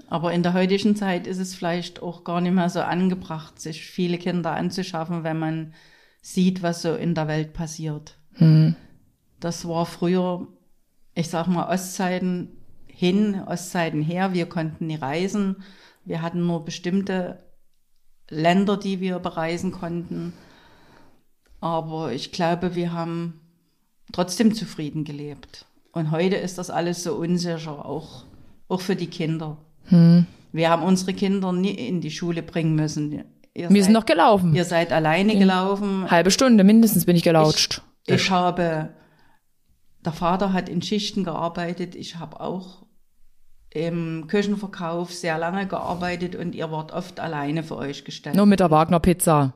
Aber 0.09 0.33
in 0.33 0.43
der 0.43 0.53
heutigen 0.53 0.95
Zeit 0.95 1.25
ist 1.27 1.39
es 1.39 1.55
vielleicht 1.55 2.01
auch 2.01 2.23
gar 2.23 2.41
nicht 2.41 2.53
mehr 2.53 2.69
so 2.69 2.81
angebracht, 2.81 3.59
sich 3.59 3.85
viele 3.85 4.17
Kinder 4.17 4.51
anzuschaffen, 4.51 5.23
wenn 5.23 5.39
man 5.39 5.73
sieht, 6.21 6.61
was 6.61 6.81
so 6.81 6.95
in 6.95 7.15
der 7.15 7.27
Welt 7.27 7.53
passiert. 7.53 8.19
Das 9.39 9.67
war 9.67 9.85
früher, 9.85 10.47
ich 11.15 11.29
sag 11.29 11.47
mal, 11.47 11.67
Ostzeiten 11.73 12.49
hin, 12.87 13.41
Ostzeiten 13.41 14.01
her. 14.03 14.33
Wir 14.33 14.45
konnten 14.47 14.87
nie 14.87 14.95
reisen. 14.95 15.63
Wir 16.05 16.21
hatten 16.21 16.45
nur 16.45 16.63
bestimmte 16.63 17.43
Länder, 18.29 18.77
die 18.77 18.99
wir 18.99 19.19
bereisen 19.19 19.71
konnten. 19.71 20.33
Aber 21.59 22.11
ich 22.13 22.31
glaube, 22.31 22.75
wir 22.75 22.93
haben 22.93 23.40
trotzdem 24.11 24.53
zufrieden 24.53 25.03
gelebt. 25.03 25.65
Und 25.93 26.11
heute 26.11 26.35
ist 26.35 26.57
das 26.57 26.69
alles 26.69 27.03
so 27.03 27.15
unsicher, 27.15 27.85
auch, 27.85 28.23
auch 28.67 28.81
für 28.81 28.95
die 28.95 29.07
Kinder. 29.07 29.57
Wir 30.53 30.69
haben 30.69 30.83
unsere 30.83 31.13
Kinder 31.13 31.51
nie 31.51 31.73
in 31.73 32.01
die 32.01 32.11
Schule 32.11 32.43
bringen 32.43 32.75
müssen. 32.75 33.11
Ihr 33.11 33.25
Wir 33.53 33.67
seid, 33.69 33.83
sind 33.83 33.93
noch 33.93 34.05
gelaufen. 34.05 34.55
Ihr 34.55 34.65
seid 34.65 34.93
alleine 34.93 35.37
gelaufen. 35.37 36.09
Halbe 36.09 36.31
Stunde 36.31 36.63
mindestens 36.63 37.05
bin 37.05 37.15
ich 37.15 37.23
gelautscht. 37.23 37.81
Ich 38.05 38.31
habe, 38.31 38.89
der 40.05 40.13
Vater 40.13 40.53
hat 40.53 40.69
in 40.69 40.81
Schichten 40.81 41.23
gearbeitet. 41.23 41.95
Ich 41.95 42.17
habe 42.17 42.39
auch 42.39 42.83
im 43.69 44.27
Küchenverkauf 44.27 45.13
sehr 45.13 45.37
lange 45.37 45.67
gearbeitet 45.67 46.35
und 46.35 46.55
ihr 46.55 46.71
wart 46.71 46.91
oft 46.91 47.19
alleine 47.19 47.63
für 47.63 47.77
euch 47.77 48.03
gestellt. 48.03 48.35
Nur 48.35 48.45
mit 48.45 48.59
der 48.59 48.71
Wagner 48.71 48.99
Pizza. 48.99 49.53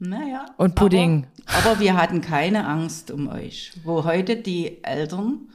Naja. 0.00 0.46
Und 0.56 0.74
Pudding. 0.74 1.26
Aber, 1.46 1.70
aber 1.70 1.80
wir 1.80 1.96
hatten 1.96 2.20
keine 2.20 2.66
Angst 2.66 3.10
um 3.10 3.28
euch. 3.28 3.72
Wo 3.84 4.04
heute 4.04 4.36
die 4.36 4.82
Eltern 4.82 5.48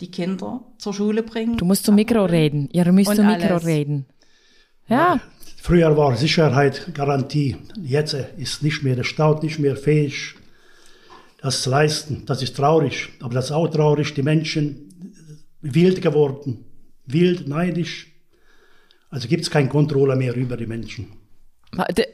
die 0.00 0.10
Kinder 0.10 0.64
zur 0.78 0.94
Schule 0.94 1.22
bringen. 1.22 1.56
Du 1.58 1.64
musst 1.64 1.84
zum 1.84 1.94
Mikro 1.94 2.24
reden. 2.24 2.68
Ihr 2.72 2.90
müsst 2.90 3.10
Und 3.10 3.16
zum 3.16 3.26
Mikro 3.26 3.54
alles. 3.54 3.66
reden. 3.66 4.06
Ja, 4.88 5.20
Früher 5.62 5.96
war 5.96 6.16
Sicherheit 6.16 6.92
Garantie. 6.92 7.56
Jetzt 7.80 8.14
ist 8.36 8.64
nicht 8.64 8.82
mehr 8.82 8.96
der 8.96 9.04
Staat 9.04 9.44
nicht 9.44 9.60
mehr 9.60 9.76
fähig, 9.76 10.34
das 11.40 11.62
zu 11.62 11.70
leisten. 11.70 12.24
Das 12.26 12.42
ist 12.42 12.56
traurig. 12.56 13.10
Aber 13.20 13.34
das 13.34 13.44
ist 13.44 13.52
auch 13.52 13.68
traurig. 13.68 14.12
Die 14.14 14.24
Menschen 14.24 14.88
wild 15.60 16.02
geworden, 16.02 16.64
wild, 17.06 17.46
neidisch. 17.46 18.08
Also 19.08 19.28
gibt 19.28 19.44
es 19.44 19.50
keinen 19.52 19.68
Controller 19.68 20.16
mehr 20.16 20.34
über 20.34 20.56
die 20.56 20.66
Menschen. 20.66 21.06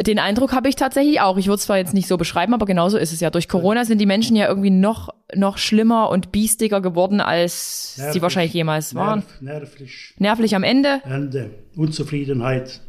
Den 0.07 0.21
Eindruck 0.21 0.53
habe 0.53 0.69
ich 0.69 0.77
tatsächlich 0.77 1.21
auch. 1.21 1.37
Ich 1.37 1.47
würde 1.47 1.57
es 1.57 1.65
zwar 1.65 1.79
jetzt 1.79 1.93
nicht 1.93 2.07
so 2.07 2.17
beschreiben, 2.17 2.55
aber 2.55 2.65
genauso 2.65 2.97
ist 2.97 3.13
es 3.13 3.19
ja. 3.19 3.31
Durch 3.31 3.49
Corona 3.49 3.85
sind 3.85 4.01
die 4.01 4.07
Menschen 4.07 4.37
ja 4.37 4.47
irgendwie 4.47 4.71
noch, 4.71 5.09
noch 5.35 5.59
schlimmer 5.59 6.11
und 6.11 6.31
biestiger 6.31 6.81
geworden, 6.81 7.21
als 7.21 7.97
sie 7.97 8.03
Nervig. 8.03 8.23
wahrscheinlich 8.23 8.55
jemals 8.55 8.95
waren. 8.95 9.25
Nerv, 9.41 9.63
nervlich, 9.63 10.15
Nervlich 10.19 10.55
am 10.55 10.63
Ende. 10.63 11.03
Ende, 11.05 11.51
Unzufriedenheit. 11.75 12.81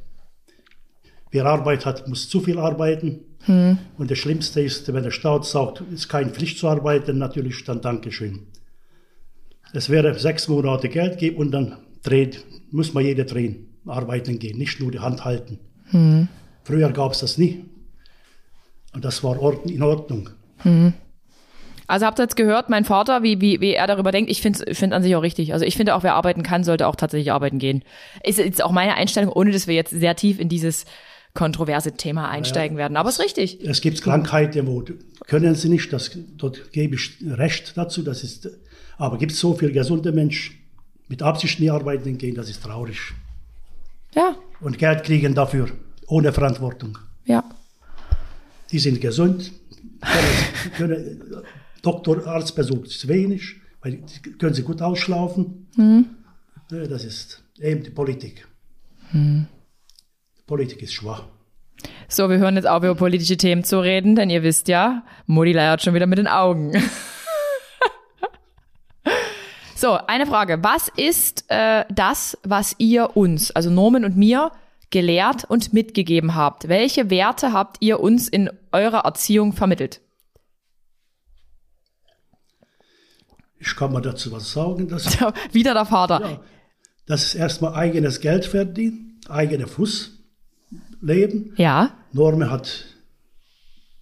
Wer 1.32 1.46
Arbeit 1.46 1.88
hat, 1.88 2.08
muss 2.08 2.30
zu 2.30 2.40
viel 2.40 2.60
arbeiten. 2.60 3.22
Und 3.48 4.12
das 4.12 4.18
Schlimmste 4.18 4.62
ist, 4.62 4.94
wenn 4.94 5.02
der 5.02 5.12
Staat 5.12 5.46
sagt, 5.46 5.82
es 5.88 6.02
ist 6.02 6.10
keine 6.10 6.30
Pflicht 6.30 6.60
zu 6.60 6.68
arbeiten, 6.68 7.18
natürlich 7.18 7.64
dann 7.64 7.82
Dankeschön. 7.82 8.48
Es 9.74 9.90
wäre 9.90 10.14
sechs 10.20 10.48
Monate 10.48 10.90
Geld 10.90 11.18
geben 11.18 11.38
und 11.38 11.52
dann 11.52 11.78
dreht, 12.04 12.46
muss 12.70 12.94
man 12.94 13.06
jeder 13.06 13.24
drehen, 13.24 13.80
arbeiten 13.88 14.38
gehen, 14.38 14.58
nicht 14.58 14.80
nur 14.80 14.92
die 14.92 15.00
Hand 15.00 15.26
halten. 15.26 15.58
Früher 16.64 16.92
gab 16.92 17.14
es 17.14 17.20
das 17.20 17.38
nie. 17.38 17.66
Und 18.94 19.06
das 19.06 19.24
war 19.24 19.38
in 19.66 19.84
Ordnung. 19.84 20.30
Also 21.88 22.06
habt 22.06 22.20
ihr 22.20 22.24
jetzt 22.24 22.36
gehört, 22.36 22.70
mein 22.70 22.86
Vater, 22.86 23.24
wie, 23.24 23.42
wie, 23.42 23.62
wie 23.62 23.74
er 23.74 23.88
darüber 23.88 24.12
denkt. 24.12 24.30
Ich 24.30 24.42
finde 24.42 24.76
find 24.76 24.94
an 24.94 25.02
sich 25.02 25.16
auch 25.16 25.24
richtig. 25.24 25.54
Also 25.54 25.66
ich 25.66 25.76
finde 25.76 25.96
auch, 25.96 26.04
wer 26.04 26.16
arbeiten 26.16 26.44
kann, 26.44 26.64
sollte 26.64 26.88
auch 26.88 26.96
tatsächlich 26.96 27.32
arbeiten 27.32 27.60
gehen. 27.60 27.84
Ist 28.24 28.40
jetzt 28.40 28.64
auch 28.64 28.72
meine 28.72 28.96
Einstellung, 28.96 29.32
ohne 29.32 29.52
dass 29.52 29.68
wir 29.68 29.76
jetzt 29.76 29.92
sehr 29.92 30.16
tief 30.16 30.40
in 30.40 30.50
dieses 30.50 30.86
kontroverse 31.34 31.94
Thema 31.94 32.30
einsteigen 32.30 32.78
werden. 32.78 32.98
Aber 32.98 33.10
ist 33.10 33.20
richtig. 33.20 33.60
Es 33.64 33.82
gibt 33.82 34.02
Krankheiten, 34.02 34.68
wo 34.68 34.84
können 35.26 35.56
sie 35.56 35.70
nicht, 35.70 35.94
das, 35.94 36.12
dort 36.38 36.72
gebe 36.72 36.96
ich 36.96 37.18
Recht 37.26 37.78
dazu. 37.78 38.04
Das 38.04 38.24
ist, 38.24 38.50
aber 38.98 39.18
gibt 39.18 39.32
es 39.32 39.40
so 39.40 39.54
viele 39.54 39.72
gesunde 39.72 40.12
Menschen, 40.12 40.56
mit 41.08 41.24
Absicht 41.24 41.60
nie 41.60 41.70
arbeiten 41.70 42.18
gehen, 42.18 42.36
das 42.36 42.50
ist 42.50 42.64
traurig. 42.64 43.00
Ja, 44.16 44.36
Und 44.62 44.78
Geld 44.78 45.04
kriegen 45.04 45.36
dafür, 45.36 45.70
ohne 46.10 46.34
Verantwortung. 46.34 46.98
ja. 47.26 47.44
Die 48.72 48.78
sind 48.78 49.02
gesund, 49.02 49.52
können, 50.00 50.72
können 50.78 51.44
Doktor, 51.82 52.28
Arztbesuch 52.28 52.86
ist 52.86 53.08
wenig, 53.08 53.56
weil 53.82 54.04
können 54.38 54.54
sie 54.54 54.62
gut 54.62 54.80
ausschlafen. 54.80 55.68
Ja, 56.70 56.86
Das 56.86 57.04
ist 57.04 57.42
eben 57.60 57.82
die 57.84 57.90
Politik. 57.90 58.48
Die 59.12 60.44
Politik 60.46 60.84
ist 60.84 60.94
schwach. 60.94 61.24
So, 62.08 62.30
wir 62.30 62.38
hören 62.38 62.58
jetzt 62.58 62.68
auf, 62.68 62.84
über 62.84 62.94
politische 62.94 63.38
Themen 63.38 63.64
zu 63.64 63.80
reden, 63.80 64.16
denn 64.16 64.30
ihr 64.30 64.44
wisst 64.44 64.68
ja, 64.68 65.04
Mutti 65.26 65.54
leiert 65.54 65.82
schon 65.82 65.96
wieder 65.96 66.06
mit 66.06 66.20
den 66.20 66.28
Augen. 66.28 66.72
so, 69.76 69.98
eine 70.06 70.28
Frage. 70.28 70.60
Was 70.62 70.90
ist 70.96 71.46
äh, 71.48 71.86
das, 71.90 72.38
was 72.44 72.76
ihr 72.78 73.16
uns, 73.18 73.50
also 73.50 73.72
Norman 73.72 74.06
und 74.06 74.16
mir, 74.16 74.52
gelehrt 74.90 75.46
und 75.46 75.74
mitgegeben 75.74 76.36
habt? 76.36 76.68
Welche 76.68 77.10
Werte 77.10 77.54
habt 77.54 77.78
ihr 77.80 78.00
uns 78.00 78.28
in 78.28 78.50
eurer 78.72 79.06
Erziehung 79.06 79.54
vermittelt? 79.54 80.02
Ich 83.60 83.76
kann 83.76 83.92
mal 83.92 84.02
dazu 84.02 84.32
was 84.32 84.52
sagen. 84.52 84.88
Dass, 84.88 85.18
wieder 85.52 85.74
der 85.74 85.86
Vater. 85.86 86.22
ja, 86.22 86.40
das 87.06 87.24
ist 87.24 87.36
erstmal 87.36 87.74
eigenes 87.74 88.22
Geld 88.22 88.46
verdienen, 88.46 89.20
eigene 89.28 89.68
Fuß 89.68 90.12
leben. 91.02 91.54
Ja. 91.58 91.92
Norme 92.14 92.50
hat 92.50 92.86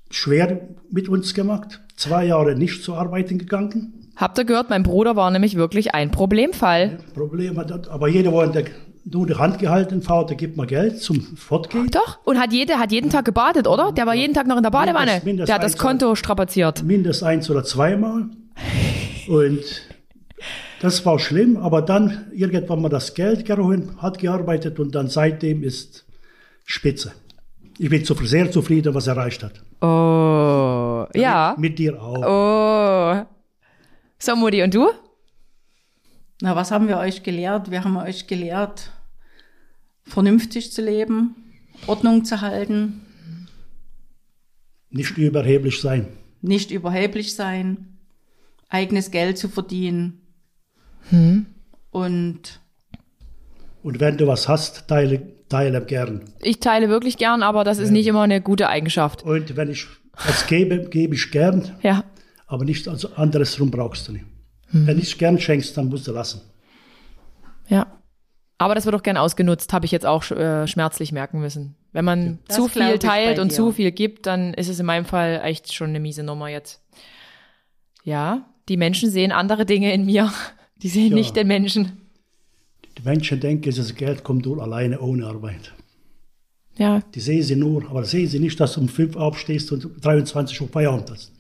schwer 0.10 0.68
mit 0.90 1.10
uns 1.10 1.34
gemacht. 1.34 1.82
Zwei 1.96 2.26
Jahre 2.26 2.56
nicht 2.56 2.84
zu 2.84 2.96
arbeiten 2.96 3.40
gegangen. 3.40 4.12
Habt 4.16 4.38
ihr 4.38 4.46
gehört, 4.46 4.70
mein 4.70 4.84
Bruder 4.84 5.16
war 5.16 5.30
nämlich 5.32 5.56
wirklich 5.56 5.94
ein 5.94 6.12
Problemfall. 6.12 7.00
Problem 7.14 7.58
hat, 7.58 7.88
aber 7.88 8.08
jeder 8.08 8.32
wollte 8.32 8.66
nur 9.12 9.26
die 9.28 9.36
Hand 9.36 9.60
gehalten, 9.60 10.02
Vater, 10.02 10.36
gib 10.36 10.58
mal 10.58 10.68
Geld 10.68 11.02
zum 11.02 11.22
Fortgehen. 11.38 11.88
Doch, 11.92 12.20
und 12.26 12.40
hat, 12.40 12.52
jede, 12.54 12.78
hat 12.80 12.92
jeden 12.92 13.10
Tag 13.10 13.26
gebadet, 13.26 13.68
oder? 13.68 13.92
Der 13.92 14.06
war 14.06 14.16
jeden 14.16 14.34
Tag 14.34 14.48
noch 14.48 14.58
in 14.58 14.64
der 14.64 14.70
Badewanne. 14.72 15.06
Mindest- 15.06 15.26
mindest 15.26 15.48
Der 15.50 15.56
hat 15.56 15.64
das 15.64 15.78
Konto 15.78 16.16
strapaziert. 16.16 16.84
Mindestens 16.84 17.24
eins 17.28 17.50
oder 17.50 17.64
zweimal. 17.64 18.26
Und 19.28 19.62
das 20.82 21.06
war 21.06 21.20
schlimm, 21.20 21.58
aber 21.58 21.82
dann 21.82 22.28
irgendwann 22.34 22.82
mal 22.82 22.90
das 22.90 23.14
Geld 23.14 23.46
geholt, 23.46 23.84
hat 23.98 24.20
gearbeitet 24.20 24.80
und 24.80 24.94
dann 24.96 25.08
seitdem 25.08 25.64
ist 25.64 26.06
Spitze. 26.66 27.14
Ich 27.80 27.90
bin 27.90 28.04
sehr 28.04 28.52
zufrieden, 28.52 28.94
was 28.96 29.08
er 29.08 29.16
erreicht 29.16 29.44
hat. 29.44 29.54
Oh, 29.82 31.06
ja. 31.16 31.56
Mit 31.58 31.78
dir 31.78 32.02
auch. 32.02 32.24
Oh. 33.22 33.26
So, 34.20 34.36
Mutti, 34.36 34.64
und 34.64 34.74
du? 34.74 34.90
Na, 36.42 36.56
was 36.56 36.72
haben 36.72 36.88
wir 36.88 36.98
euch 36.98 37.22
gelehrt? 37.24 37.70
Wir 37.72 37.84
haben 37.84 37.98
euch 37.98 38.26
gelehrt, 38.28 38.92
vernünftig 40.08 40.72
zu 40.72 40.82
leben, 40.82 41.36
Ordnung 41.86 42.26
zu 42.26 42.42
halten, 42.42 43.02
Nicht 44.90 45.18
überheblich 45.18 45.82
sein. 45.82 46.08
nicht 46.42 46.72
überheblich 46.72 47.36
sein, 47.36 47.98
eigenes 48.70 49.12
Geld 49.12 49.38
zu 49.38 49.50
verdienen. 49.50 50.22
Und 51.92 52.62
Und 53.84 54.00
wenn 54.00 54.18
du 54.18 54.28
was 54.28 54.48
hast, 54.48 54.88
teile, 54.88 55.22
teile 55.50 55.84
gern. 55.86 56.26
Ich 56.42 56.60
teile 56.60 56.90
wirklich 56.90 57.18
gern, 57.18 57.44
aber 57.44 57.64
das 57.64 57.78
ist 57.80 57.92
nicht 57.92 58.08
immer 58.08 58.22
eine 58.24 58.42
gute 58.42 58.68
Eigenschaft. 58.70 59.24
Und 59.24 59.56
wenn 59.56 59.70
ich 59.70 59.88
was 60.26 60.48
gebe, 60.48 60.90
gebe 60.90 61.16
ich 61.16 61.32
gern, 61.32 61.72
Ja. 61.84 62.04
aber 62.48 62.66
nicht 62.66 62.88
also 62.88 63.14
anderes 63.16 63.60
rum 63.60 63.72
brauchst 63.72 64.08
du 64.08 64.14
nicht. 64.14 64.26
Wenn 64.72 65.00
ich 65.00 65.18
gern 65.18 65.40
schenkst, 65.40 65.78
dann 65.78 65.88
musst 65.88 66.08
du 66.08 66.12
lassen. 66.12 66.42
Ja. 67.70 67.88
Aber 68.60 68.74
das 68.76 68.86
wird 68.86 68.96
auch 68.96 69.04
gern 69.04 69.18
ausgenutzt, 69.18 69.72
habe 69.74 69.86
ich 69.86 69.92
jetzt 69.92 70.06
auch 70.06 70.30
äh, 70.32 70.68
schmerzlich 70.68 71.12
merken 71.12 71.40
müssen. 71.40 71.76
Wenn 71.92 72.06
man 72.06 72.40
Das 72.48 72.58
zu 72.58 72.68
viel 72.68 72.98
teilt 73.00 73.38
und 73.40 73.52
zu 73.52 73.72
viel 73.72 73.92
gibt, 73.92 74.26
dann 74.26 74.54
ist 74.56 74.68
es 74.68 74.80
in 74.80 74.86
meinem 74.86 75.06
Fall 75.06 75.42
echt 75.44 75.74
schon 75.74 75.90
eine 75.90 76.00
miese 76.00 76.24
Nummer 76.24 76.48
jetzt. 76.50 76.82
Ja, 78.04 78.46
die 78.70 78.78
Menschen 78.78 79.10
sehen 79.10 79.32
andere 79.32 79.66
Dinge 79.66 79.94
in 79.94 80.06
mir. 80.06 80.32
Die 80.84 80.90
sehen 80.90 81.10
Ja. 81.10 81.16
nicht 81.16 81.36
den 81.36 81.48
Menschen. 81.48 81.98
Die 83.00 83.02
Menschen 83.04 83.40
denken, 83.40 83.74
das 83.76 83.96
Geld 83.96 84.24
kommt 84.24 84.46
nur 84.46 84.62
alleine 84.62 85.00
ohne 85.00 85.26
Arbeit. 85.26 85.74
Ja, 86.78 87.02
Die 87.16 87.20
sehen 87.20 87.42
sie 87.42 87.56
nur, 87.56 87.90
aber 87.90 88.04
sehen 88.06 88.28
sie 88.28 88.40
nicht, 88.40 88.60
dass 88.60 88.74
du 88.74 88.82
um 88.82 88.88
5 88.88 89.16
aufstehst 89.16 89.72
und 89.72 89.90
23 90.06 90.62
Uhr 90.62 90.68
Feierabend 90.68 91.10
hast. 91.10 91.32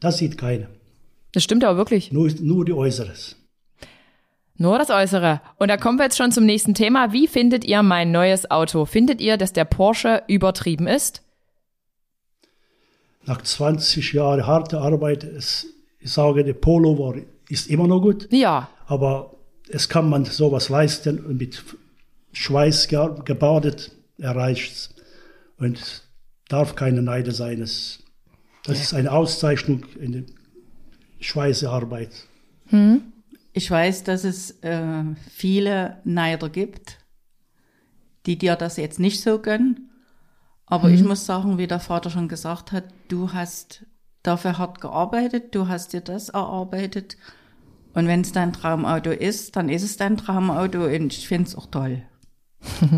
Das 0.00 0.16
sieht 0.16 0.38
keiner. 0.38 0.68
das 1.32 1.44
stimmt 1.44 1.62
aber 1.64 1.76
wirklich. 1.76 2.10
Nur, 2.10 2.30
nur 2.40 2.64
die 2.64 2.72
Äußeres. 2.72 3.36
Nur 4.58 4.78
das 4.78 4.90
Äußere. 4.90 5.40
Und 5.58 5.68
da 5.68 5.76
kommen 5.76 5.98
wir 5.98 6.04
jetzt 6.04 6.16
schon 6.16 6.32
zum 6.32 6.44
nächsten 6.46 6.74
Thema. 6.74 7.12
Wie 7.12 7.26
findet 7.26 7.64
ihr 7.64 7.82
mein 7.82 8.10
neues 8.10 8.50
Auto? 8.50 8.84
Findet 8.86 9.20
ihr, 9.20 9.36
dass 9.36 9.52
der 9.52 9.64
Porsche 9.66 10.22
übertrieben 10.28 10.86
ist? 10.86 11.22
Nach 13.24 13.42
20 13.42 14.12
Jahren 14.12 14.46
harter 14.46 14.80
Arbeit, 14.80 15.24
es, 15.24 15.66
ich 15.98 16.12
sage, 16.12 16.44
der 16.44 16.54
Polo 16.54 16.98
war, 16.98 17.14
ist 17.48 17.68
immer 17.68 17.86
noch 17.88 18.00
gut, 18.00 18.28
Ja, 18.32 18.68
aber 18.86 19.34
es 19.68 19.88
kann 19.88 20.08
man 20.08 20.24
sowas 20.24 20.68
leisten 20.68 21.24
und 21.24 21.38
mit 21.38 21.62
Schweiß 22.32 22.86
ge- 22.88 23.10
gebadet 23.24 23.90
erreicht 24.18 24.90
und 25.58 26.02
darf 26.48 26.76
keine 26.76 27.02
Neide 27.02 27.32
sein. 27.32 27.60
Es, 27.60 27.98
das 28.64 28.80
ist 28.80 28.94
eine 28.94 29.10
Auszeichnung 29.10 29.84
in 30.00 30.12
der 30.12 30.22
Schweißarbeit. 31.20 32.10
Ich 33.56 33.70
weiß, 33.70 34.04
dass 34.04 34.24
es 34.24 34.50
äh, 34.62 35.02
viele 35.30 36.02
Neider 36.04 36.50
gibt, 36.50 36.98
die 38.26 38.36
dir 38.36 38.54
das 38.54 38.76
jetzt 38.76 39.00
nicht 39.00 39.22
so 39.22 39.40
gönnen. 39.40 39.90
Aber 40.66 40.90
ich 40.90 41.02
muss 41.02 41.24
sagen, 41.24 41.56
wie 41.56 41.66
der 41.66 41.80
Vater 41.80 42.10
schon 42.10 42.28
gesagt 42.28 42.72
hat, 42.72 42.84
du 43.08 43.32
hast 43.32 43.86
dafür 44.22 44.58
hart 44.58 44.82
gearbeitet, 44.82 45.54
du 45.54 45.68
hast 45.68 45.94
dir 45.94 46.02
das 46.02 46.28
erarbeitet. 46.28 47.16
Und 47.94 48.08
wenn 48.08 48.20
es 48.20 48.32
dein 48.32 48.52
Traumauto 48.52 49.10
ist, 49.10 49.56
dann 49.56 49.70
ist 49.70 49.84
es 49.84 49.96
dein 49.96 50.18
Traumauto 50.18 50.84
und 50.84 51.14
ich 51.14 51.26
finde 51.26 51.48
es 51.48 51.56
auch 51.56 51.66
toll. 51.66 52.02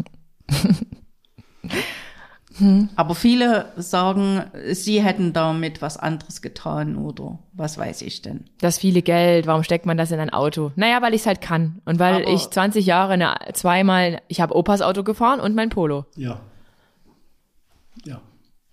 Aber 2.96 3.14
viele 3.14 3.72
sagen, 3.76 4.42
sie 4.72 5.02
hätten 5.02 5.32
damit 5.32 5.80
was 5.82 5.96
anderes 5.96 6.42
getan 6.42 6.96
oder 6.96 7.38
was 7.52 7.78
weiß 7.78 8.02
ich 8.02 8.22
denn. 8.22 8.44
das 8.60 8.78
viele 8.78 9.02
Geld, 9.02 9.46
warum 9.46 9.62
steckt 9.62 9.86
man 9.86 9.96
das 9.96 10.10
in 10.10 10.18
ein 10.20 10.30
Auto? 10.30 10.72
Naja, 10.76 11.00
weil 11.02 11.14
ich 11.14 11.20
es 11.22 11.26
halt 11.26 11.40
kann. 11.40 11.80
Und 11.84 11.98
weil 11.98 12.22
Aber- 12.22 12.32
ich 12.32 12.48
20 12.50 12.84
Jahre 12.86 13.12
eine, 13.14 13.34
zweimal, 13.52 14.20
ich 14.28 14.40
habe 14.40 14.56
Opas 14.56 14.82
Auto 14.82 15.02
gefahren 15.04 15.40
und 15.40 15.54
mein 15.54 15.68
Polo. 15.70 16.04
Ja. 16.16 16.40
Ja. 18.04 18.20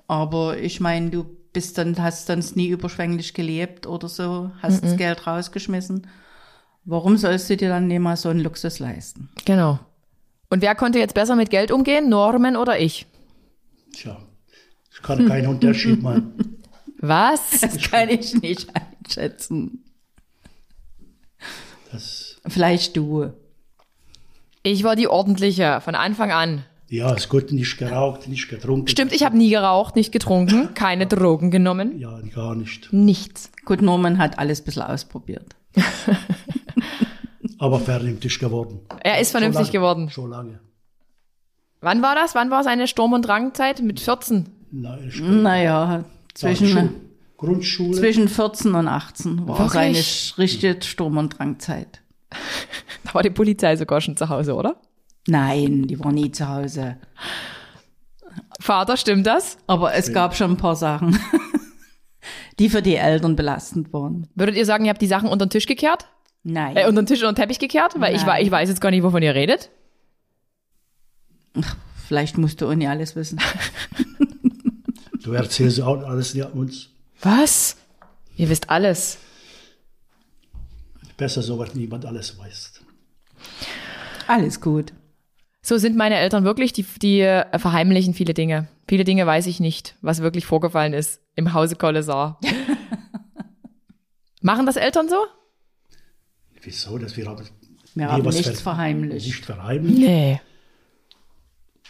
Aber 0.07 0.57
ich 0.57 0.79
meine, 0.79 1.09
du 1.09 1.25
bist 1.53 1.77
dann, 1.77 1.95
hast 2.01 2.27
sonst 2.27 2.55
nie 2.55 2.67
überschwänglich 2.67 3.33
gelebt 3.33 3.87
oder 3.87 4.07
so, 4.09 4.51
hast 4.61 4.83
das 4.83 4.97
Geld 4.97 5.25
rausgeschmissen. 5.25 6.07
Warum 6.83 7.17
sollst 7.17 7.49
du 7.49 7.57
dir 7.57 7.69
dann 7.69 7.87
nicht 7.87 7.99
mal 7.99 8.17
so 8.17 8.29
einen 8.29 8.41
Luxus 8.41 8.79
leisten? 8.79 9.29
Genau. 9.45 9.79
Und 10.49 10.61
wer 10.61 10.75
konnte 10.75 10.99
jetzt 10.99 11.15
besser 11.15 11.35
mit 11.35 11.49
Geld 11.49 11.71
umgehen? 11.71 12.09
Norman 12.09 12.55
oder 12.55 12.79
ich? 12.79 13.07
Tja, 13.95 14.17
ich 14.91 15.01
kann 15.01 15.27
keinen 15.27 15.47
Unterschied 15.47 16.01
machen. 16.01 16.33
Was? 16.99 17.41
Das 17.61 17.77
kann 17.89 18.09
ich 18.09 18.33
nicht 18.41 18.67
einschätzen. 18.73 19.83
Das, 21.91 22.39
Vielleicht 22.47 22.95
du. 22.97 23.31
Ich 24.63 24.83
war 24.83 24.95
die 24.95 25.07
ordentliche 25.07 25.79
von 25.81 25.95
Anfang 25.95 26.31
an. 26.31 26.63
ja, 26.89 27.13
ist 27.13 27.29
gut, 27.29 27.51
nicht 27.51 27.77
geraucht, 27.77 28.27
nicht 28.27 28.49
getrunken. 28.49 28.87
Stimmt, 28.87 29.13
ich 29.13 29.23
habe 29.23 29.37
nie 29.37 29.49
geraucht, 29.49 29.95
nicht 29.95 30.11
getrunken, 30.11 30.73
keine 30.73 31.05
Drogen 31.07 31.51
genommen. 31.51 31.99
Ja, 31.99 32.19
gar 32.33 32.55
nicht. 32.55 32.91
Nichts. 32.91 33.51
Gut, 33.65 33.81
Norman 33.81 34.17
hat 34.17 34.39
alles 34.39 34.61
ein 34.61 34.65
bisschen 34.65 34.83
ausprobiert. 34.83 35.55
Aber 37.59 37.79
vernünftig 37.79 38.39
geworden. 38.39 38.79
Er 39.01 39.19
ist 39.19 39.31
vernünftig 39.31 39.67
Schon 39.67 39.73
lange, 39.73 39.79
geworden. 39.79 40.09
Schon 40.09 40.29
lange. 40.31 40.59
Wann 41.85 42.01
war 42.01 42.15
das? 42.15 42.33
Wann 42.33 42.49
war 42.49 42.63
seine 42.63 42.87
Sturm- 42.87 43.13
und 43.13 43.21
Drangzeit? 43.27 43.79
Mit 43.81 43.99
14. 43.99 44.49
Nein, 44.71 45.11
Naja, 45.43 46.03
zwischen, 46.33 46.67
Schul- 46.67 46.89
Grundschule. 47.37 47.91
zwischen 47.97 48.27
14 48.27 48.73
und 48.73 48.87
18 48.87 49.47
war 49.47 49.59
Wirklich? 49.59 50.33
seine 50.35 50.43
richtige 50.43 50.81
Sturm- 50.83 51.17
und 51.17 51.37
Drangzeit. 51.37 52.01
Da 53.03 53.13
war 53.13 53.21
die 53.21 53.29
Polizei 53.29 53.75
sogar 53.75 54.01
schon 54.01 54.17
zu 54.17 54.27
Hause, 54.29 54.55
oder? 54.55 54.77
Nein, 55.27 55.83
die 55.83 55.99
war 56.03 56.11
nie 56.11 56.31
zu 56.31 56.49
Hause. 56.49 56.97
Vater, 58.59 58.97
stimmt 58.97 59.27
das? 59.27 59.57
Aber 59.67 59.93
es 59.93 60.11
gab 60.11 60.35
schon 60.35 60.51
ein 60.51 60.57
paar 60.57 60.75
Sachen, 60.75 61.17
die 62.59 62.67
für 62.69 62.81
die 62.81 62.95
Eltern 62.95 63.35
belastend 63.35 63.93
waren. 63.93 64.27
Würdet 64.33 64.55
ihr 64.55 64.65
sagen, 64.65 64.85
ihr 64.85 64.89
habt 64.89 65.01
die 65.03 65.07
Sachen 65.07 65.29
unter 65.29 65.45
den 65.45 65.51
Tisch 65.51 65.67
gekehrt? 65.67 66.07
Nein. 66.43 66.75
Äh, 66.75 66.87
unter 66.87 67.03
den 67.03 67.05
Tisch 67.05 67.21
und 67.21 67.29
den 67.29 67.35
Teppich 67.35 67.59
gekehrt? 67.59 67.93
Weil 67.99 68.15
ich, 68.15 68.25
Nein. 68.25 68.43
ich 68.43 68.49
weiß 68.51 68.69
jetzt 68.69 68.81
gar 68.81 68.89
nicht, 68.89 69.03
wovon 69.03 69.21
ihr 69.21 69.35
redet. 69.35 69.69
Vielleicht 72.07 72.37
musst 72.37 72.61
du 72.61 72.67
auch 72.69 72.75
nicht 72.75 72.89
alles 72.89 73.15
wissen. 73.15 73.39
Du 75.23 75.31
erzählst 75.31 75.81
auch 75.81 76.03
alles 76.03 76.35
ja, 76.35 76.45
uns. 76.45 76.89
Was? 77.23 77.77
Ihr 78.37 78.47
wisst 78.47 78.69
alles. 78.69 79.17
Besser 81.17 81.41
so, 81.41 81.57
was 81.57 81.73
niemand 81.73 82.05
alles 82.05 82.37
weiß. 82.37 82.73
Alles 84.27 84.61
gut. 84.61 84.93
So 85.63 85.79
sind 85.79 85.97
meine 85.97 86.17
Eltern 86.17 86.43
wirklich, 86.43 86.73
die, 86.73 86.85
die 87.01 87.21
verheimlichen 87.57 88.13
viele 88.13 88.35
Dinge. 88.35 88.67
Viele 88.87 89.03
Dinge 89.03 89.25
weiß 89.25 89.47
ich 89.47 89.59
nicht, 89.59 89.95
was 90.01 90.21
wirklich 90.21 90.45
vorgefallen 90.45 90.93
ist 90.93 91.21
im 91.35 91.53
Hause 91.53 91.75
Kollesar. 91.75 92.39
Machen 94.41 94.67
das 94.67 94.75
Eltern 94.75 95.09
so? 95.09 95.25
Wieso, 96.61 96.99
dass 96.99 97.17
wir 97.17 97.25
haben 97.25 97.47
Wir 97.95 98.11
haben 98.11 98.21
nichts 98.21 98.47
ver- 98.47 98.55
verheimlicht. 98.57 99.25
Nicht 99.25 99.43
verheimlicht. 99.45 99.97
Nee. 99.97 100.39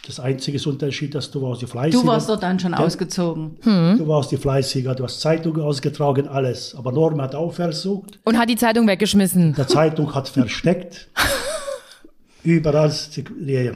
Das 0.06 0.20
einzige 0.20 0.68
Unterschied, 0.68 1.16
dass 1.16 1.30
du 1.32 1.42
warst 1.42 1.62
die 1.62 1.66
Fleißiger. 1.66 2.00
Du 2.00 2.06
warst 2.06 2.28
doch 2.28 2.38
dann 2.38 2.60
schon 2.60 2.74
ausgezogen. 2.74 3.56
Du 3.64 4.06
warst 4.06 4.30
die 4.30 4.36
Fleißiger, 4.36 4.94
du 4.94 5.02
hast 5.02 5.20
Zeitungen 5.20 5.62
ausgetragen, 5.62 6.28
alles. 6.28 6.76
Aber 6.76 6.92
Norm 6.92 7.20
hat 7.20 7.34
auch 7.34 7.52
versucht. 7.52 8.20
Und 8.22 8.38
hat 8.38 8.48
die 8.48 8.54
Zeitung 8.56 8.86
weggeschmissen. 8.86 9.54
Der 9.54 9.66
Zeitung 9.66 10.14
hat 10.14 10.28
versteckt. 10.28 11.08
Überall, 12.44 12.94
die, 13.16 13.24
die 13.24 13.72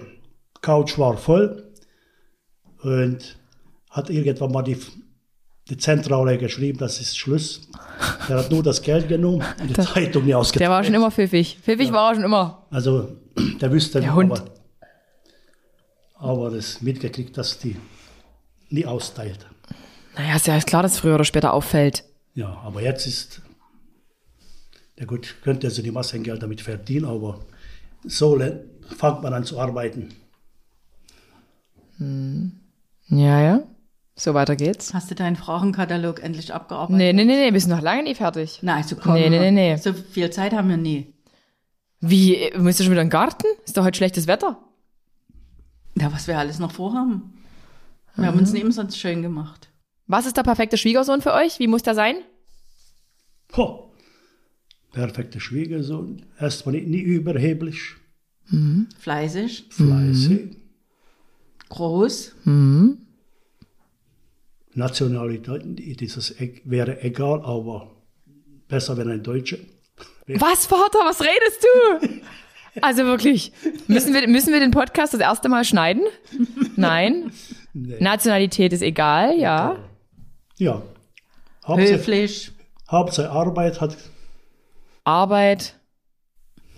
Couch 0.61 0.99
war 0.99 1.17
voll. 1.17 1.65
Und 2.83 3.37
hat 3.91 4.09
irgendwann 4.09 4.53
mal 4.53 4.63
die, 4.63 4.77
die 5.69 5.77
Zentrale 5.79 6.39
geschrieben, 6.39 6.79
das 6.79 7.01
ist 7.01 7.19
Schluss. 7.19 7.63
Der 8.29 8.37
hat 8.39 8.53
nur 8.53 8.63
das 8.63 8.81
Geld 8.83 9.09
genommen 9.09 9.43
und 9.61 9.71
die 9.71 9.75
Zeitung 9.75 10.25
nicht 10.25 10.35
ausgetragen. 10.37 10.61
Der 10.61 10.71
war 10.71 10.85
schon 10.85 10.95
immer 10.95 11.11
pfiffig. 11.11 11.59
Pfiffig 11.61 11.93
war 11.93 12.11
er 12.11 12.15
schon 12.15 12.25
immer. 12.25 12.67
Also, 12.71 13.17
der 13.61 13.73
wüsste 13.73 14.01
Der 14.01 14.15
Hund. 14.15 14.31
aber, 14.31 14.45
aber 16.21 16.51
das 16.51 16.83
mitgekriegt, 16.83 17.37
dass 17.37 17.59
die 17.59 17.77
nie 18.69 18.87
austeilt. 18.87 19.47
Naja, 20.17 20.37
ist 20.37 20.47
ja 20.47 20.59
klar, 20.61 20.83
dass 20.83 20.93
es 20.93 20.99
früher 21.01 21.15
oder 21.15 21.25
später 21.25 21.53
auffällt. 21.53 22.05
Ja, 22.35 22.59
aber 22.65 22.83
jetzt 22.83 23.07
ist, 23.07 23.43
ja 24.99 25.07
gut, 25.07 25.37
könnte 25.43 25.67
also 25.67 25.83
die 25.83 25.91
Masse 25.91 26.19
Geld 26.21 26.43
damit 26.43 26.61
verdienen, 26.61 27.07
aber 27.07 27.41
so 28.05 28.39
fängt 28.39 29.23
man 29.23 29.35
an 29.35 29.45
zu 29.45 29.59
arbeiten. 29.59 30.15
Ja, 33.09 33.41
ja. 33.41 33.63
So 34.15 34.35
weiter 34.35 34.55
geht's. 34.55 34.93
Hast 34.93 35.11
du 35.11 35.15
deinen 35.15 35.37
Fragenkatalog 35.37 36.23
endlich 36.23 36.53
abgearbeitet? 36.53 36.97
Nee, 36.97 37.13
nee, 37.15 37.25
nee, 37.25 37.37
nee, 37.37 37.53
wir 37.53 37.61
sind 37.61 37.71
noch 37.71 37.81
lange 37.81 38.03
nie 38.03 38.15
fertig. 38.15 38.59
Na, 38.61 38.77
also 38.77 38.97
komm. 38.97 39.15
Nee, 39.15 39.31
nee, 39.31 39.39
nee, 39.39 39.51
nee. 39.51 39.77
So 39.77 39.95
viel 39.95 40.31
Zeit 40.31 40.53
haben 40.53 40.69
wir 40.69 40.77
nie. 40.77 41.15
Wie, 42.01 42.37
äh, 42.37 42.59
müsst 42.59 42.81
ihr 42.81 42.85
schon 42.85 42.93
wieder 42.93 43.03
in 43.03 43.09
den 43.09 43.13
Garten? 43.13 43.47
Ist 43.65 43.77
doch 43.77 43.85
heute 43.85 43.97
schlechtes 43.97 44.27
Wetter. 44.27 44.59
Ja, 45.97 46.13
was 46.13 46.27
wir 46.27 46.39
alles 46.39 46.59
noch 46.59 46.73
vorhaben. 46.73 47.35
Wir 48.17 48.27
haben 48.27 48.39
uns 48.39 48.53
neben 48.53 48.73
sonst 48.73 48.99
schön 48.99 49.23
gemacht. 49.23 49.69
Was 50.07 50.27
ist 50.27 50.37
der 50.37 50.43
perfekte 50.43 50.77
Schwiegersohn 50.77 51.23
für 51.23 51.33
euch? 51.33 51.59
Wie 51.59 51.69
muss 51.69 51.83
der 51.83 51.95
sein? 51.95 52.17
Ho, 53.57 53.93
perfekter 54.93 55.41
Schwiegersohn, 55.41 56.27
erstmal 56.39 56.75
nicht 56.75 56.89
nie 56.89 57.01
überheblich, 57.01 57.97
Fleißig, 58.99 59.67
fleißig, 59.71 60.57
groß, 61.69 62.35
Nationalität, 64.75 66.01
dieses 66.01 66.35
wäre 66.65 67.01
egal, 67.03 67.43
aber 67.45 67.93
besser 68.67 68.97
wenn 68.97 69.09
ein 69.09 69.23
Deutscher. 69.23 69.59
Was, 70.27 70.67
Vater, 70.67 70.99
was 71.05 71.21
redest 71.21 71.65
du? 71.65 72.21
Also 72.81 73.05
wirklich, 73.05 73.53
müssen 73.89 74.15
wir, 74.15 74.27
müssen 74.29 74.53
wir 74.53 74.61
den 74.61 74.71
Podcast 74.71 75.13
das 75.13 75.21
erste 75.21 75.49
Mal 75.49 75.65
schneiden? 75.65 76.03
Nein. 76.77 77.33
Nee. 77.73 77.97
Nationalität 78.01 78.73
ist 78.73 78.83
egal, 78.83 79.39
ja. 79.39 79.77
Ja, 80.57 80.83
Hauptsache, 81.67 81.95
höflich. 81.95 82.53
Hauptsache 82.91 83.31
Arbeit 83.31 83.81
hat 83.81 83.97
Arbeit. 85.05 85.77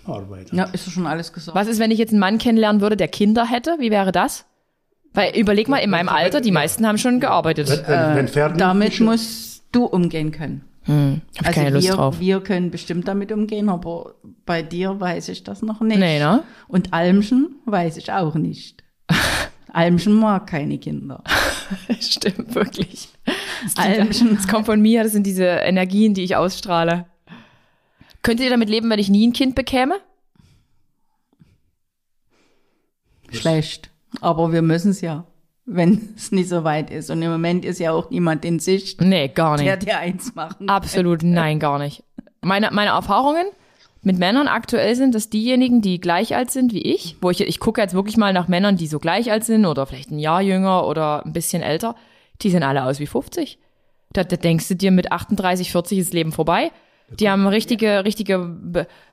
Arbeit. 0.05 0.51
Ja, 0.51 0.65
ist 0.65 0.87
doch 0.87 0.91
schon 0.91 1.07
alles 1.07 1.31
gesagt. 1.33 1.55
Was 1.55 1.67
ist, 1.67 1.79
wenn 1.79 1.91
ich 1.91 1.99
jetzt 1.99 2.11
einen 2.11 2.19
Mann 2.19 2.37
kennenlernen 2.37 2.81
würde, 2.81 2.97
der 2.97 3.07
Kinder 3.07 3.45
hätte? 3.45 3.77
Wie 3.79 3.91
wäre 3.91 4.11
das? 4.11 4.45
Weil 5.13 5.35
überleg 5.37 5.67
mal, 5.67 5.77
in 5.77 5.89
meinem 5.89 6.09
Alter, 6.09 6.41
die 6.41 6.51
meisten 6.51 6.87
haben 6.87 6.97
schon 6.97 7.19
gearbeitet. 7.19 7.69
Wenn, 7.69 7.87
wenn, 7.87 8.15
wenn 8.15 8.27
fertig 8.27 8.57
Damit 8.57 8.99
musst 8.99 9.63
du 9.71 9.85
umgehen 9.85 10.31
können. 10.31 10.65
Hab 10.85 11.49
ich 11.49 11.55
keine 11.55 11.69
Lust 11.69 11.87
wir, 11.87 11.95
drauf. 11.95 12.19
wir 12.19 12.41
können 12.41 12.71
bestimmt 12.71 13.07
damit 13.07 13.31
umgehen, 13.31 13.69
aber 13.69 14.15
bei 14.45 14.61
dir 14.61 14.99
weiß 14.99 15.29
ich 15.29 15.43
das 15.43 15.61
noch 15.61 15.81
nicht. 15.81 15.99
Nee, 15.99 16.19
ne? 16.19 16.43
Und 16.67 16.93
Almschen 16.93 17.55
weiß 17.65 17.97
ich 17.97 18.11
auch 18.11 18.35
nicht. 18.35 18.83
Almschen 19.71 20.13
mag 20.13 20.47
keine 20.47 20.77
Kinder. 20.77 21.23
Stimmt, 21.99 22.53
wirklich. 22.53 23.09
Almschen. 23.75 24.35
Das 24.35 24.47
kommt 24.47 24.65
von 24.65 24.81
mir, 24.81 25.03
das 25.03 25.13
sind 25.13 25.25
diese 25.25 25.45
Energien, 25.45 26.13
die 26.13 26.23
ich 26.23 26.35
ausstrahle. 26.35 27.05
Könntet 28.21 28.45
ihr 28.45 28.51
damit 28.51 28.69
leben, 28.69 28.89
wenn 28.89 28.99
ich 28.99 29.09
nie 29.09 29.27
ein 29.27 29.33
Kind 29.33 29.55
bekäme? 29.55 29.95
Schlecht. 33.31 33.89
Aber 34.21 34.51
wir 34.51 34.61
müssen 34.61 34.91
es 34.91 35.01
ja, 35.01 35.25
wenn 35.65 36.13
es 36.17 36.31
nicht 36.31 36.49
so 36.49 36.63
weit 36.63 36.89
ist. 36.91 37.09
Und 37.09 37.21
im 37.21 37.31
Moment 37.31 37.65
ist 37.65 37.79
ja 37.79 37.91
auch 37.91 38.09
niemand 38.09 38.45
in 38.45 38.59
Sicht, 38.59 39.01
Nee, 39.01 39.29
gar 39.29 39.55
nicht. 39.57 39.65
der 39.65 39.77
dir 39.77 39.97
eins 39.97 40.35
machen. 40.35 40.69
Absolut 40.69 41.23
nein, 41.23 41.59
gar 41.59 41.79
nicht. 41.79 42.03
Meine, 42.41 42.69
meine 42.71 42.91
Erfahrungen 42.91 43.45
mit 44.01 44.19
Männern 44.19 44.49
aktuell 44.49 44.95
sind, 44.95 45.15
dass 45.15 45.29
diejenigen, 45.29 45.81
die 45.81 46.01
gleich 46.01 46.35
alt 46.35 46.51
sind 46.51 46.73
wie 46.73 46.81
ich, 46.81 47.15
wo 47.21 47.29
ich, 47.29 47.39
ich 47.39 47.59
gucke 47.61 47.79
jetzt 47.79 47.93
wirklich 47.93 48.17
mal 48.17 48.33
nach 48.33 48.49
Männern, 48.49 48.75
die 48.75 48.87
so 48.87 48.99
gleich 48.99 49.31
alt 49.31 49.45
sind 49.45 49.65
oder 49.65 49.85
vielleicht 49.85 50.11
ein 50.11 50.19
Jahr 50.19 50.41
jünger 50.41 50.85
oder 50.87 51.25
ein 51.25 51.31
bisschen 51.31 51.61
älter, 51.63 51.95
die 52.41 52.49
sehen 52.49 52.63
alle 52.63 52.83
aus 52.83 52.99
wie 52.99 53.07
50. 53.07 53.59
Da, 54.11 54.25
da 54.25 54.35
denkst 54.35 54.67
du 54.67 54.75
dir, 54.75 54.91
mit 54.91 55.11
38, 55.13 55.71
40 55.71 55.97
ist 55.99 56.07
das 56.09 56.13
Leben 56.13 56.33
vorbei. 56.33 56.71
Die 57.19 57.29
haben 57.29 57.45
richtige, 57.47 58.03
richtige 58.05 58.39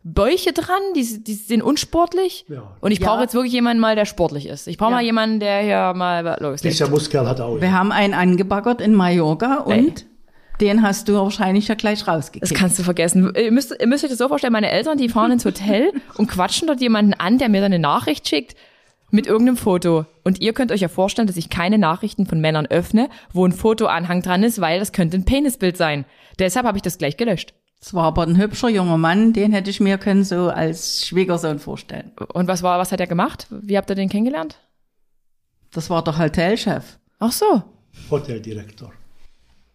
Bäuche 0.03 0.53
dran, 0.53 0.81
die, 0.97 1.23
die 1.23 1.35
sind 1.35 1.63
unsportlich. 1.63 2.45
Ja. 2.49 2.77
Und 2.81 2.93
ich 2.93 3.01
Ja. 3.01 3.09
brauche 3.09 3.23
jetzt 3.23 3.35
wirklich 3.35 3.53
jemanden 3.53 3.81
mal, 3.81 3.95
der 3.97 4.05
sportlich 4.07 4.47
ist. 4.47 4.67
Ich 4.69 4.79
brauche 4.79 4.91
Ja. 4.91 4.97
mal 4.97 5.03
jemanden, 5.05 5.41
der 5.41 5.61
hier 5.61 5.93
mal 5.95 6.37
loslegt. 6.41 6.75
Dieser 6.75 6.89
Muskel 6.89 7.27
hat 7.29 7.41
auch. 7.41 7.61
Wir 7.61 7.73
haben 7.73 7.93
einen 7.93 8.15
angebaggert 8.15 8.81
in 8.81 8.95
Mallorca 8.95 9.59
und 9.59 10.07
den 10.61 10.83
hast 10.83 11.09
du 11.09 11.15
wahrscheinlich 11.15 11.69
ja 11.69 11.75
gleich 11.75 12.01
Das 12.01 12.09
rausgekickt. 12.09 12.55
kannst 12.55 12.79
du 12.79 12.83
vergessen. 12.83 13.33
Ihr 13.37 13.51
müsst, 13.53 13.75
ihr 13.79 13.87
müsst 13.87 14.05
euch 14.05 14.11
das 14.11 14.19
so 14.19 14.29
vorstellen, 14.29 14.53
meine 14.53 14.71
Eltern, 14.71 14.99
die 14.99 15.09
fahren 15.09 15.33
ins 15.33 15.45
Hotel 15.45 15.91
und 16.17 16.29
quatschen 16.29 16.67
dort 16.69 16.81
jemanden 16.81 17.15
an, 17.15 17.39
der 17.39 17.49
mir 17.49 17.61
dann 17.61 17.73
eine 17.73 17.79
Nachricht 17.79 18.29
schickt 18.29 18.57
mit 19.11 19.27
irgendeinem 19.27 19.57
Foto. 19.57 20.07
Und 20.23 20.41
ihr 20.41 20.53
könnt 20.53 20.71
euch 20.71 20.81
ja 20.83 20.89
vorstellen, 20.89 21.27
dass 21.27 21.37
ich 21.37 21.51
keine 21.51 21.79
Nachrichten 21.79 22.27
von 22.27 22.41
Männern 22.41 22.67
öffne, 22.67 23.09
wo 23.33 23.45
ein 23.45 23.53
Fotoanhang 23.53 24.23
dran 24.23 24.43
ist, 24.43 24.61
weil 24.61 24.79
das 24.79 24.93
könnte 24.93 25.17
ein 25.17 25.25
Penisbild 25.25 25.77
sein. 25.77 26.05
Deshalb 26.39 26.65
habe 26.67 26.79
ich 26.79 26.83
das 26.83 26.97
gleich 26.99 27.17
gelöscht. 27.17 27.55
Es 27.83 27.95
war 27.95 28.05
aber 28.05 28.22
ein 28.26 28.37
hübscher 28.37 28.68
junger 28.68 28.99
Mann, 28.99 29.33
den 29.33 29.53
hätte 29.53 29.70
ich 29.70 29.81
mir 29.81 29.97
können 29.97 30.22
so 30.24 30.51
als 30.51 31.07
Schwiegersohn 31.07 31.59
vorstellen. 31.59 32.12
Und 32.35 32.47
was 32.47 32.62
war, 32.62 32.78
was 32.78 32.93
hat 32.93 33.01
er 33.01 33.07
gemacht? 33.07 33.47
Wie 33.51 33.76
habt 33.78 33.89
ihr 33.91 33.95
den 33.97 34.09
kennengelernt? 34.11 34.59
Das 35.72 35.89
war 35.89 36.05
der 36.05 36.18
Hotelchef. 36.18 36.99
Ach 37.18 37.33
so. 37.33 37.62
Hoteldirektor. 38.11 38.93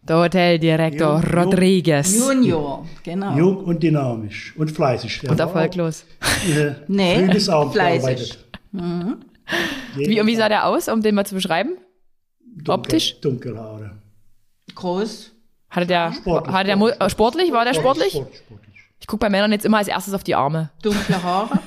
Der 0.03 0.18
Hoteldirektor 0.18 1.20
Jung. 1.20 1.34
Rodriguez. 1.34 2.16
Junior, 2.16 2.86
genau. 3.01 3.36
Jung 3.36 3.58
und 3.66 3.82
dynamisch 3.82 4.53
und 4.56 4.70
fleißig. 4.72 5.24
Er 5.24 5.32
Und 5.32 5.39
erfolglos. 5.39 6.06
auch, 6.22 6.26
Äh, 6.56 6.76
Nee, 6.88 7.28
fleißig. 7.39 7.74
gearbeitet. 7.74 8.39
Wie, 9.95 10.22
und 10.22 10.28
wie 10.28 10.36
sah 10.36 10.47
der 10.49 10.68
aus, 10.68 10.88
um 10.89 11.01
den 11.01 11.16
mal 11.16 11.26
zu 11.26 11.34
beschreiben? 11.34 11.78
Dunkel, 12.56 12.74
optisch? 12.74 13.20
Dunkelhaare. 13.22 13.91
Groß. 14.76 15.32
Hatte 15.76 15.88
der, 15.88 16.14
Sportlich, 16.14 16.56
hatte 16.56 16.68
der 16.68 17.02
äh, 17.02 17.10
sportlich? 17.10 17.52
War 17.52 17.66
der 17.66 17.74
sportlich? 17.74 18.14
Sport, 18.14 18.36
sportlich. 18.36 18.76
Ich 19.00 19.08
gucke 19.08 19.20
bei 19.20 19.30
Männern 19.30 19.52
jetzt 19.52 19.66
immer 19.66 19.78
als 19.78 19.88
erstes 19.88 20.14
auf 20.14 20.24
die 20.24 20.36
Arme. 20.36 20.70
dunkle 20.82 21.22
Haare, 21.22 21.60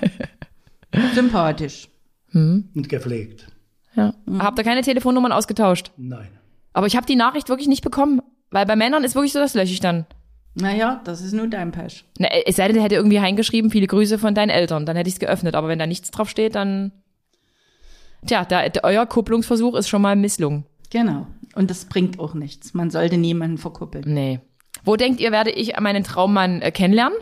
sympathisch. 1.14 1.88
Und 2.32 2.88
gepflegt. 2.88 3.46
Ja. 3.94 4.14
Habt 4.38 4.58
ihr 4.58 4.64
keine 4.64 4.82
Telefonnummern 4.82 5.32
ausgetauscht? 5.32 5.90
Nein. 5.96 6.28
Aber 6.72 6.86
ich 6.86 6.96
habe 6.96 7.06
die 7.06 7.16
Nachricht 7.16 7.48
wirklich 7.48 7.68
nicht 7.68 7.82
bekommen. 7.82 8.22
Weil 8.50 8.64
bei 8.64 8.76
Männern 8.76 9.04
ist 9.04 9.14
wirklich 9.14 9.32
so, 9.32 9.40
das 9.40 9.54
lösche 9.54 9.72
ich 9.72 9.80
dann. 9.80 10.06
Naja, 10.54 11.00
das 11.04 11.20
ist 11.20 11.32
nur 11.34 11.46
dein 11.46 11.70
Pech. 11.72 12.04
Na, 12.18 12.28
es 12.46 12.56
sei 12.56 12.66
denn, 12.66 12.74
der 12.74 12.84
hätte 12.84 12.94
irgendwie 12.94 13.18
reingeschrieben, 13.18 13.70
viele 13.70 13.86
Grüße 13.86 14.18
von 14.18 14.34
deinen 14.34 14.50
Eltern. 14.50 14.86
Dann 14.86 14.96
hätte 14.96 15.08
ich 15.08 15.14
es 15.14 15.20
geöffnet. 15.20 15.54
Aber 15.54 15.68
wenn 15.68 15.78
da 15.78 15.86
nichts 15.86 16.10
drauf 16.10 16.30
steht, 16.30 16.54
dann. 16.54 16.92
Tja, 18.26 18.44
da, 18.44 18.68
der, 18.68 18.84
euer 18.84 19.06
Kupplungsversuch 19.06 19.74
ist 19.74 19.88
schon 19.88 20.02
mal 20.02 20.16
misslungen. 20.16 20.64
Genau. 20.90 21.26
Und 21.54 21.70
das 21.70 21.86
bringt 21.86 22.18
auch 22.18 22.34
nichts. 22.34 22.74
Man 22.74 22.90
sollte 22.90 23.16
niemanden 23.16 23.58
verkuppeln. 23.58 24.04
Nee. 24.12 24.40
Wo 24.84 24.96
denkt 24.96 25.20
ihr, 25.20 25.32
werde 25.32 25.50
ich 25.50 25.78
meinen 25.80 26.04
Traummann 26.04 26.62
äh, 26.62 26.70
kennenlernen? 26.70 27.18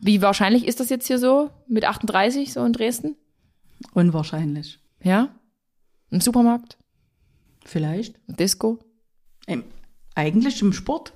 Wie 0.00 0.22
wahrscheinlich 0.22 0.66
ist 0.66 0.80
das 0.80 0.90
jetzt 0.90 1.06
hier 1.06 1.18
so 1.18 1.50
mit 1.66 1.84
38 1.84 2.52
so 2.52 2.64
in 2.64 2.72
Dresden? 2.72 3.16
Unwahrscheinlich. 3.94 4.78
Ja? 5.02 5.28
Im 6.10 6.20
Supermarkt? 6.20 6.78
Vielleicht. 7.64 8.16
Disco? 8.26 8.78
Im, 9.46 9.64
eigentlich 10.14 10.60
im 10.62 10.72
Sport. 10.72 11.12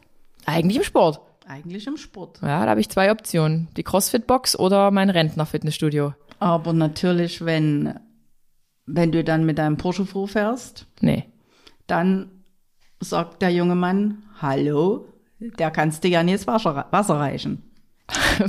Eigentlich 0.46 0.76
im 0.78 0.82
Sport. 0.84 1.20
Eigentlich 1.46 1.86
im 1.86 1.96
Sport. 1.96 2.40
Ja, 2.42 2.64
da 2.64 2.70
habe 2.70 2.80
ich 2.80 2.88
zwei 2.88 3.10
Optionen. 3.10 3.68
Die 3.76 3.82
CrossFit-Box 3.82 4.58
oder 4.58 4.90
mein 4.90 5.10
Rentner-Fitnessstudio. 5.10 6.14
Aber 6.38 6.72
natürlich, 6.72 7.44
wenn, 7.44 7.98
wenn 8.86 9.12
du 9.12 9.22
dann 9.24 9.44
mit 9.44 9.58
deinem 9.58 9.76
Porsche 9.76 10.06
vorfährst, 10.06 10.86
Nee. 11.00 11.24
dann 11.86 12.41
sagt 13.02 13.42
der 13.42 13.50
junge 13.50 13.74
Mann, 13.74 14.22
hallo, 14.40 15.06
der 15.40 15.70
kannst 15.70 16.04
du 16.04 16.08
ja 16.08 16.22
nicht 16.22 16.34
ins 16.34 16.46
Wasser, 16.46 16.86
Wasser 16.90 17.16
reichen. 17.18 17.62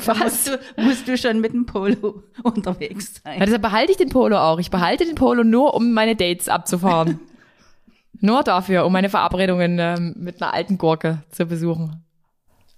Da 0.06 0.14
musst 0.16 0.48
du, 0.48 0.60
musst 0.82 1.08
du 1.08 1.18
schon 1.18 1.40
mit 1.40 1.54
dem 1.54 1.66
Polo 1.66 2.24
unterwegs 2.44 3.22
Ja, 3.26 3.32
sein. 3.32 3.40
deshalb 3.42 3.62
behalte 3.62 3.92
ich 3.92 3.98
den 3.98 4.10
Polo 4.10 4.38
auch. 4.38 4.60
Ich 4.60 4.72
behalte 4.72 5.06
den 5.06 5.16
Polo 5.16 5.44
nur, 5.44 5.74
um 5.74 5.94
meine 5.94 6.16
Dates 6.16 6.50
abzufahren. 6.50 7.20
nur 8.20 8.44
dafür, 8.44 8.86
um 8.86 8.92
meine 8.94 9.10
Verabredungen 9.10 9.78
ähm, 9.80 10.16
mit 10.18 10.42
einer 10.42 10.54
alten 10.54 10.78
Gurke 10.78 11.24
zu 11.30 11.46
besuchen. 11.46 12.04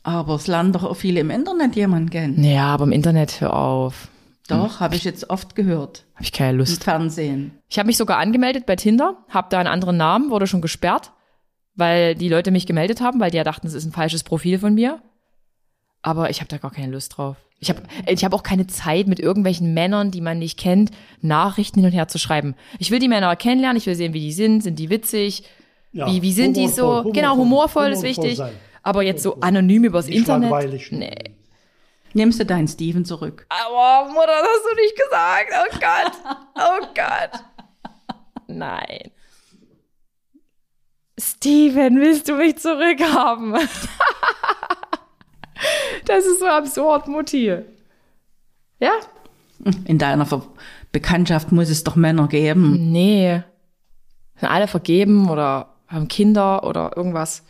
Aber 0.03 0.35
es 0.35 0.47
lernen 0.47 0.73
doch 0.73 0.83
auch 0.83 0.95
viele 0.95 1.21
im 1.21 1.31
Internet 1.31 1.75
jemanden 1.75 2.09
kennen. 2.11 2.43
Ja, 2.43 2.67
aber 2.73 2.83
im 2.83 2.91
Internet, 2.91 3.41
hör 3.41 3.55
auf. 3.55 4.09
Doch, 4.47 4.79
habe 4.79 4.95
ich 4.95 5.03
jetzt 5.03 5.31
oft 5.31 5.55
gehört. 5.55 6.05
Habe 6.13 6.23
ich 6.25 6.31
keine 6.31 6.51
Im 6.51 6.57
Lust. 6.59 6.83
Fernsehen. 6.83 7.51
Ich 7.67 7.79
habe 7.79 7.87
mich 7.87 7.97
sogar 7.97 8.19
angemeldet 8.19 8.67
bei 8.67 8.75
Tinder, 8.75 9.17
habe 9.29 9.47
da 9.49 9.57
einen 9.57 9.67
anderen 9.69 9.97
Namen, 9.97 10.29
wurde 10.29 10.45
schon 10.45 10.61
gesperrt, 10.61 11.11
weil 11.75 12.15
die 12.15 12.29
Leute 12.29 12.51
mich 12.51 12.65
gemeldet 12.65 13.01
haben, 13.01 13.19
weil 13.19 13.31
die 13.31 13.37
ja 13.37 13.43
dachten, 13.43 13.67
es 13.67 13.73
ist 13.73 13.85
ein 13.85 13.91
falsches 13.91 14.23
Profil 14.23 14.59
von 14.59 14.73
mir. 14.73 15.01
Aber 16.01 16.29
ich 16.29 16.39
habe 16.39 16.47
da 16.49 16.57
gar 16.57 16.71
keine 16.71 16.91
Lust 16.91 17.17
drauf. 17.17 17.35
Ich 17.59 17.69
habe 17.69 17.81
ich 18.07 18.23
hab 18.23 18.33
auch 18.33 18.43
keine 18.43 18.67
Zeit, 18.67 19.07
mit 19.07 19.19
irgendwelchen 19.19 19.73
Männern, 19.73 20.11
die 20.11 20.21
man 20.21 20.37
nicht 20.39 20.59
kennt, 20.59 20.91
Nachrichten 21.21 21.79
hin 21.79 21.87
und 21.87 21.93
her 21.93 22.07
zu 22.07 22.19
schreiben. 22.19 22.53
Ich 22.79 22.91
will 22.91 22.99
die 22.99 23.07
Männer 23.07 23.35
kennenlernen, 23.35 23.77
ich 23.77 23.85
will 23.87 23.95
sehen, 23.95 24.13
wie 24.13 24.19
die 24.19 24.33
sind, 24.33 24.61
sind 24.61 24.77
die 24.77 24.89
witzig, 24.89 25.43
Ja, 25.93 26.05
wie, 26.07 26.21
wie 26.21 26.33
sind 26.33 26.57
die 26.57 26.67
so? 26.67 26.83
humorvoll, 26.87 27.11
genau, 27.13 27.35
humorvoll 27.37 27.87
ist 27.91 28.03
wichtig. 28.03 28.37
sein. 28.37 28.53
Aber 28.83 29.01
jetzt 29.03 29.23
so 29.23 29.39
anonym 29.39 29.85
übers 29.85 30.05
Nicht 30.07 30.17
Internet. 30.17 30.51
langweilig. 30.51 30.91
Nee. 30.91 31.15
Nimmst 32.13 32.39
du 32.39 32.45
deinen 32.45 32.67
Steven 32.67 33.03
zurück? 33.03 33.47
Aber 33.49 34.09
Mutter, 34.09 34.27
das 34.27 34.47
hast 34.47 34.65
du 34.71 34.81
nicht 34.81 34.95
gesagt. 34.95 35.51
Oh 35.53 35.79
Gott. 35.79 36.35
Oh 36.55 36.87
Gott. 36.93 37.43
Nein. 38.47 39.11
Steven, 41.17 41.99
willst 41.99 42.27
du 42.27 42.35
mich 42.35 42.57
zurückhaben? 42.57 43.53
das 46.05 46.25
ist 46.25 46.39
so 46.39 46.47
absurd, 46.47 47.07
Mutti. 47.07 47.55
Ja? 48.79 48.91
In 49.85 49.97
deiner 49.97 50.25
Ver 50.25 50.45
Bekanntschaft 50.91 51.51
muss 51.51 51.69
es 51.69 51.83
doch 51.83 51.95
Männer 51.97 52.27
geben. 52.29 52.91
Nee. 52.91 53.41
Sind 54.35 54.49
alle 54.49 54.67
vergeben 54.67 55.29
oder 55.29 55.75
haben 55.87 56.07
Kinder 56.07 56.63
oder 56.63 56.95
irgendwas. 56.95 57.43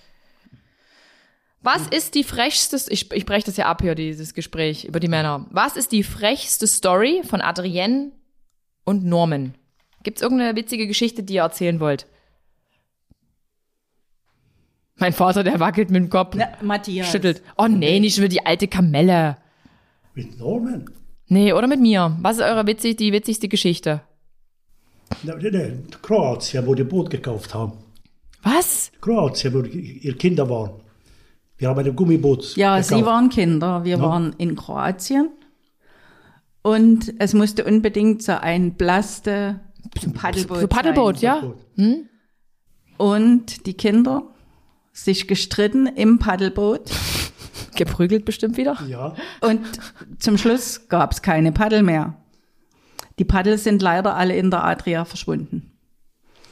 Was 1.61 1.87
ist 1.87 2.15
die 2.15 2.23
frechste, 2.23 2.79
ich, 2.89 3.11
ich 3.11 3.25
breche 3.25 3.45
das 3.45 3.57
ja 3.57 3.65
ab 3.65 3.81
hier, 3.81 3.95
dieses 3.95 4.33
Gespräch 4.33 4.85
über 4.85 4.99
die 4.99 5.07
Männer. 5.07 5.45
Was 5.49 5.77
ist 5.77 5.91
die 5.91 6.03
frechste 6.03 6.67
Story 6.67 7.21
von 7.27 7.41
Adrienne 7.41 8.11
und 8.83 9.03
Norman? 9.03 9.55
Gibt's 10.03 10.21
irgendeine 10.21 10.55
witzige 10.55 10.85
Geschichte, 10.87 11.23
die 11.23 11.35
ihr 11.35 11.41
erzählen 11.41 11.79
wollt? 11.79 12.07
Mein 14.97 15.13
Vater, 15.13 15.43
der 15.43 15.59
wackelt 15.59 15.89
mit 15.91 16.03
dem 16.03 16.09
Kopf. 16.09 16.35
Na, 16.37 16.45
Matthias. 16.61 17.11
Schüttelt. 17.11 17.41
Oh 17.57 17.67
nee, 17.67 17.99
nicht 17.99 18.15
schon 18.15 18.23
wieder 18.23 18.29
die 18.31 18.45
alte 18.45 18.67
Kamelle. 18.67 19.37
Mit 20.13 20.39
Norman? 20.39 20.85
Nee, 21.27 21.51
oder 21.53 21.67
mit 21.67 21.81
mir. 21.81 22.17
Was 22.21 22.37
ist 22.37 22.43
eure 22.43 22.65
witzig, 22.65 22.97
die 22.97 23.11
witzigste 23.11 23.47
Geschichte? 23.49 24.01
Ne, 25.23 25.35
ne, 25.37 25.51
ne, 25.51 25.83
Kroatien, 26.01 26.65
wo 26.65 26.73
die 26.75 26.83
Boot 26.83 27.09
gekauft 27.09 27.53
haben. 27.53 27.73
Was? 28.43 28.91
Kroatien, 29.01 29.53
wo 29.53 29.61
die- 29.61 29.97
ihre 29.99 30.15
Kinder 30.15 30.49
waren. 30.49 30.81
Wir 31.57 31.69
haben 31.69 31.79
ein 31.79 31.95
Gummiboot 31.95 32.55
Ja, 32.55 32.77
gekauft. 32.77 32.95
sie 32.95 33.05
waren 33.05 33.29
Kinder. 33.29 33.83
Wir 33.83 33.97
Ja. 33.97 34.01
waren 34.03 34.33
in 34.37 34.55
Kroatien. 34.55 35.29
Und 36.61 37.13
es 37.19 37.33
musste 37.33 37.65
unbedingt 37.65 38.23
so 38.23 38.33
ein 38.33 38.73
Blaste 38.75 39.59
Paddelboot 40.13 40.57
Für 40.59 40.67
Paddelboot, 40.67 41.19
sein. 41.19 41.23
ja? 41.23 41.39
Boot. 41.41 41.57
Und 42.97 43.65
die 43.65 43.73
Kinder 43.73 44.23
sich 44.95 45.27
gestritten 45.27 45.85
im 45.87 46.17
Paddelboot. 46.17 46.89
Geprügelt 47.75 48.23
bestimmt 48.25 48.55
wieder. 48.57 48.77
Ja, 48.87 49.13
Und 49.41 49.59
zum 50.19 50.37
Schluss 50.37 50.87
gab 50.87 51.11
es 51.11 51.21
keine 51.21 51.51
Paddel 51.51 51.83
mehr. 51.83 52.15
Die 53.19 53.25
Paddel 53.25 53.57
sind 53.57 53.81
leider 53.81 54.15
alle 54.15 54.35
in 54.35 54.49
der 54.49 54.63
Adria 54.63 55.03
verschwunden. 55.05 55.71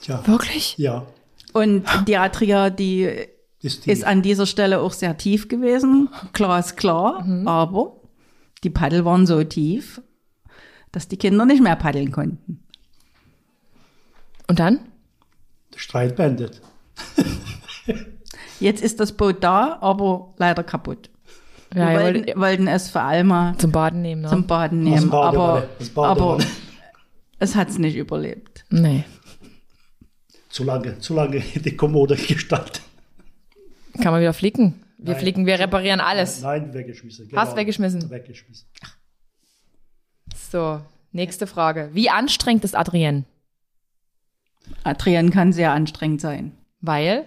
tja, 0.02 0.22
Wirklich? 0.28 0.78
ja. 0.78 1.06
Und 1.54 1.86
die 2.08 2.18
Adria, 2.18 2.70
die 2.70 3.10
Ist 3.62 3.88
ist 3.88 4.04
an 4.04 4.22
dieser 4.22 4.46
Stelle 4.46 4.80
auch 4.80 4.92
sehr 4.92 5.18
tief 5.18 5.48
gewesen. 5.48 6.10
Klar 6.34 6.60
ist 6.60 6.76
klar, 6.78 7.26
aber 7.46 8.02
die 8.64 8.70
Paddel 8.70 9.06
waren 9.06 9.26
so 9.28 9.44
tief, 9.44 10.02
dass 10.92 11.08
die 11.08 11.18
Kinder 11.18 11.46
nicht 11.46 11.62
mehr 11.62 11.76
paddeln 11.76 12.12
konnten. 12.12 12.64
Und 14.48 14.60
dann? 14.60 14.80
der 15.74 15.80
Streit 15.80 16.16
beendet. 16.16 16.62
Jetzt 18.64 18.82
ist 18.82 19.00
das 19.00 19.12
Boot 19.12 19.44
da, 19.44 19.78
aber 19.82 20.34
leider 20.38 20.64
kaputt. 20.64 21.10
Ja, 21.76 21.90
Wir 21.92 22.00
wollten, 22.02 22.26
wollt 22.28 22.38
wollten 22.38 22.68
es 22.68 22.90
für 22.90 23.02
Alma 23.02 23.56
zum 23.58 23.72
Baden 23.72 24.02
nehmen, 24.02 24.22
ne? 24.22 24.30
zum 24.30 24.48
Baden 24.48 24.84
nehmen, 24.84 25.12
aber, 25.12 25.32
Badewanne, 25.32 25.70
als 25.80 25.90
Badewanne. 25.90 26.22
aber 26.44 26.46
es 27.40 27.56
hat 27.56 27.70
es 27.70 27.78
nicht 27.78 27.96
überlebt. 27.98 28.64
nee. 28.70 29.04
Zu 30.50 30.64
lange, 30.64 31.00
zu 31.00 31.16
lange 31.16 31.38
in 31.56 31.64
die 31.64 31.76
Kommode 31.76 32.16
gestanden. 32.16 32.80
Kann 34.02 34.12
man 34.14 34.22
wieder 34.22 34.34
flicken. 34.34 34.84
Wir 35.00 35.14
Nein. 35.14 35.22
flicken, 35.22 35.46
wir 35.48 35.58
reparieren 35.60 36.00
alles. 36.00 36.42
Nein, 36.42 36.74
weggeschmissen. 36.74 37.28
genau. 37.28 37.42
Hast 37.42 37.56
weggeschmissen? 37.58 38.10
Weggeschmissen. 38.12 38.68
So, 40.52 40.80
nächste 41.12 41.48
Frage. 41.48 41.90
Wie 41.94 42.10
anstrengend 42.10 42.64
ist 42.64 42.76
Adrienne? 42.76 43.24
Adrian 44.84 45.32
kann 45.32 45.52
sehr 45.54 45.72
anstrengend 45.74 46.22
sein, 46.22 46.52
Weil? 46.82 47.26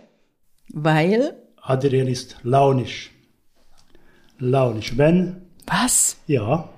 Weil 0.72 1.34
Adrian 1.62 2.06
ist 2.08 2.36
launisch. 2.42 3.10
Launisch. 4.38 4.96
Wenn, 4.96 5.42
Was? 5.66 6.16
ja. 6.26 6.68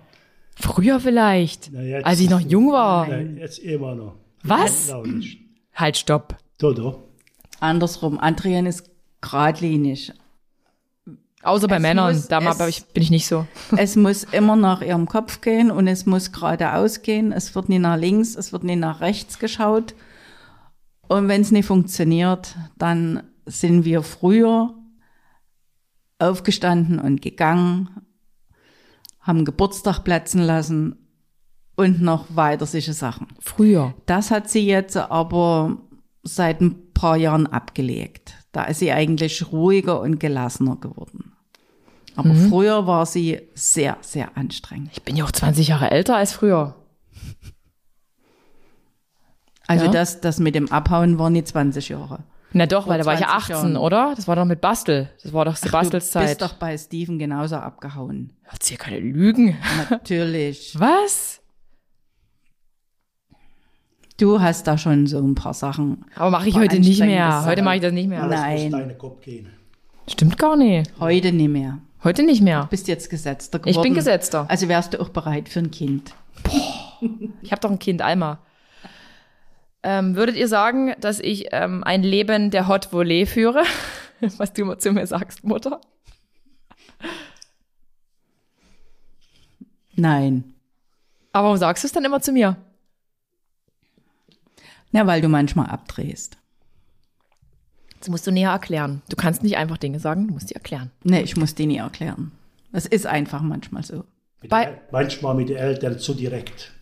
Früher 0.57 0.99
vielleicht. 1.01 1.71
Na, 1.73 1.83
jetzt- 1.83 2.07
als 2.07 2.21
ich 2.21 2.31
noch 2.31 2.41
jung 2.41 2.73
war. 2.73 3.07
Nein, 3.07 3.37
jetzt 3.37 3.59
immer 3.59 3.95
noch. 3.95 4.15
Was? 4.43 4.89
Launisch. 4.89 5.39
Halt, 5.75 5.97
stopp. 5.97 6.37
Dodo. 6.59 7.05
andersrum, 7.61 8.19
Adrian 8.21 8.67
ist 8.67 8.89
geradlinig. 9.21 10.13
Außer 11.43 11.69
bei 11.69 11.77
Es 11.77 11.83
Männern. 11.83 12.15
muss- 12.15 12.27
Da 12.29 12.41
es- 12.41 12.69
ich, 12.69 12.85
bin 12.87 13.03
ich 13.03 13.11
nicht 13.11 13.27
so. 13.27 13.47
Es 13.77 13.95
muss 13.97 14.25
immer 14.25 14.57
nach 14.57 14.81
ihrem 14.83 15.07
Kopf 15.07 15.41
gehen 15.41 15.71
und 15.71 15.87
es 15.87 16.05
muss 16.07 16.33
geradeaus 16.33 17.03
gehen. 17.03 17.31
Es 17.33 17.55
wird 17.55 17.69
nie 17.69 17.79
nach 17.79 17.97
links, 17.97 18.35
es 18.35 18.53
wird 18.53 18.65
nie 18.65 18.75
nach 18.77 19.01
rechts 19.01 19.39
geschaut. 19.39 19.95
Und 21.07 21.29
wenn 21.29 21.41
es 21.41 21.53
nicht 21.53 21.67
funktioniert, 21.67 22.57
dann 22.77 23.23
sind 23.49 23.85
wir 23.85 24.03
früher 24.03 24.75
aufgestanden 26.19 26.99
und 26.99 27.23
gegangen, 27.23 27.89
haben 29.21 29.45
Geburtstag 29.45 30.05
platzen 30.05 30.41
lassen 30.43 30.97
und 31.77 32.01
noch 32.03 32.27
weiter 32.35 32.67
solche 32.67 32.93
Sachen. 32.93 33.29
Früher. 33.41 33.95
Das 34.07 34.31
hat 34.31 34.49
sie 34.49 34.67
jetzt 34.67 34.97
aber 34.97 35.79
seit 36.23 36.61
ein 36.61 36.93
paar 36.93 37.17
Jahren 37.17 37.47
abgelegt. 37.47 38.35
Da 38.53 38.65
ist 38.65 38.81
sie 38.81 38.91
eigentlich 38.93 39.53
ruhiger 39.53 40.01
und 40.01 40.19
gelassener 40.19 40.77
geworden. 40.77 41.33
Aber 42.17 42.35
früher 42.35 42.87
war 42.89 43.07
sie 43.07 43.41
sehr, 43.55 43.97
sehr 44.01 44.37
anstrengend. 44.37 44.91
Ich 44.93 45.03
bin 45.05 45.15
ja 45.15 45.25
auch 45.25 45.31
20 45.31 45.69
Jahre 45.69 45.93
älter 45.93 46.17
als 46.17 46.33
früher. 46.33 46.75
Also 49.69 49.85
Ja. 49.85 49.91
das, 49.93 50.21
das 50.21 50.41
mit 50.41 50.57
dem 50.57 50.73
Abhauen 50.73 51.19
waren 51.21 51.35
die 51.35 51.45
20 51.45 51.91
Jahre. 51.91 52.25
Na 52.53 52.67
doch, 52.67 52.89
weil 52.89 52.99
da 52.99 53.05
war 53.05 53.15
ich 53.15 53.21
ja 53.21 53.27
20 53.29 53.55
18, 53.55 53.57
Jahren. 53.73 53.77
oder? 53.77 54.13
Das 54.17 54.27
war 54.27 54.35
doch 54.37 54.45
mit 54.47 54.61
Bastel. 54.61 55.11
Das 55.23 55.33
war 55.33 55.45
doch 55.45 55.59
Du 55.59 55.71
Bastels 55.71 56.05
bist 56.05 56.13
Zeit. 56.13 56.41
doch 56.43 56.55
bei 56.55 56.77
Steven 56.79 57.19
genauso 57.19 57.57
abgehauen. 57.57 58.33
Erzähl 58.51 58.79
keine 58.79 59.01
Lügen. 59.01 59.57
Natürlich. 59.91 60.75
Was? 60.79 61.41
Du 64.19 64.41
hast 64.41 64.67
da 64.67 64.77
schon 64.79 65.07
so 65.07 65.19
ein 65.19 65.35
paar 65.35 65.55
Sachen. 65.55 66.05
Aber 66.17 66.31
mache 66.31 66.49
ich 66.49 66.57
heute 66.57 66.81
nicht 66.81 67.01
mehr. 67.01 67.45
Heute 67.45 67.63
mache 67.63 67.77
ich 67.77 67.83
das 67.83 67.93
nicht 67.93 68.09
mehr. 68.09 68.23
Alles 68.23 68.41
Nein. 68.41 68.63
muss 68.71 68.81
deinen 68.81 68.99
Kopf 68.99 69.21
gehen. 69.21 69.49
Stimmt 70.09 70.39
gar 70.39 70.57
nicht. 70.57 70.91
Heute 70.99 71.33
nicht 71.33 71.51
mehr. 71.51 71.79
Heute 72.03 72.23
nicht 72.23 72.41
mehr. 72.43 72.67
Bist 72.71 72.89
jetzt 72.89 73.11
Gesetzter 73.11 73.59
Ich 73.59 73.65
geworden. 73.73 73.83
bin 73.83 73.95
Gesetzter. 73.95 74.47
Also 74.49 74.69
wärst 74.69 74.95
du 74.95 75.01
auch 75.01 75.11
bereit 75.11 75.49
für 75.49 75.59
ein 75.61 75.71
Kind. 75.71 76.15
Ich 77.43 77.53
habe 77.53 77.61
doch 77.61 77.71
ein 77.71 77.79
Kind, 77.79 78.03
Alma. 78.03 78.39
Ähm, 79.83 80.17
würdet 80.17 80.37
ihr 80.37 80.49
sagen, 80.49 80.95
dass 81.01 81.21
ich 81.21 81.47
ähm, 81.53 81.85
ein 81.85 82.03
Leben 82.03 82.51
der 82.51 82.67
Hot 82.69 82.93
Volley 82.93 83.27
führe? 83.27 83.63
Was 84.39 84.53
du 84.53 84.63
immer 84.63 84.79
zu 84.79 84.93
mir 84.93 85.07
sagst, 85.07 85.45
Mutter? 85.45 85.81
Nein. 89.95 90.55
Aber 91.33 91.45
warum 91.47 91.57
sagst 91.59 91.85
du 91.85 91.87
es 91.87 91.93
dann 91.93 92.05
immer 92.05 92.21
zu 92.21 92.33
mir? 92.33 92.57
Na, 94.91 95.07
weil 95.07 95.21
du 95.21 95.29
manchmal 95.29 95.67
abdrehst. 95.67 96.39
Das 98.01 98.09
musst 98.09 98.27
du 98.27 98.31
näher 98.31 98.51
erklären. 98.51 99.03
Du 99.09 99.17
kannst 99.17 99.43
nicht 99.43 99.57
einfach 99.57 99.77
Dinge 99.77 100.01
sagen, 100.01 100.29
du 100.29 100.35
musst 100.35 100.51
die 100.51 100.55
erklären. 100.55 100.91
Nee, 101.03 101.21
ich 101.23 101.37
muss 101.37 101.55
die 101.55 101.67
nie 101.67 101.79
erklären. 101.79 102.33
Es 102.73 102.87
ist 102.87 103.07
einfach 103.07 103.43
manchmal 103.43 103.83
so. 103.83 104.05
Mit 104.41 104.51
Bei- 104.51 104.81
manchmal 104.93 105.35
mit 105.35 105.49
den 105.49 105.57
Eltern 105.57 105.99
zu 105.99 106.15
direkt. 106.15 106.73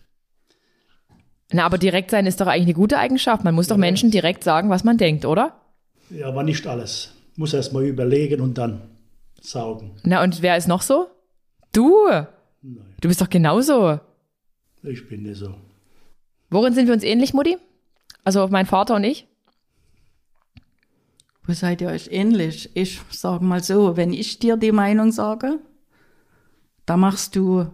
Na, 1.51 1.65
aber 1.65 1.77
direkt 1.77 2.11
sein 2.11 2.25
ist 2.25 2.41
doch 2.41 2.47
eigentlich 2.47 2.67
eine 2.67 2.73
gute 2.73 2.97
Eigenschaft. 2.97 3.43
Man 3.43 3.55
muss 3.55 3.67
doch 3.67 3.77
Menschen 3.77 4.11
direkt 4.11 4.43
sagen, 4.43 4.69
was 4.69 4.83
man 4.83 4.97
denkt, 4.97 5.25
oder? 5.25 5.61
Ja, 6.09 6.27
aber 6.27 6.43
nicht 6.43 6.67
alles. 6.67 7.13
Muss 7.35 7.53
erst 7.53 7.73
mal 7.73 7.85
überlegen 7.85 8.41
und 8.41 8.57
dann 8.57 8.81
saugen. 9.41 9.95
Na, 10.03 10.23
und 10.23 10.41
wer 10.41 10.57
ist 10.57 10.67
noch 10.67 10.81
so? 10.81 11.07
Du! 11.71 11.95
Du 12.61 13.07
bist 13.07 13.21
doch 13.21 13.29
genauso. 13.29 13.99
Ich 14.83 15.07
bin 15.07 15.23
nicht 15.23 15.37
so. 15.37 15.55
Worin 16.49 16.73
sind 16.73 16.87
wir 16.87 16.93
uns 16.93 17.03
ähnlich, 17.03 17.33
Mutti? 17.33 17.57
Also 18.23 18.47
mein 18.49 18.65
Vater 18.65 18.95
und 18.95 19.03
ich? 19.03 19.27
Wo 21.45 21.53
seid 21.53 21.81
ihr 21.81 21.87
euch 21.89 22.09
ähnlich? 22.11 22.75
Ich 22.75 22.99
sage 23.09 23.45
mal 23.45 23.63
so, 23.63 23.95
wenn 23.95 24.11
ich 24.11 24.39
dir 24.39 24.57
die 24.57 24.73
Meinung 24.73 25.13
sage, 25.13 25.59
da 26.85 26.97
machst 26.97 27.35
du, 27.37 27.67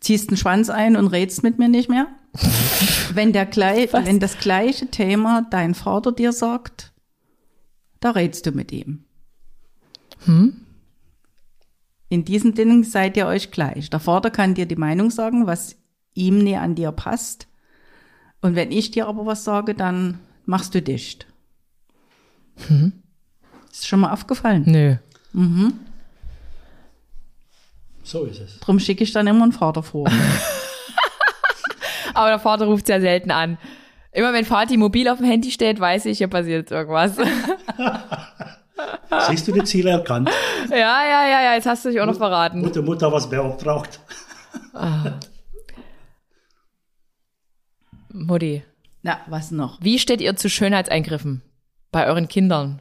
ziehst 0.00 0.30
den 0.30 0.36
Schwanz 0.36 0.70
ein 0.70 0.96
und 0.96 1.08
redst 1.08 1.42
mit 1.42 1.58
mir 1.58 1.68
nicht 1.68 1.88
mehr. 1.88 2.06
wenn, 3.14 3.32
der 3.32 3.46
gleich, 3.46 3.92
Was? 3.92 4.06
wenn 4.06 4.20
das 4.20 4.38
gleiche 4.38 4.88
Thema 4.88 5.46
dein 5.50 5.74
Vater 5.74 6.12
dir 6.12 6.32
sagt, 6.32 6.92
da 8.00 8.10
redst 8.10 8.46
du 8.46 8.52
mit 8.52 8.72
ihm. 8.72 9.04
In 12.08 12.24
diesen 12.24 12.54
Dingen 12.54 12.84
seid 12.84 13.16
ihr 13.16 13.26
euch 13.26 13.50
gleich. 13.50 13.90
Der 13.90 14.00
Vater 14.00 14.30
kann 14.30 14.54
dir 14.54 14.66
die 14.66 14.76
Meinung 14.76 15.10
sagen, 15.10 15.46
was 15.46 15.76
ihm 16.14 16.38
nie 16.42 16.56
an 16.56 16.74
dir 16.74 16.92
passt. 16.92 17.46
Und 18.40 18.54
wenn 18.54 18.72
ich 18.72 18.90
dir 18.90 19.06
aber 19.06 19.26
was 19.26 19.44
sage, 19.44 19.74
dann 19.74 20.18
machst 20.44 20.74
du 20.74 20.82
dicht. 20.82 21.26
Ist 23.70 23.86
schon 23.86 24.00
mal 24.00 24.12
aufgefallen. 24.12 24.64
Nö. 24.66 24.96
So 28.02 28.24
ist 28.24 28.40
es. 28.40 28.58
Drum 28.60 28.80
schicke 28.80 29.04
ich 29.04 29.12
dann 29.12 29.26
immer 29.26 29.42
einen 29.42 29.52
Vater 29.52 29.82
vor. 29.82 30.10
Aber 32.18 32.30
der 32.30 32.40
Vater 32.40 32.64
ruft 32.64 32.86
sehr 32.86 33.00
selten 33.00 33.30
an. 33.30 33.58
Immer 34.10 34.32
wenn 34.32 34.44
Vati 34.44 34.76
mobil 34.76 35.08
auf 35.08 35.18
dem 35.18 35.26
Handy 35.26 35.52
steht, 35.52 35.78
weiß 35.78 36.06
ich, 36.06 36.18
hier 36.18 36.26
passiert 36.26 36.62
jetzt 36.62 36.72
irgendwas. 36.72 37.12
Siehst 39.30 39.46
du 39.46 39.52
die 39.52 39.62
Ziele 39.62 39.90
erkannt? 39.90 40.28
ja, 40.68 40.76
ja, 40.76 41.28
ja, 41.28 41.42
ja, 41.44 41.54
jetzt 41.54 41.66
hast 41.66 41.84
du 41.84 41.90
dich 41.90 42.00
auch 42.00 42.06
noch 42.06 42.16
verraten. 42.16 42.60
Mutter, 42.60 42.82
Mutter, 42.82 43.12
was 43.12 43.30
beauftragt. 43.30 44.00
Mutti, 48.08 48.64
Na, 49.02 49.20
was 49.28 49.52
noch? 49.52 49.78
wie 49.80 50.00
steht 50.00 50.20
ihr 50.20 50.34
zu 50.34 50.50
Schönheitseingriffen 50.50 51.42
bei 51.92 52.08
euren 52.08 52.26
Kindern? 52.26 52.80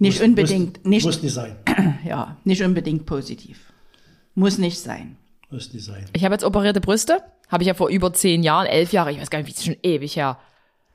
Nicht 0.00 0.18
Muss- 0.18 0.28
unbedingt, 0.28 0.78
muss, 0.78 0.86
nicht, 0.90 1.04
Muss 1.06 1.22
nicht 1.22 1.32
sein. 1.34 1.54
ja, 2.04 2.36
nicht 2.42 2.62
unbedingt 2.62 3.06
positiv. 3.06 3.72
Muss 4.34 4.58
nicht 4.58 4.80
sein. 4.80 5.16
Sein. 5.60 6.04
Ich 6.12 6.24
habe 6.24 6.34
jetzt 6.34 6.44
operierte 6.44 6.80
Brüste, 6.80 7.18
habe 7.48 7.62
ich 7.62 7.68
ja 7.68 7.74
vor 7.74 7.88
über 7.88 8.12
zehn 8.12 8.42
Jahren, 8.42 8.66
elf 8.66 8.92
Jahre, 8.92 9.12
ich 9.12 9.20
weiß 9.20 9.30
gar 9.30 9.38
nicht, 9.38 9.48
wie 9.48 9.52
ist 9.52 9.64
schon 9.64 9.76
ewig 9.82 10.16
her. 10.16 10.38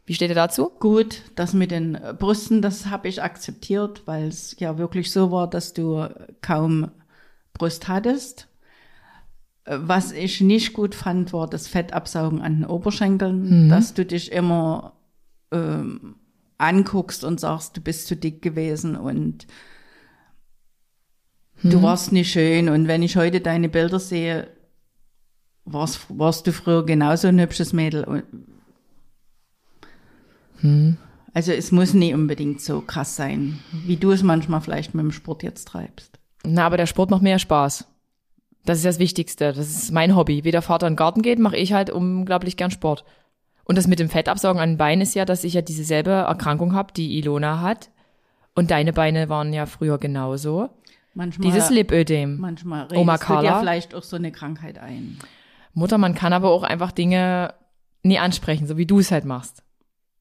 Wie 0.06 0.14
steht 0.16 0.30
ihr 0.30 0.36
dazu? 0.36 0.72
Gut, 0.80 1.22
das 1.36 1.54
mit 1.54 1.70
den 1.72 1.96
äh, 1.96 2.16
Brüsten, 2.18 2.62
das 2.62 2.88
habe 2.88 3.08
ich 3.08 3.22
akzeptiert, 3.22 4.04
weil 4.06 4.28
es 4.28 4.56
ja 4.60 4.78
wirklich 4.80 5.12
so 5.12 5.32
war, 5.32 5.48
dass 5.48 5.74
du 5.74 6.08
kaum 6.42 6.90
Brust 7.54 7.88
hattest. 7.88 8.48
Äh, 9.66 9.78
Was 9.82 10.12
ich 10.12 10.42
nicht 10.42 10.74
gut 10.74 10.96
fand, 10.96 11.32
war 11.32 11.48
das 11.48 11.68
Fettabsaugen 11.68 12.42
an 12.42 12.56
den 12.56 12.66
Oberschenkeln, 12.66 13.70
dass 13.70 13.94
du 13.94 14.04
dich 14.04 14.32
immer 14.32 14.94
ähm, 15.52 16.16
anguckst 16.58 17.24
und 17.24 17.40
sagst, 17.40 17.78
du 17.78 17.82
bist 17.82 18.08
zu 18.08 18.16
dick 18.16 18.42
gewesen 18.42 18.96
und 18.96 19.46
du 21.64 21.82
warst 21.82 22.12
nicht 22.12 22.32
schön. 22.32 22.70
Und 22.70 22.88
wenn 22.88 23.04
ich 23.04 23.16
heute 23.16 23.42
deine 23.42 23.70
Bilder 23.70 24.00
sehe, 24.00 24.48
warst, 25.66 26.06
warst 26.10 26.48
du 26.48 26.54
früher 26.54 26.86
genauso 26.86 27.28
ein 27.28 27.40
hübsches 27.40 27.74
Mädel. 27.74 28.04
Und 28.04 28.24
also 31.34 31.52
es 31.52 31.72
muss 31.72 31.94
nicht 31.94 32.14
unbedingt 32.14 32.62
so 32.62 32.82
krass 32.82 33.16
sein, 33.16 33.60
wie 33.86 33.98
du 33.98 34.12
es 34.12 34.24
manchmal 34.24 34.62
vielleicht 34.62 34.94
mit 34.94 35.04
dem 35.04 35.12
Sport 35.12 35.44
jetzt 35.44 35.68
treibst. 35.70 36.20
Na, 36.44 36.66
aber 36.66 36.78
der 36.78 36.86
Sport 36.86 37.12
macht 37.12 37.22
mehr 37.22 37.40
Spaß. 37.40 37.86
Das 38.66 38.78
ist 38.78 38.86
das 38.86 39.00
Wichtigste. 39.00 39.54
Das 39.54 39.70
ist 39.70 39.92
mein 39.92 40.16
Hobby. 40.16 40.44
Wie 40.44 40.52
der 40.52 40.62
Vater 40.62 40.88
in 40.88 40.94
den 40.94 40.98
Garten 40.98 41.22
geht, 41.22 41.40
mache 41.40 41.58
ich 41.58 41.74
halt 41.74 41.90
unglaublich 41.90 42.58
gern 42.58 42.72
Sport. 42.72 43.04
Und 43.64 43.78
das 43.78 43.88
mit 43.88 44.00
dem 44.00 44.10
Fettabsaugen 44.10 44.62
an 44.62 44.72
den 44.72 44.78
Beinen 44.78 45.02
ist 45.02 45.16
ja, 45.16 45.26
dass 45.26 45.44
ich 45.44 45.54
ja 45.54 45.62
dieselbe 45.62 46.12
Erkrankung 46.12 46.74
habe, 46.74 46.94
die 46.94 47.18
Ilona 47.18 47.62
hat. 47.62 47.90
Und 48.56 48.72
deine 48.72 48.94
Beine 48.94 49.30
waren 49.30 49.54
ja 49.54 49.66
früher 49.66 49.98
genauso. 49.98 50.70
Manchmal, 51.14 51.48
Dieses 51.52 51.70
Lipödem. 51.70 52.40
manchmal 52.40 52.88
dir 52.88 53.18
Carla? 53.18 53.60
vielleicht 53.60 53.96
auch 53.96 54.04
so 54.04 54.16
eine 54.16 54.32
Krankheit 54.32 54.78
ein. 54.78 55.18
Mutter, 55.74 55.98
man 55.98 56.16
kann 56.16 56.34
aber 56.34 56.52
auch 56.52 56.64
einfach 56.64 56.92
Dinge 56.92 57.54
nie 58.04 58.20
ansprechen, 58.20 58.68
so 58.68 58.78
wie 58.78 58.86
du 58.86 59.00
es 59.00 59.12
halt 59.12 59.26
machst. 59.26 59.64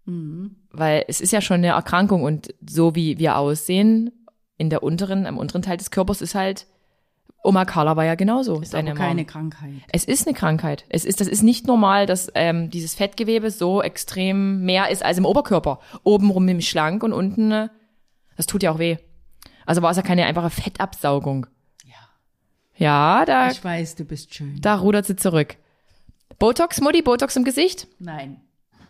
Mhm. 0.07 0.57
Weil 0.71 1.05
es 1.09 1.21
ist 1.21 1.33
ja 1.33 1.41
schon 1.41 1.57
eine 1.59 1.69
Erkrankung 1.69 2.23
und 2.23 2.55
so 2.67 2.95
wie 2.95 3.19
wir 3.19 3.37
aussehen, 3.37 4.11
in 4.57 4.71
der 4.71 4.83
unteren, 4.83 5.27
im 5.27 5.39
unteren 5.39 5.63
Teil 5.63 5.77
des 5.77 5.91
Körpers 5.91 6.21
ist 6.21 6.35
halt, 6.35 6.67
Oma 7.45 7.65
Carla 7.65 7.97
war 7.97 8.05
ja 8.05 8.17
genauso. 8.17 8.61
Ist 8.61 8.75
deine 8.75 8.91
aber 8.91 8.99
keine 8.99 9.23
Mom. 9.23 9.27
Krankheit. 9.27 9.75
Es 9.93 10.05
ist 10.05 10.27
eine 10.27 10.35
Krankheit. 10.37 10.85
Es 10.89 11.05
ist, 11.05 11.21
das 11.21 11.29
ist 11.29 11.43
nicht 11.43 11.67
normal, 11.67 12.07
dass 12.07 12.31
ähm, 12.35 12.69
dieses 12.69 12.95
Fettgewebe 12.95 13.51
so 13.51 13.81
extrem 13.81 14.65
mehr 14.65 14.91
ist 14.91 15.05
als 15.05 15.19
im 15.19 15.25
Oberkörper. 15.25 15.79
Obenrum 16.03 16.45
nämlich 16.45 16.69
schlank 16.69 17.03
und 17.05 17.13
unten, 17.13 17.53
äh, 17.53 17.69
das 18.37 18.47
tut 18.47 18.63
ja 18.65 18.73
auch 18.73 18.79
weh. 18.81 18.97
Also 19.69 19.83
war 19.83 19.91
es 19.91 19.99
ja 19.99 20.03
keine 20.03 20.25
einfache 20.25 20.49
Fettabsaugung. 20.49 21.47
Ja. 21.85 21.95
Ja, 22.77 23.25
da, 23.27 23.51
Ich 23.51 23.63
weiß, 23.63 23.97
du 23.97 24.05
bist 24.07 24.35
schön. 24.35 24.59
da 24.63 24.77
rudert 24.77 25.05
sie 25.05 25.15
zurück. 25.17 25.57
Botox, 26.39 26.81
Mutti, 26.81 27.03
Botox 27.03 27.37
im 27.37 27.45
Gesicht? 27.45 27.87
Nein, 27.99 28.41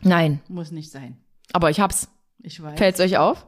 Nein, 0.02 0.40
muss 0.46 0.70
nicht 0.70 0.92
sein. 0.92 1.18
aber 1.52 1.70
ich 1.70 1.80
hab's. 1.80 2.08
Ich 2.40 2.62
weiß. 2.62 2.78
Fällt's 2.78 3.00
euch 3.00 3.18
auf? 3.18 3.44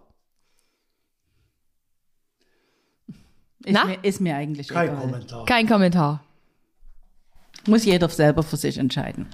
ist, 3.64 3.74
Na? 3.74 3.84
mir, 3.84 4.02
ist 4.02 4.20
mir 4.20 4.34
eigentlich 4.34 4.66
Kein 4.68 4.88
egal. 4.88 5.00
Kommentar. 5.00 5.44
Kein 5.46 5.68
Kommentar. 5.68 6.24
Muss 7.68 7.84
jeder 7.84 8.08
selber 8.08 8.42
für 8.42 8.56
sich 8.56 8.76
entscheiden. 8.78 9.28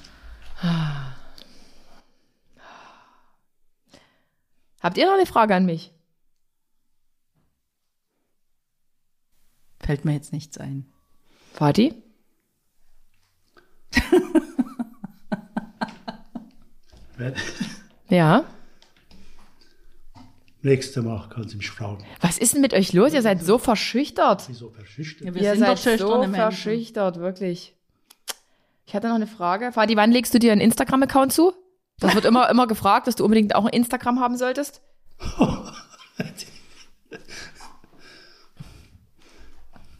Habt 4.83 4.99
ihr 4.99 5.07
noch 5.07 5.15
eine 5.15 5.25
Frage 5.27 5.55
an 5.55 5.65
mich? 5.65 5.93
Fällt 9.87 10.05
mir 10.05 10.13
jetzt 10.15 10.33
nichts 10.33 10.59
ein. 10.59 10.85
Vati? 11.55 11.95
Wenn- 17.17 17.35
Ja? 18.09 18.45
Nächste 20.63 21.03
Mal 21.03 21.29
kannst 21.33 21.53
du 21.55 21.59
mich 21.59 21.71
fragen. 21.71 22.05
Was 22.21 22.39
ist 22.39 22.55
denn 22.55 22.61
mit 22.61 22.75
euch 22.75 22.93
los? 22.93 23.13
Ihr 23.15 23.23
seid 23.23 23.41
so 23.43 23.59
verschüchtert. 23.59 24.49
Wieso 24.49 24.71
verschüchtert? 24.71 25.29
Ja, 25.29 25.35
wir 25.35 25.43
ihr 25.43 25.51
sind 25.55 25.61
seid 25.79 25.99
so 26.01 26.19
Menschen. 26.19 26.35
verschüchtert, 26.35 27.19
wirklich. 27.21 27.75
Ich 28.87 28.95
hatte 28.95 29.07
noch 29.09 29.15
eine 29.15 29.27
Frage. 29.29 29.71
Vati, 29.73 29.97
wann 29.97 30.11
legst 30.11 30.35
du 30.35 30.39
dir 30.41 30.51
einen 30.53 30.61
Instagram-Account 30.61 31.33
zu? 31.33 31.53
Das 32.01 32.15
wird 32.15 32.25
immer, 32.25 32.51
immer 32.51 32.67
gefragt, 32.67 33.07
dass 33.07 33.15
du 33.17 33.25
unbedingt 33.25 33.55
auch 33.55 33.65
ein 33.65 33.73
Instagram 33.73 34.19
haben 34.21 34.37
solltest. 34.37 34.83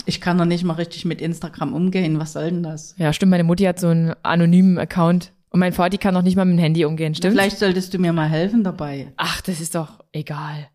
Ich 0.07 0.21
kann 0.21 0.39
doch 0.39 0.45
nicht 0.45 0.65
mal 0.65 0.75
richtig 0.75 1.05
mit 1.05 1.21
Instagram 1.21 1.75
umgehen. 1.75 2.19
Was 2.19 2.33
soll 2.33 2.45
denn 2.51 2.63
das? 2.63 2.95
Ja, 2.97 3.13
stimmt. 3.13 3.31
Meine 3.31 3.45
Mutti 3.45 3.65
hat 3.65 3.79
so 3.81 3.89
einen 3.89 4.15
anonymen 4.23 4.79
Account. 4.79 5.33
Und 5.51 5.61
mein 5.61 5.73
Vati 5.73 5.99
kann 5.99 6.15
noch 6.15 6.23
nicht 6.23 6.37
mal 6.37 6.45
mit 6.45 6.57
dem 6.57 6.61
Handy 6.61 6.85
umgehen, 6.85 7.15
stimmt? 7.15 7.33
Vielleicht 7.35 7.59
solltest 7.59 7.93
du 7.95 7.99
mir 7.99 8.13
mal 8.13 8.29
helfen 8.29 8.63
dabei. 8.63 9.13
Ach, 9.17 9.41
das 9.41 9.61
ist 9.61 9.75
doch 9.75 10.05
egal. 10.13 10.69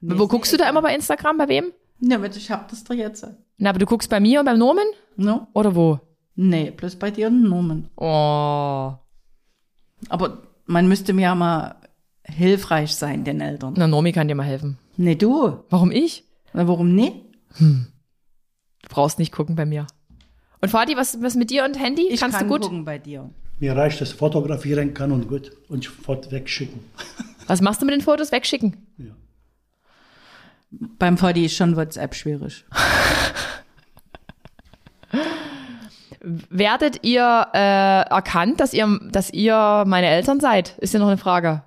Nee, 0.00 0.14
Wo 0.18 0.26
guckst 0.26 0.52
du 0.52 0.56
da 0.56 0.68
immer 0.68 0.82
bei 0.82 0.94
Instagram? 0.94 1.38
Bei 1.38 1.48
wem? 1.48 1.66
Ja, 2.00 2.22
ich 2.24 2.50
hab 2.50 2.68
das 2.68 2.82
doch 2.82 2.94
jetzt. 2.94 3.26
Na, 3.58 3.70
aber 3.70 3.78
du 3.78 3.86
guckst 3.86 4.10
bei 4.10 4.20
mir 4.20 4.40
und 4.40 4.46
beim 4.46 4.58
Norman? 4.58 4.86
No? 5.16 5.46
Oder 5.54 5.74
wo? 5.74 6.00
Nee, 6.34 6.70
bloß 6.70 6.96
bei 6.96 7.10
dir 7.10 7.28
und 7.28 7.42
Norman. 7.42 7.88
Oh. 7.96 8.94
Aber 10.08 10.38
man 10.66 10.88
müsste 10.88 11.12
mir 11.12 11.22
ja 11.22 11.34
mal 11.34 11.76
hilfreich 12.24 12.96
sein, 12.96 13.24
den 13.24 13.40
Eltern. 13.40 13.74
Na, 13.76 13.86
Nomi 13.86 14.12
kann 14.12 14.28
dir 14.28 14.34
mal 14.34 14.44
helfen. 14.44 14.78
Nee, 14.96 15.14
du. 15.14 15.62
Warum 15.70 15.90
ich? 15.90 16.24
Na, 16.52 16.66
warum 16.66 16.94
nicht? 16.94 17.16
Du 18.82 18.88
brauchst 18.88 19.18
nicht 19.18 19.32
gucken 19.32 19.56
bei 19.56 19.64
mir. 19.64 19.86
Und 20.60 20.72
Vati, 20.72 20.96
was, 20.96 21.20
was 21.22 21.34
mit 21.34 21.50
dir 21.50 21.64
und 21.64 21.78
Handy? 21.78 22.08
Ich 22.08 22.20
Kannst 22.20 22.38
kann 22.38 22.46
du 22.48 22.54
gut? 22.54 22.62
gucken 22.62 22.84
bei 22.84 22.98
dir. 22.98 23.30
Mir 23.58 23.76
reicht, 23.76 24.00
dass 24.00 24.10
ich 24.10 24.16
fotografieren 24.16 24.92
kann 24.94 25.12
und 25.12 25.28
gut. 25.28 25.52
Und 25.68 25.84
sofort 25.84 26.30
wegschicken. 26.32 26.80
Was 27.46 27.60
machst 27.60 27.82
du 27.82 27.86
mit 27.86 27.94
den 27.94 28.00
Fotos? 28.00 28.32
Wegschicken. 28.32 28.76
Ja. 28.98 29.12
Beim 30.70 31.18
VD 31.18 31.44
ist 31.46 31.56
schon 31.56 31.76
WhatsApp 31.76 32.14
schwierig. 32.14 32.64
Werdet 36.20 37.04
ihr 37.04 37.48
äh, 37.52 38.02
erkannt, 38.08 38.60
dass 38.60 38.72
ihr, 38.72 38.98
dass 39.10 39.30
ihr 39.30 39.84
meine 39.86 40.06
Eltern 40.06 40.38
seid? 40.40 40.78
Ist 40.78 40.94
ja 40.94 41.00
noch 41.00 41.08
eine 41.08 41.18
Frage. 41.18 41.62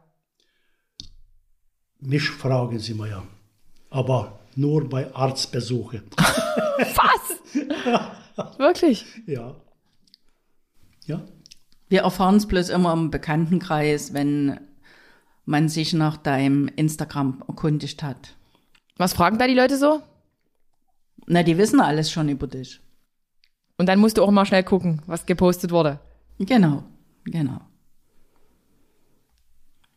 Mich 2.00 2.30
fragen 2.30 2.80
sie 2.80 2.94
mal 2.94 3.10
ja. 3.10 3.24
Aber 3.90 4.40
nur 4.56 4.88
bei 4.90 5.14
Arztbesuche. 5.14 6.04
Was? 8.36 8.58
Wirklich? 8.60 9.06
Ja. 9.26 9.56
Ja. 11.06 11.26
Wir 11.88 12.02
erfahren 12.02 12.36
es 12.36 12.48
bloß 12.48 12.70
immer 12.70 12.94
im 12.94 13.12
Bekanntenkreis, 13.12 14.14
wenn 14.14 14.60
man 15.46 15.70
sich 15.70 15.94
nach 15.94 16.18
deinem 16.18 16.68
Instagram 16.76 17.44
erkundigt 17.48 18.02
hat. 18.04 18.36
Was 18.98 19.14
fragen 19.14 19.38
da 19.38 19.48
die 19.48 19.54
Leute 19.54 19.78
so? 19.78 20.02
Na, 21.28 21.44
die 21.44 21.58
wissen 21.58 21.80
alles 21.80 22.12
schon 22.12 22.30
über 22.30 22.48
dich. 22.48 22.80
Und 23.78 23.88
dann 23.88 24.00
musst 24.00 24.18
du 24.18 24.24
auch 24.24 24.32
mal 24.32 24.46
schnell 24.46 24.64
gucken, 24.64 25.02
was 25.06 25.26
gepostet 25.26 25.72
wurde. 25.72 26.00
Genau, 26.40 26.84
genau. 27.26 27.62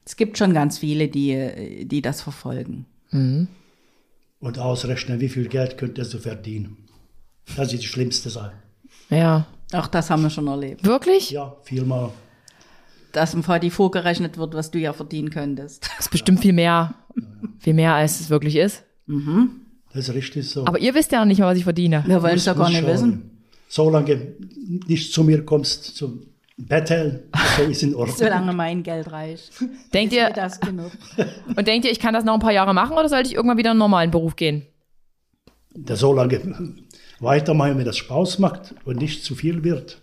Es 0.05 0.17
gibt 0.17 0.39
schon 0.39 0.55
ganz 0.55 0.79
viele, 0.79 1.09
die, 1.09 1.87
die 1.87 2.03
das 2.03 2.23
verfolgen. 2.23 2.87
Und 4.41 4.59
ausrechnen, 4.59 5.21
wie 5.21 5.29
viel 5.29 5.49
Geld 5.49 5.79
könntest 5.79 6.15
du 6.15 6.19
verdienen. 6.19 6.88
Das 7.57 7.73
ist 7.73 7.83
die 7.83 7.87
schlimmste 7.87 8.31
Sache. 8.31 8.53
Ja. 9.11 9.47
Auch 9.73 9.87
das 9.87 10.11
haben 10.11 10.23
wir 10.23 10.31
schon 10.31 10.47
erlebt. 10.47 10.85
Wirklich? 10.85 11.31
Ja, 11.31 11.57
viermal. 11.63 12.11
Dass 13.13 13.35
im 13.35 13.43
VD 13.43 13.71
vorgerechnet 13.71 14.39
wird, 14.39 14.55
was 14.55 14.71
du 14.71 14.79
ja 14.79 14.93
verdienen 14.93 15.31
könntest. 15.31 15.89
Das 15.97 16.07
ist 16.07 16.11
bestimmt 16.11 16.41
viel 16.41 16.53
mehr. 16.53 16.95
Viel 17.59 17.75
mehr, 17.75 17.95
als 17.95 18.21
es 18.21 18.31
wirklich 18.31 18.57
ist. 18.57 18.85
Das 19.93 20.09
ist 20.09 20.15
richtig 20.15 20.49
so. 20.49 20.67
Aber 20.67 20.79
ihr 20.79 20.95
wisst 20.95 21.13
ja 21.13 21.19
noch 21.21 21.27
nicht 21.27 21.39
mal, 21.41 21.47
was 21.51 21.59
ich 21.59 21.65
verdiene. 21.65 22.05
Wir 22.07 22.23
wollen 22.23 22.37
es 22.37 22.45
ja 22.45 22.53
gar 22.55 22.69
nicht 22.69 22.81
schauen. 22.81 22.89
wissen. 22.93 23.31
Solange 23.69 24.35
nicht 24.87 25.13
zu 25.13 25.25
mir 25.25 25.45
kommst 25.45 25.97
zum 25.97 26.23
Betteln, 26.57 27.21
so 27.57 27.63
ist 27.65 27.83
in 27.83 27.95
Ordnung. 27.95 28.17
Solange 28.19 28.53
mein 28.53 28.83
Geld 28.83 29.11
reicht. 29.13 29.53
Denkt 29.95 30.13
Ist 30.13 30.19
mir 30.19 30.29
ihr, 30.29 30.35
das 30.35 30.61
genug? 30.61 30.91
und 31.57 31.67
denkt 31.69 31.87
ihr, 31.87 31.93
ich 31.93 32.01
kann 32.01 32.15
das 32.15 32.25
noch 32.25 32.35
ein 32.35 32.41
paar 32.41 32.53
Jahre 32.53 32.75
machen 32.75 32.97
oder 32.97 33.09
sollte 33.09 33.29
ich 33.29 33.35
irgendwann 33.35 33.59
wieder 33.59 33.69
in 33.71 33.73
einen 33.73 33.79
normalen 33.79 34.11
Beruf 34.11 34.37
gehen? 34.37 34.67
Da 35.75 35.95
solange 35.97 36.75
weitermachen, 37.21 37.79
wenn 37.79 37.85
das 37.85 37.97
Spaß 37.97 38.39
macht 38.39 38.75
und 38.85 39.01
nicht 39.01 39.25
zu 39.25 39.35
viel 39.35 39.65
wird. 39.65 40.01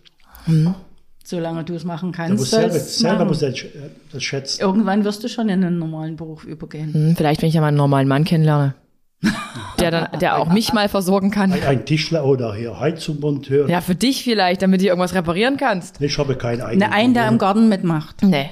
Solange 1.24 1.64
du 1.64 1.74
es 1.74 1.84
machen 1.84 2.12
Du 2.12 2.18
kannst, 2.18 2.38
musst 2.38 2.52
selber, 2.52 2.74
selber 2.80 3.26
musst 3.26 3.42
du 3.42 3.50
das, 3.50 3.60
äh, 3.62 3.70
das 4.12 4.24
schätzen. 4.24 4.62
Irgendwann 4.62 5.04
wirst 5.06 5.24
du 5.24 5.28
schon 5.28 5.50
in 5.50 5.64
einen 5.64 5.80
normalen 5.80 6.18
Beruf 6.18 6.46
übergehen. 6.46 6.94
Hm, 6.94 7.16
vielleicht, 7.16 7.42
wenn 7.42 7.50
ich 7.50 7.56
ja 7.56 7.62
mal 7.62 7.70
einen 7.70 7.78
normalen 7.78 8.08
Mann 8.08 8.26
kennenlerne. 8.26 8.76
Der 9.80 9.92
dann, 9.92 10.20
der 10.20 10.38
auch 10.38 10.52
mich 10.52 10.72
mal 10.72 10.88
versorgen 10.88 11.32
kann. 11.32 11.52
Ein, 11.52 11.64
ein 11.64 11.86
Tischler 11.86 12.26
oder 12.26 12.56
hier 12.56 12.80
Heizungsmonteur. 12.80 13.70
Ja, 13.70 13.82
für 13.82 13.94
dich 13.94 14.24
vielleicht, 14.24 14.62
damit 14.62 14.82
du 14.82 14.86
irgendwas 14.86 15.14
reparieren 15.14 15.58
kannst. 15.58 16.00
Ich 16.00 16.18
habe 16.18 16.36
keinen 16.36 16.62
eigenen. 16.62 16.90
Ne, 16.90 16.96
einen, 16.96 17.14
der 17.14 17.28
im 17.28 17.38
Garten 17.38 17.68
mitmacht. 17.68 18.24
Nee. 18.24 18.50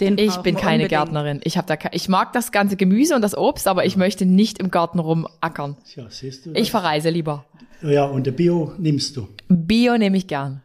Den 0.00 0.16
Ich 0.18 0.36
bin 0.38 0.54
keine 0.54 0.84
unbedingt. 0.84 0.90
Gärtnerin. 0.90 1.40
Ich 1.44 1.54
da 1.54 1.76
ich 1.92 2.08
mag 2.08 2.32
das 2.32 2.52
ganze 2.52 2.76
Gemüse 2.76 3.14
und 3.16 3.22
das 3.22 3.36
Obst, 3.36 3.66
aber 3.66 3.84
ich 3.84 3.96
möchte 3.96 4.26
nicht 4.26 4.58
im 4.58 4.70
Garten 4.70 4.98
rumackern. 5.00 5.76
Ja, 5.96 6.08
siehst 6.08 6.46
du. 6.46 6.52
Ich 6.52 6.70
verreise 6.70 7.10
lieber. 7.10 7.44
ja, 7.82 8.04
und 8.04 8.24
der 8.26 8.32
Bio 8.32 8.72
nimmst 8.78 9.16
du. 9.16 9.28
Bio 9.48 9.96
nehme 9.98 10.16
ich 10.16 10.26
gern. 10.26 10.62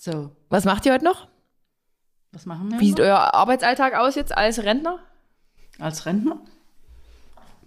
So, 0.00 0.30
Was 0.50 0.64
macht 0.64 0.84
ihr 0.86 0.92
heute 0.92 1.04
noch? 1.04 1.28
was 2.32 2.46
machen 2.46 2.70
wir 2.72 2.80
Wie 2.80 2.88
sieht 2.88 2.98
noch? 2.98 3.04
euer 3.04 3.32
Arbeitsalltag 3.34 3.94
aus 3.94 4.16
jetzt 4.16 4.36
als 4.36 4.62
Rentner? 4.64 4.98
als 5.78 6.04
Rentner? 6.04 6.40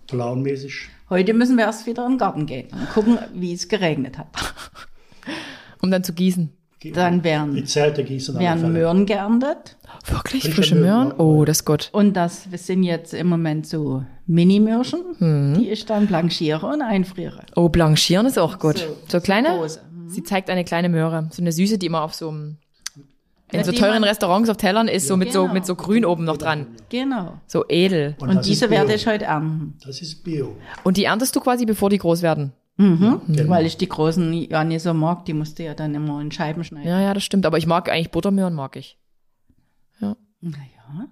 Planmäßig. 0.08 0.90
Heute 1.10 1.34
müssen 1.34 1.58
wir 1.58 1.66
erst 1.66 1.86
wieder 1.88 2.06
in 2.06 2.14
den 2.14 2.18
Garten 2.18 2.46
gehen 2.46 2.70
und 2.72 2.90
gucken, 2.92 3.18
wie 3.34 3.54
es 3.54 3.68
geregnet 3.68 4.18
hat. 4.18 4.28
Um 5.82 5.90
dann 5.92 6.04
zu 6.04 6.14
gießen. 6.14 6.52
Dann 6.94 7.24
werden, 7.24 7.56
Die 7.56 7.64
Zelte 7.64 8.04
gießen 8.04 8.36
alle 8.38 8.46
werden. 8.46 8.72
Möhren 8.74 9.06
geerntet. 9.06 9.78
Wirklich? 10.06 10.44
Frische 10.44 10.56
Frische 10.56 10.76
Möhren, 10.76 11.08
Möhren? 11.10 11.20
Oh, 11.20 11.44
das 11.44 11.58
ist 11.58 11.66
gut. 11.66 11.90
Und 11.92 12.14
das 12.14 12.44
sind 12.52 12.84
jetzt 12.84 13.14
im 13.14 13.28
Moment 13.28 13.66
so 13.66 14.04
Mini-Mürschen, 14.28 15.00
Mhm. 15.20 15.56
die 15.60 15.70
ich 15.70 15.86
dann 15.86 16.06
blanchiere 16.08 16.66
und 16.68 16.82
einfriere. 16.82 17.42
Oh, 17.56 17.70
blanchieren 17.70 18.26
ist 18.28 18.38
auch 18.38 18.60
gut. 18.60 18.78
So, 18.78 18.86
So, 19.08 19.20
kleine? 19.22 19.50
große. 19.58 19.82
Sie 20.08 20.24
zeigt 20.24 20.50
eine 20.50 20.64
kleine 20.64 20.88
Möhre. 20.90 21.28
So 21.32 21.42
eine 21.42 21.52
Süße, 21.52 21.78
die 21.78 21.88
immer 21.88 22.02
auf 22.02 22.14
so 22.14 22.30
einem, 22.30 22.58
in 23.52 23.60
Ja, 23.60 23.66
so 23.66 23.72
teuren 23.72 24.04
Restaurants 24.04 24.50
auf 24.50 24.58
Tellern 24.58 24.88
ist, 24.88 25.08
so 25.08 25.18
mit 25.18 25.34
so, 25.34 25.42
Genau. 25.44 25.54
mit 25.54 25.66
so 25.66 25.76
grün 25.76 26.06
oben 26.06 26.26
noch 26.26 26.38
dran. 26.38 26.68
Genau. 26.90 27.34
So 27.48 27.66
edel. 27.70 28.16
Und, 28.20 28.30
ist 28.30 28.42
diese 28.48 28.70
werde 28.70 28.94
ich 28.94 29.08
heute 29.08 29.26
ernten. 29.26 29.78
Das 29.86 30.02
ist 30.02 30.24
Bio. 30.24 30.56
Und 30.84 30.98
die 30.98 31.06
erntest 31.06 31.36
du 31.36 31.40
quasi, 31.40 31.66
bevor 31.66 31.90
die 31.90 31.98
groß 31.98 32.22
werden. 32.22 32.54
Mhm. 32.78 33.22
Genau. 33.28 33.50
Weil 33.50 33.66
ich 33.66 33.78
die 33.78 33.90
großen 33.90 34.32
ja 34.34 34.64
nicht 34.64 34.84
so 34.84 34.94
mag, 34.94 35.26
die 35.26 35.34
musst 35.34 35.58
du 35.60 35.64
ja 35.64 35.74
dann 35.74 35.96
immer 35.96 36.22
in 36.22 36.32
Scheiben 36.32 36.64
schneiden. 36.64 36.88
Ja, 36.88 37.02
ja, 37.02 37.14
das 37.14 37.24
stimmt. 37.24 37.46
Aber 37.46 37.58
ich 37.58 37.66
mag 37.66 37.90
eigentlich 37.90 38.12
Buttermöhren, 38.12 38.54
mag 38.54 38.76
ich. 38.76 38.98
Naja. 40.40 41.08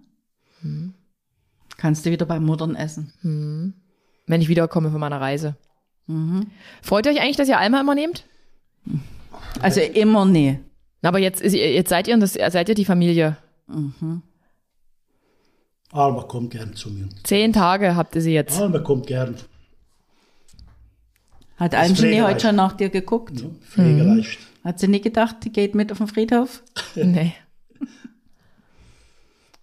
Kannst 1.77 2.05
du 2.05 2.11
wieder 2.11 2.27
bei 2.27 2.39
Muttern 2.39 2.75
essen. 2.75 3.73
Wenn 4.27 4.41
ich 4.41 4.47
wiederkomme 4.47 4.91
von 4.91 4.99
meiner 4.99 5.19
Reise. 5.19 5.55
Freut 6.83 7.07
ihr 7.07 7.11
euch 7.11 7.19
eigentlich, 7.21 7.37
dass 7.37 7.49
ihr 7.49 7.57
Alma 7.59 7.81
immer 7.81 7.95
nehmt? 7.95 8.25
Also 9.59 9.81
immer 9.81 10.25
nee. 10.25 10.59
Aber 11.01 11.17
jetzt, 11.19 11.41
ist, 11.41 11.53
ihr- 11.53 11.73
jetzt 11.73 11.89
seid 11.89 12.07
ihr, 12.07 12.17
das, 12.17 12.33
seid 12.33 12.69
ihr 12.69 12.75
die 12.75 12.85
Familie. 12.85 13.37
Alma 15.91 16.23
kommt 16.23 16.51
gern 16.51 16.73
zu 16.75 16.91
mir. 16.91 17.09
Zehn 17.23 17.53
Tage 17.53 17.95
habt 17.95 18.15
ihr 18.15 18.21
sie 18.21 18.33
jetzt. 18.33 18.59
Alma 18.59 18.79
kommt 18.79 19.07
gern. 19.07 19.35
Hat 21.57 21.73
pflegeleicht. 21.73 22.23
heute 22.27 22.39
schon 22.47 22.55
nach 22.55 22.73
dir 22.73 22.89
geguckt? 22.89 23.39
Ja, 23.39 23.49
pflegeleicht. 23.61 24.39
Hat 24.63 24.79
sie 24.79 24.87
nie 24.87 24.99
gedacht, 25.01 25.37
die 25.43 25.51
geht 25.51 25.73
mit 25.75 25.91
auf 25.91 25.99
den 25.99 26.07
Friedhof? 26.07 26.63
Nee. 26.95 27.33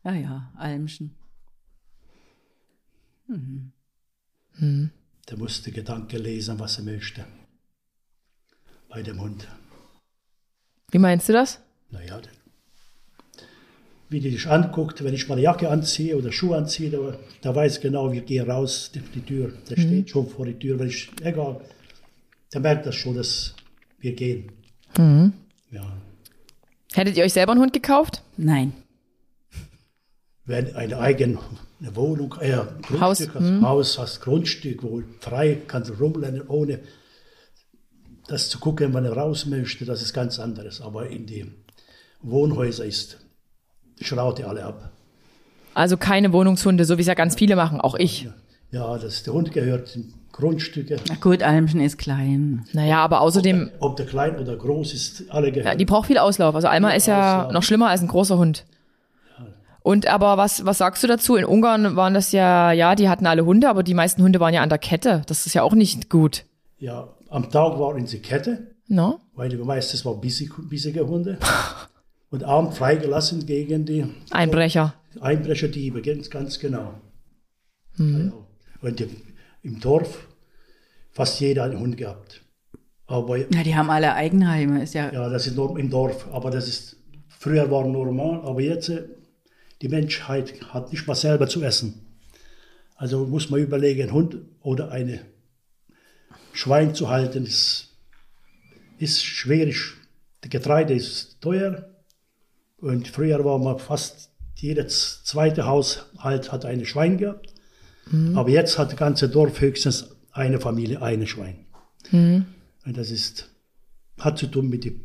Ja, 0.05 0.13
ja, 0.15 0.53
Almchen. 0.57 1.15
Der 5.29 5.39
musste 5.39 5.71
Gedanken 5.71 6.21
lesen, 6.21 6.59
was 6.59 6.79
er 6.79 6.85
möchte. 6.85 7.25
Bei 8.89 9.03
dem 9.03 9.21
Hund. 9.21 9.47
Wie 10.91 10.99
meinst 10.99 11.29
du 11.29 11.33
das? 11.33 11.61
Naja, 11.91 12.21
der- 12.21 12.33
wie 14.11 14.21
die 14.21 14.31
dich 14.31 14.47
anguckt, 14.47 15.03
wenn 15.05 15.15
ich 15.15 15.27
meine 15.29 15.41
Jacke 15.41 15.71
anziehe 15.71 16.17
oder 16.19 16.33
Schuhe 16.33 16.57
anziehe, 16.59 16.91
da, 16.91 17.17
da 17.41 17.55
weiß 17.55 17.81
genau, 17.81 18.13
wir 18.13 18.21
gehen 18.21 18.51
raus, 18.51 18.91
die, 18.95 19.01
die 19.01 19.23
Tür. 19.23 19.53
Der 19.71 19.77
steht 19.77 20.11
schon 20.11 20.29
vor 20.29 20.45
die 20.45 20.59
Tür. 20.59 20.79
Wenn 20.79 20.89
ich, 20.89 21.11
egal, 21.23 21.61
der 22.53 22.61
merkt 22.61 22.87
das 22.87 22.95
schon, 22.95 23.17
dass 23.17 23.55
wir 23.99 24.15
gehen. 24.15 24.53
Ja. 25.71 25.93
Hättet 26.93 27.17
ihr 27.17 27.25
euch 27.25 27.33
selber 27.33 27.53
einen 27.53 27.61
Hund 27.61 27.73
gekauft? 27.73 28.23
Nein. 28.37 28.73
Wenn 30.45 30.75
eine 30.77 30.99
eigene 30.99 31.39
Wohnung, 31.81 32.35
äh, 32.41 32.59
Grundstück 32.83 33.01
Haus, 33.01 33.29
hast, 33.35 33.63
Haus 33.63 33.99
hast, 33.99 34.21
Grundstück, 34.21 34.83
wo 34.83 35.03
frei 35.21 35.59
kannst 35.67 35.91
du 35.91 35.95
rumrennen, 35.95 36.47
ohne 36.49 36.81
das 38.29 38.51
zu 38.51 38.59
gucken, 38.59 38.93
wenn 38.95 39.05
er 39.05 39.17
raus 39.17 39.47
möchte, 39.47 39.85
das 39.85 40.03
ist 40.03 40.13
ganz 40.13 40.39
anderes. 40.39 40.81
Aber 40.81 41.09
in 41.09 41.27
die 41.27 41.51
Wohnhäuser 42.21 42.85
ist, 42.85 43.19
schraut 44.01 44.39
die 44.39 44.45
alle 44.45 44.65
ab. 44.65 44.93
Also 45.75 45.97
keine 45.97 46.33
Wohnungshunde, 46.33 46.85
so 46.85 46.99
wie 46.99 47.01
es 47.01 47.07
ja 47.07 47.15
ganz 47.15 47.35
viele 47.35 47.57
machen, 47.57 47.81
auch 47.81 47.95
ich. 47.95 48.29
Ja, 48.71 48.99
das, 48.99 49.23
der 49.23 49.33
Hund 49.33 49.53
gehört 49.53 49.99
Grundstücke. 50.33 50.97
Na 51.09 51.15
gut, 51.17 51.43
Almchen 51.43 51.81
ist 51.81 51.99
klein. 51.99 52.65
Naja, 52.73 52.99
aber 53.05 53.21
außerdem, 53.21 53.71
Ob 53.81 53.97
der 53.97 54.07
klein 54.07 54.39
oder 54.39 54.57
groß 54.57 54.95
ist, 54.95 55.25
alle 55.31 55.49
ja, 55.49 55.53
gehören. 55.55 55.79
die 55.79 55.85
braucht 55.85 56.07
viel 56.07 56.19
Auslauf. 56.19 56.55
Also 56.55 56.69
Alma 56.69 56.89
Viel 56.89 56.97
ist 56.97 57.07
ja 57.07 57.39
Auslauf. 57.41 57.53
noch 57.53 57.63
schlimmer 57.63 57.89
als 57.89 58.01
ein 58.01 58.09
großer 58.09 58.39
Hund. 58.39 58.65
Und 59.85 60.07
aber 60.07 60.37
was, 60.37 60.65
was 60.65 60.79
sagst 60.79 61.03
du 61.03 61.09
dazu? 61.09 61.35
In 61.35 61.45
Ungarn 61.45 61.97
waren 61.97 62.15
das 62.15 62.31
ja, 62.31 62.71
ja, 62.73 62.95
die 62.95 63.09
hatten 63.09 63.27
alle 63.27 63.45
Hunde, 63.45 63.69
aber 63.69 63.83
die 63.83 63.95
meisten 63.95 64.23
Hunde 64.23 64.39
waren 64.39 64.55
ja 64.55 64.63
an 64.63 64.69
der 64.69 64.79
Kette. 64.79 65.23
Das 65.27 65.45
ist 65.45 65.55
ja 65.55 65.63
auch 65.63 65.75
nicht 65.75 66.09
gut. 66.09 66.45
ja, 66.79 67.09
am 67.31 67.51
Tag 67.51 67.79
waren 67.79 68.07
sie 68.07 68.21
Kette, 68.21 68.75
No? 68.89 69.21
weil 69.35 69.49
die 69.49 69.57
meistens 69.57 70.05
waren 70.05 70.21
bissig, 70.21 70.51
bissige 70.69 71.07
Hunde. 71.09 71.39
Und 72.31 72.45
abend 72.45 72.75
freigelassen 72.75 73.45
gegen 73.47 73.85
die 73.87 74.07
Einbrecher. 74.31 74.95
Einbrecherdiebe, 75.21 76.01
ganz, 76.03 76.31
ganz 76.31 76.59
genau. 76.61 76.95
Ja, 77.99 78.05
ja. 78.07 78.33
Und 78.83 79.01
die, 79.01 79.09
im 79.63 79.81
Dorf 79.81 80.29
fast 81.11 81.41
jeder 81.41 81.65
einen 81.65 81.79
Hund 81.79 81.97
gehabt. 81.97 82.43
Aber 83.07 83.37
Ja, 83.37 83.63
die 83.63 83.75
haben 83.75 83.91
alle 83.91 84.15
Eigenheime. 84.15 84.83
Ist 84.83 84.95
ja, 84.95 85.13
ja, 85.13 85.29
das 85.29 85.47
ist 85.47 85.57
nur 85.57 85.79
im 85.79 85.91
Dorf. 85.91 86.27
Aber 86.33 86.51
das 86.51 86.69
ist, 86.69 86.97
früher 87.29 87.71
war 87.71 87.87
normal, 87.87 88.41
aber 88.43 88.61
jetzt, 88.61 88.89
äh, 88.89 89.05
die 89.83 89.89
Menschheit 89.89 90.55
hat 90.73 90.93
nicht 90.93 91.07
mal 91.07 91.15
selber 91.15 91.49
zu 91.49 91.63
essen. 91.63 92.07
Also 92.97 93.27
muss 93.27 93.51
man 93.51 93.61
überlegen, 93.61 94.03
einen 94.03 94.13
Hund 94.13 94.39
oder 94.61 94.93
eine 94.93 95.21
Schwein 96.53 96.95
zu 96.95 97.09
halten, 97.11 97.45
ist, 97.45 97.89
ist 98.99 99.25
schwierig. 99.25 99.95
Das 100.41 100.51
Getreide 100.51 100.95
ist 100.95 101.41
teuer. 101.41 101.89
Und 102.79 103.09
früher 103.09 103.45
war 103.45 103.59
man 103.59 103.79
fast 103.79 104.31
jedes 104.55 105.25
zweite 105.25 105.67
Haushalt 105.67 106.53
hat 106.53 106.65
eine 106.65 106.87
Schwein 106.87 107.19
gehabt. 107.19 107.52
Aber 108.35 108.49
jetzt 108.51 108.79
hat 108.79 108.91
das 108.93 108.99
ganze 108.99 109.29
Dorf 109.29 109.61
höchstens 109.61 110.11
eine 110.33 110.59
Familie, 110.61 111.01
eine 111.03 111.27
Schwein. 111.27 111.65
Und 112.85 112.97
das 112.97 113.11
ist, 113.11 113.51
hat 114.19 114.39
zu 114.39 114.47
tun 114.49 114.69
mit, 114.69 114.85
die, 114.85 115.01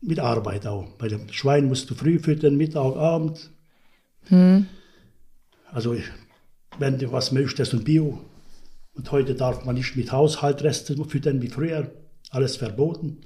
mit 0.00 0.18
Arbeit 0.20 0.66
auch. 0.66 0.86
Bei 0.98 1.08
dem 1.08 1.30
Schwein 1.32 1.66
musst 1.66 1.90
du 1.90 1.94
früh 1.94 2.18
füttern, 2.18 2.56
Mittag, 2.56 2.96
Abend. 2.96 3.50
Also 5.72 5.92
ich- 5.94 6.08
wenn 6.78 6.98
du 6.98 7.10
was 7.12 7.32
möchtest 7.32 7.74
und 7.74 7.84
Bio. 7.84 8.20
Und 8.94 9.10
heute 9.12 9.34
darf 9.34 9.64
man 9.64 9.74
nicht 9.74 9.96
mit 9.96 10.12
Haushaltresten 10.12 11.04
füttern 11.04 11.42
wie 11.42 11.48
früher. 11.48 11.90
Alles 12.30 12.56
verboten. 12.56 13.18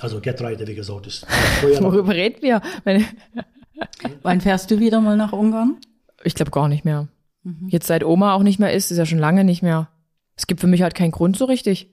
Also 0.00 0.20
Getreide, 0.20 0.66
wie 0.66 0.74
gesagt, 0.74 1.06
ist 1.06 1.24
früher 1.60 1.80
Worüber 1.82 2.12
reden 2.14 2.42
wir? 2.42 2.60
Wann 4.22 4.40
fährst 4.40 4.70
du 4.70 4.80
wieder 4.80 5.00
mal 5.00 5.16
nach 5.16 5.32
Ungarn? 5.32 5.76
Ich 6.24 6.34
glaube 6.34 6.50
gar 6.50 6.68
nicht 6.68 6.84
mehr. 6.84 7.08
Jetzt 7.68 7.86
seit 7.86 8.04
Oma 8.04 8.34
auch 8.34 8.42
nicht 8.42 8.58
mehr 8.58 8.72
ist, 8.72 8.90
ist 8.90 8.98
ja 8.98 9.06
schon 9.06 9.18
lange 9.18 9.44
nicht 9.44 9.62
mehr. 9.62 9.88
Es 10.36 10.46
gibt 10.46 10.60
für 10.60 10.66
mich 10.66 10.82
halt 10.82 10.94
keinen 10.94 11.10
Grund 11.10 11.36
so 11.36 11.44
richtig. 11.44 11.90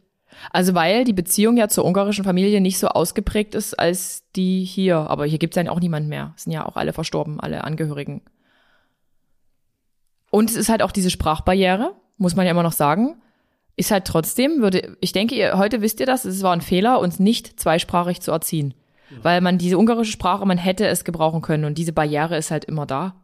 Also 0.51 0.75
weil 0.75 1.03
die 1.03 1.13
Beziehung 1.13 1.57
ja 1.57 1.67
zur 1.67 1.85
ungarischen 1.85 2.23
Familie 2.23 2.61
nicht 2.61 2.77
so 2.77 2.87
ausgeprägt 2.87 3.55
ist 3.55 3.73
als 3.73 4.23
die 4.35 4.63
hier. 4.63 4.97
Aber 4.97 5.25
hier 5.25 5.39
gibt's 5.39 5.57
ja 5.57 5.69
auch 5.69 5.79
niemand 5.79 6.07
mehr. 6.07 6.33
Es 6.35 6.43
sind 6.43 6.53
ja 6.53 6.65
auch 6.65 6.75
alle 6.75 6.93
verstorben, 6.93 7.39
alle 7.39 7.63
Angehörigen. 7.63 8.21
Und 10.31 10.49
es 10.49 10.55
ist 10.55 10.69
halt 10.69 10.83
auch 10.83 10.91
diese 10.91 11.09
Sprachbarriere, 11.09 11.95
muss 12.17 12.35
man 12.35 12.45
ja 12.45 12.51
immer 12.51 12.63
noch 12.63 12.73
sagen. 12.73 13.15
Ist 13.75 13.91
halt 13.91 14.05
trotzdem, 14.05 14.61
würde, 14.61 14.97
ich 15.01 15.13
denke, 15.13 15.35
ihr, 15.35 15.57
heute 15.57 15.81
wisst 15.81 15.99
ihr 15.99 16.05
das, 16.05 16.25
es 16.25 16.43
war 16.43 16.53
ein 16.53 16.61
Fehler, 16.61 16.99
uns 16.99 17.17
nicht 17.19 17.59
zweisprachig 17.59 18.21
zu 18.21 18.31
erziehen. 18.31 18.75
Weil 19.23 19.41
man 19.41 19.57
diese 19.57 19.79
ungarische 19.79 20.11
Sprache, 20.11 20.45
man 20.45 20.59
hätte 20.59 20.85
es 20.85 21.03
gebrauchen 21.03 21.41
können 21.41 21.65
und 21.65 21.79
diese 21.79 21.93
Barriere 21.93 22.37
ist 22.37 22.51
halt 22.51 22.65
immer 22.65 22.85
da. 22.85 23.15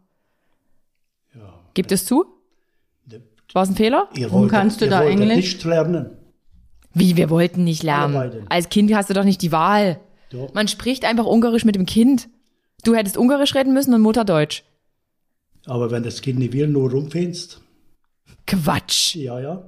Gibt 1.75 1.91
es 1.91 2.05
zu? 2.05 2.25
War 3.53 3.63
es 3.63 3.69
ein 3.69 3.75
Fehler? 3.75 4.09
Ihr 4.15 4.25
Warum 4.31 4.41
wolltet- 4.41 4.57
kannst 4.59 4.81
du 4.81 4.89
da 4.89 5.03
Englisch? 5.05 5.35
nicht 5.35 5.63
lernen. 5.63 6.09
Wie, 6.93 7.15
wir 7.15 7.29
wollten 7.29 7.63
nicht 7.63 7.83
lernen. 7.83 8.45
Als 8.49 8.69
Kind 8.69 8.93
hast 8.93 9.09
du 9.09 9.13
doch 9.13 9.23
nicht 9.23 9.41
die 9.41 9.51
Wahl. 9.51 9.99
Doch. 10.31 10.53
Man 10.53 10.67
spricht 10.67 11.05
einfach 11.05 11.25
Ungarisch 11.25 11.63
mit 11.63 11.75
dem 11.75 11.85
Kind. 11.85 12.27
Du 12.83 12.95
hättest 12.95 13.15
Ungarisch 13.17 13.53
reden 13.55 13.73
müssen 13.73 13.93
und 13.93 14.01
Mutter 14.01 14.25
Deutsch. 14.25 14.63
Aber 15.65 15.89
wenn 15.91 16.03
das 16.03 16.21
Kind 16.21 16.39
nicht 16.39 16.53
will, 16.53 16.67
nur 16.67 16.91
rumfähnst, 16.91 17.61
Quatsch. 18.47 19.15
ja, 19.15 19.39
ja. 19.39 19.63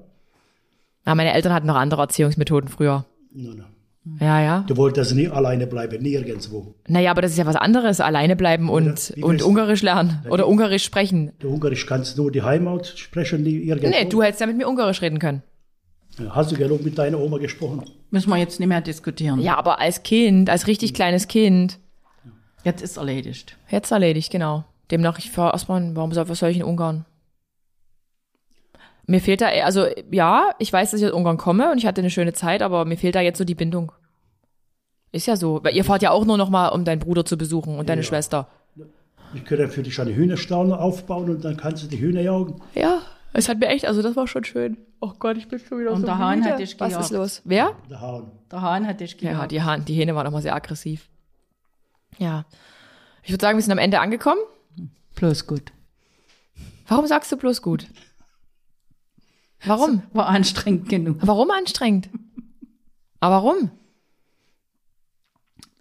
Ja, 1.05 1.15
meine 1.15 1.33
Eltern 1.33 1.53
hatten 1.53 1.67
noch 1.67 1.75
andere 1.75 2.01
Erziehungsmethoden 2.01 2.69
früher. 2.69 3.05
No, 3.31 3.53
no. 3.53 3.63
Ja, 4.19 4.41
ja. 4.41 4.63
Du 4.67 4.77
wolltest 4.77 5.15
nie 5.15 5.27
alleine 5.27 5.67
bleiben, 5.67 6.01
nirgendwo. 6.01 6.75
Naja, 6.87 7.11
aber 7.11 7.21
das 7.21 7.31
ist 7.31 7.37
ja 7.37 7.45
was 7.45 7.55
anderes, 7.55 7.99
alleine 7.99 8.35
bleiben 8.35 8.69
und, 8.69 9.13
und 9.21 9.41
Ungarisch 9.41 9.81
lernen 9.81 10.25
oder 10.29 10.47
Ungarisch 10.47 10.83
sprechen. 10.83 11.31
Du 11.39 11.49
Ungarisch 11.49 11.85
kannst 11.85 12.17
nur 12.17 12.31
die 12.31 12.41
Heimat 12.41 12.87
sprechen, 12.87 13.43
die 13.43 13.67
irgendwo. 13.67 13.89
Nee, 13.89 14.05
du 14.05 14.21
hättest 14.21 14.41
ja 14.41 14.47
mit 14.47 14.57
mir 14.57 14.67
Ungarisch 14.67 15.01
reden 15.01 15.19
können. 15.19 15.43
Hast 16.29 16.51
du 16.51 16.55
genug 16.55 16.83
mit 16.83 16.97
deiner 16.97 17.19
Oma 17.19 17.37
gesprochen? 17.37 17.83
Müssen 18.09 18.29
wir 18.29 18.37
jetzt 18.37 18.59
nicht 18.59 18.69
mehr 18.69 18.81
diskutieren. 18.81 19.39
Ja, 19.39 19.55
aber 19.57 19.79
als 19.79 20.01
Kind, 20.03 20.49
als 20.49 20.67
richtig 20.67 20.93
kleines 20.93 21.27
Kind, 21.27 21.79
Jetzt 22.63 22.81
ist 22.81 22.97
erledigt. 22.97 23.55
jetzt 23.69 23.91
erledigt, 23.91 24.31
genau. 24.31 24.65
Demnach, 24.91 25.19
ich 25.19 25.37
war 25.37 25.53
erstmal, 25.53 25.95
warum 25.95 26.11
soll, 26.11 26.27
was 26.27 26.39
soll 26.39 26.49
ich 26.49 26.57
in 26.57 26.63
Ungarn? 26.63 27.05
Mir 29.07 29.21
fehlt 29.21 29.39
da, 29.41 29.47
also 29.47 29.85
ja, 30.11 30.49
ich 30.59 30.71
weiß, 30.71 30.91
dass 30.91 30.99
ich 31.01 31.07
aus 31.07 31.13
Ungarn 31.13 31.37
komme 31.37 31.71
und 31.71 31.77
ich 31.77 31.85
hatte 31.85 32.01
eine 32.01 32.09
schöne 32.09 32.33
Zeit, 32.33 32.61
aber 32.61 32.83
mir 32.85 32.97
fehlt 32.97 33.15
da 33.15 33.21
jetzt 33.21 33.37
so 33.37 33.45
die 33.45 33.55
Bindung. 33.55 33.91
Ist 35.13 35.27
ja 35.27 35.37
so. 35.37 35.63
Weil 35.63 35.75
ihr 35.75 35.85
fahrt 35.85 36.01
ja 36.01 36.11
auch 36.11 36.25
nur 36.25 36.37
noch 36.37 36.49
mal, 36.49 36.67
um 36.69 36.83
deinen 36.83 36.99
Bruder 36.99 37.23
zu 37.25 37.37
besuchen 37.37 37.79
und 37.79 37.87
deine 37.87 38.01
Ja. 38.01 38.07
Schwester. 38.07 38.49
Ich 39.33 39.45
könnte 39.45 39.67
für 39.69 39.81
dich 39.83 39.99
eine 39.99 40.13
Hühnerstall 40.13 40.71
aufbauen 40.73 41.29
und 41.29 41.43
dann 41.45 41.57
kannst 41.57 41.83
du 41.83 41.87
die 41.87 41.99
Hühner 41.99 42.21
jagen. 42.21 42.61
Ja, 42.75 43.01
es 43.33 43.47
hat 43.49 43.59
mir 43.59 43.67
echt, 43.67 43.85
also 43.85 44.01
das 44.01 44.15
war 44.15 44.27
schon 44.27 44.43
schön. 44.43 44.77
Oh 44.99 45.11
Gott, 45.19 45.37
ich 45.37 45.47
bin 45.47 45.59
schon 45.59 45.79
wieder 45.79 45.91
Und 45.91 46.01
so 46.01 46.05
der 46.05 46.17
Hahn 46.17 46.39
müde. 46.39 46.51
hat 46.51 46.59
dich 46.59 46.77
Was 46.79 46.89
gejagt. 46.89 47.05
ist 47.05 47.11
los? 47.11 47.41
Wer? 47.45 47.71
Der 47.89 48.01
Hahn. 48.01 48.31
Der 48.51 48.61
Hahn 48.61 48.87
hat 48.87 48.99
dich 48.99 49.19
Ja, 49.21 49.31
gejagt. 49.31 49.51
die, 49.51 49.61
Hahn, 49.61 49.85
die 49.85 49.93
Hähne 49.93 50.15
waren 50.15 50.27
auch 50.27 50.31
mal 50.31 50.41
sehr 50.41 50.55
aggressiv. 50.55 51.07
Ja. 52.17 52.45
Ich 53.23 53.31
würde 53.31 53.41
sagen, 53.41 53.57
wir 53.57 53.63
sind 53.63 53.71
am 53.73 53.77
Ende 53.77 53.99
angekommen. 53.99 54.39
Bloß 55.15 55.45
gut. 55.47 55.71
Warum 56.87 57.05
sagst 57.07 57.31
du 57.31 57.37
bloß 57.37 57.61
gut? 57.61 57.87
Warum? 59.65 60.03
War 60.13 60.27
anstrengend 60.27 60.89
genug. 60.89 61.17
Warum 61.21 61.51
anstrengend? 61.51 62.09
Aber 63.19 63.37
warum? 63.37 63.71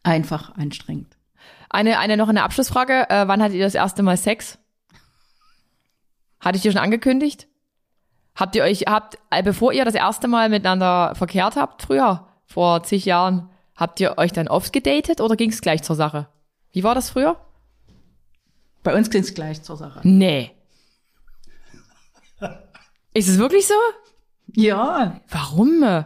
Einfach 0.02 0.54
anstrengend. 0.56 1.16
Eine, 1.68 1.98
eine 1.98 2.16
noch 2.16 2.28
eine 2.28 2.42
Abschlussfrage. 2.42 3.10
Äh, 3.10 3.28
wann 3.28 3.42
hattet 3.42 3.56
ihr 3.56 3.64
das 3.64 3.74
erste 3.74 4.02
Mal 4.02 4.16
Sex? 4.16 4.58
Hatte 6.40 6.56
ich 6.56 6.62
dir 6.62 6.72
schon 6.72 6.80
angekündigt? 6.80 7.48
Habt 8.34 8.54
ihr 8.54 8.62
euch, 8.62 8.82
habt, 8.86 9.18
äh, 9.30 9.42
bevor 9.42 9.72
ihr 9.72 9.84
das 9.84 9.94
erste 9.94 10.28
Mal 10.28 10.48
miteinander 10.48 11.14
verkehrt 11.14 11.56
habt, 11.56 11.82
früher, 11.82 12.28
vor 12.44 12.82
zig 12.82 13.04
Jahren, 13.04 13.50
habt 13.74 13.98
ihr 14.00 14.18
euch 14.18 14.32
dann 14.32 14.48
oft 14.48 14.72
gedatet 14.72 15.20
oder 15.20 15.36
ging 15.36 15.50
es 15.50 15.60
gleich 15.60 15.82
zur 15.82 15.96
Sache? 15.96 16.28
Wie 16.70 16.84
war 16.84 16.94
das 16.94 17.10
früher? 17.10 17.36
Bei 18.82 18.94
uns 18.94 19.10
ging 19.10 19.22
es 19.22 19.34
gleich 19.34 19.62
zur 19.62 19.76
Sache. 19.76 20.00
Nee. 20.04 20.52
Ist 23.16 23.28
es 23.28 23.38
wirklich 23.38 23.66
so? 23.66 23.74
Ja, 24.54 25.20
Warum? 25.30 26.04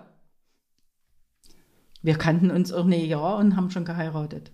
wir 2.03 2.15
kannten 2.17 2.51
uns 2.53 2.73
auch 2.73 2.85
ein 2.87 2.93
Jahr 2.93 3.37
und 3.39 3.57
haben 3.57 3.71
schon 3.71 3.85
geheiratet. 3.85 4.53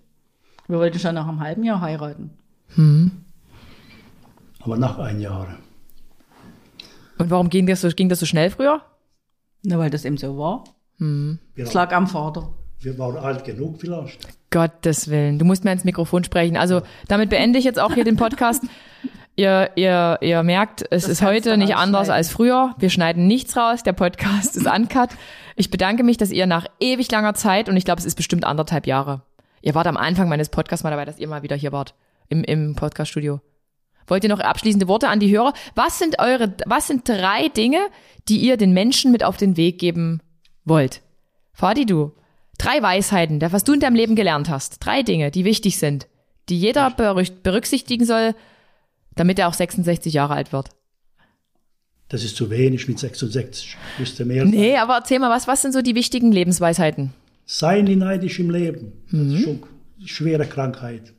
Wir 0.66 0.78
wollten 0.78 0.98
schon 0.98 1.14
nach 1.14 1.28
einem 1.28 1.40
halben 1.40 1.62
Jahr 1.64 1.80
heiraten. 1.82 2.30
Aber 4.60 4.76
nach 4.78 4.98
ein 4.98 5.20
Jahr. 5.20 5.58
Und 7.18 7.30
warum 7.30 7.50
ging 7.50 7.66
das 7.66 7.82
so, 7.82 7.88
ging 7.90 8.08
das 8.08 8.20
so 8.20 8.26
schnell 8.26 8.50
früher? 8.50 8.80
Na, 9.62 9.78
weil 9.78 9.90
das 9.90 10.04
eben 10.06 10.16
so 10.16 10.38
war. 10.38 10.64
Wir, 10.98 11.38
Es 11.56 11.74
lag 11.74 11.92
am 11.92 12.06
Vater. 12.06 12.54
wir 12.80 12.98
waren 12.98 13.16
alt 13.18 13.44
genug 13.44 13.80
vielleicht. 13.80 14.26
Gottes 14.50 15.08
Willen, 15.10 15.38
du 15.38 15.44
musst 15.44 15.64
mir 15.64 15.72
ins 15.72 15.84
Mikrofon 15.84 16.24
sprechen. 16.24 16.56
Also 16.56 16.80
damit 17.06 17.28
beende 17.28 17.58
ich 17.58 17.66
jetzt 17.66 17.78
auch 17.78 17.92
hier 17.92 18.04
den 18.04 18.16
Podcast. 18.16 18.64
Ihr, 19.38 19.70
ihr, 19.76 20.18
ihr 20.22 20.42
merkt, 20.42 20.80
es 20.90 21.02
Das 21.02 21.10
ist 21.10 21.22
heute 21.22 21.58
nicht 21.58 21.76
anders 21.76 22.08
als 22.08 22.30
früher. 22.30 22.74
Wir 22.78 22.88
schneiden 22.88 23.26
nichts 23.26 23.54
raus. 23.54 23.82
Der 23.82 23.92
Podcast 23.92 24.56
ist 24.56 24.66
uncut. 24.66 25.10
Ich 25.56 25.70
bedanke 25.70 26.02
mich, 26.02 26.16
dass 26.16 26.30
ihr 26.30 26.46
nach 26.46 26.66
ewig 26.80 27.10
langer 27.10 27.34
Zeit, 27.34 27.68
und 27.68 27.76
ich 27.76 27.84
glaube, 27.84 27.98
es 27.98 28.06
ist 28.06 28.14
bestimmt 28.14 28.46
anderthalb 28.46 28.86
Jahre. 28.86 29.22
Ihr 29.60 29.74
wart 29.74 29.86
am 29.86 29.98
Anfang 29.98 30.30
meines 30.30 30.48
Podcasts 30.48 30.84
mal 30.84 30.90
dabei, 30.90 31.04
dass 31.04 31.18
ihr 31.18 31.28
mal 31.28 31.42
wieder 31.42 31.54
hier 31.54 31.72
wart. 31.72 31.94
Im, 32.28 32.44
im 32.44 32.74
Podcaststudio. 32.76 33.40
Wollt 34.06 34.24
ihr 34.24 34.30
noch 34.30 34.40
abschließende 34.40 34.88
Worte 34.88 35.08
an 35.08 35.20
die 35.20 35.30
Hörer? 35.30 35.52
Was 35.74 35.98
sind 35.98 36.18
eure, 36.18 36.54
was 36.64 36.86
sind 36.86 37.06
drei 37.06 37.48
Dinge, 37.48 37.80
die 38.28 38.38
ihr 38.38 38.56
den 38.56 38.72
Menschen 38.72 39.12
mit 39.12 39.22
auf 39.22 39.36
den 39.36 39.56
Weg 39.58 39.78
geben 39.78 40.20
wollt? 40.64 41.02
Fadi, 41.52 41.84
du. 41.84 42.12
Drei 42.58 42.80
Weisheiten, 42.80 43.38
der, 43.38 43.52
was 43.52 43.64
du 43.64 43.74
in 43.74 43.80
deinem 43.80 43.96
Leben 43.96 44.16
gelernt 44.16 44.48
hast. 44.48 44.78
Drei 44.78 45.02
Dinge, 45.02 45.30
die 45.30 45.44
wichtig 45.44 45.78
sind, 45.78 46.06
die 46.48 46.58
jeder 46.58 46.90
berücksichtigen 46.90 48.06
soll, 48.06 48.34
damit 49.16 49.38
er 49.38 49.48
auch 49.48 49.54
66 49.54 50.14
Jahre 50.14 50.34
alt 50.34 50.52
wird. 50.52 50.68
Das 52.08 52.22
ist 52.22 52.36
zu 52.36 52.50
wenig 52.50 52.86
mit 52.86 53.00
66. 53.00 53.76
Müsste 53.98 54.24
mehr 54.24 54.44
Nee, 54.44 54.72
sein. 54.74 54.80
aber 54.80 54.94
erzähl 54.98 55.18
mal, 55.18 55.30
was, 55.30 55.48
was 55.48 55.62
sind 55.62 55.72
so 55.72 55.82
die 55.82 55.96
wichtigen 55.96 56.30
Lebensweisheiten? 56.30 57.12
Sei 57.46 57.80
nie 57.82 57.96
neidisch 57.96 58.38
im 58.38 58.50
Leben. 58.50 58.92
Das 59.10 59.12
Mhm. 59.20 59.34
ist 59.34 59.42
schon 59.42 59.62
eine 59.98 60.08
schwere 60.08 60.46
Krankheit. 60.46 61.12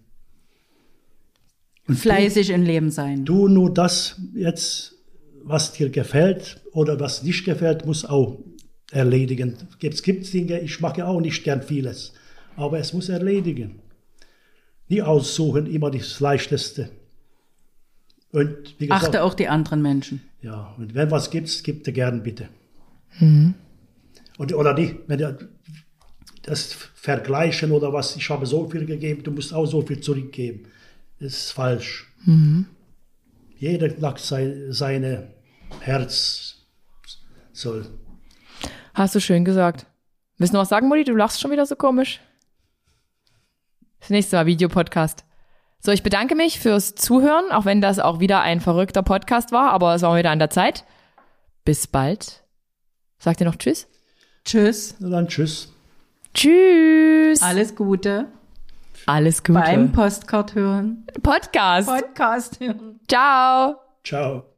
Fleißig 1.90 2.50
im 2.50 2.64
Leben 2.64 2.92
sein. 2.92 3.24
Du 3.24 3.48
nur 3.48 3.74
das 3.74 4.20
jetzt, 4.34 4.94
was 5.44 5.72
dir 5.72 5.90
gefällt 5.90 6.62
oder 6.74 7.00
was 7.00 7.24
nicht 7.24 7.46
gefällt, 7.46 7.86
muss 7.86 8.04
auch 8.04 8.38
erledigen. 8.92 9.56
Es 9.82 10.04
gibt 10.04 10.32
Dinge, 10.34 10.60
ich 10.60 10.82
mache 10.82 11.06
auch 11.06 11.22
nicht 11.22 11.44
gern 11.44 11.62
vieles, 11.62 12.14
aber 12.58 12.80
es 12.80 12.92
muss 12.94 13.08
erledigen. 13.10 13.80
Nie 14.90 15.02
aussuchen, 15.02 15.66
immer 15.68 15.90
das 15.92 16.20
Leichteste. 16.20 16.90
Und 18.38 18.76
wie 18.78 18.86
gesagt, 18.86 19.06
Achte 19.06 19.24
auch 19.24 19.34
die 19.34 19.48
anderen 19.48 19.82
Menschen. 19.82 20.22
ja, 20.44 20.76
und 20.78 20.94
wenn 20.94 21.10
was 21.10 21.32
gibt, 21.32 21.64
gibt 21.64 21.88
er 21.88 21.94
gern 21.94 22.22
bitte. 22.22 22.50
Mhm. 23.20 23.56
Und, 24.38 24.54
oder 24.54 24.76
nicht, 24.76 24.96
wenn 25.08 25.20
er 25.20 25.40
das 26.44 26.74
vergleichen 26.94 27.72
oder 27.72 27.92
was, 27.94 28.16
ich 28.16 28.30
habe 28.30 28.46
so 28.46 28.70
viel 28.70 28.86
gegeben, 28.86 29.24
du 29.24 29.32
musst 29.32 29.52
auch 29.54 29.66
so 29.66 29.82
viel 29.82 30.02
zurückgeben. 30.02 30.68
Das 31.20 31.34
ist 31.34 31.52
falsch. 31.52 32.14
Mhm. 32.26 32.68
Jeder 33.58 33.92
nach 33.98 34.20
sein, 34.20 34.68
seine 34.70 35.34
Herz 35.80 36.58
soll. 37.54 37.88
Hast 38.94 39.16
du 39.16 39.20
schön 39.20 39.46
gesagt. 39.46 39.88
Willst 40.38 40.54
du 40.54 40.58
noch 40.58 40.62
was 40.62 40.70
sagen, 40.70 40.88
Mutti? 40.88 41.06
Du 41.06 41.16
lachst 41.16 41.42
schon 41.42 41.50
wieder 41.50 41.66
so 41.66 41.76
komisch. 41.76 42.22
Das 44.00 44.12
nächste 44.12 44.36
Mal 44.36 44.46
Videopodcast. 44.46 45.26
So, 45.80 45.92
ich 45.92 46.04
bedanke 46.04 46.36
mich 46.36 46.60
fürs 46.60 46.96
Zuhören, 46.96 47.52
auch 47.52 47.66
wenn 47.66 47.82
das 47.82 48.00
auch 48.00 48.20
wieder 48.20 48.42
ein 48.42 48.60
verrückter 48.60 49.04
Podcast 49.04 49.52
war, 49.52 49.72
aber 49.72 49.96
es 49.96 50.02
war 50.02 50.18
wieder 50.18 50.32
an 50.32 50.40
der 50.40 50.50
Zeit. 50.50 50.86
Bis 51.64 51.88
bald. 51.88 52.44
Sagt 53.20 53.42
ihr 53.42 53.46
noch 53.48 53.56
Tschüss? 53.56 53.88
Tschüss. 54.44 54.96
Und 55.00 55.12
dann 55.12 55.28
tschüss. 55.28 55.74
Tschüss. 56.34 57.42
Alles 57.42 57.76
Gute. 57.76 58.28
Alles 59.06 59.44
Gute. 59.44 59.60
Beim 59.60 59.92
Postcard 59.92 60.56
hören. 60.56 61.06
Podcast. 61.24 61.88
Podcast 61.88 62.60
hören. 62.60 63.00
Ciao. 63.08 63.76
Ciao. 64.04 64.48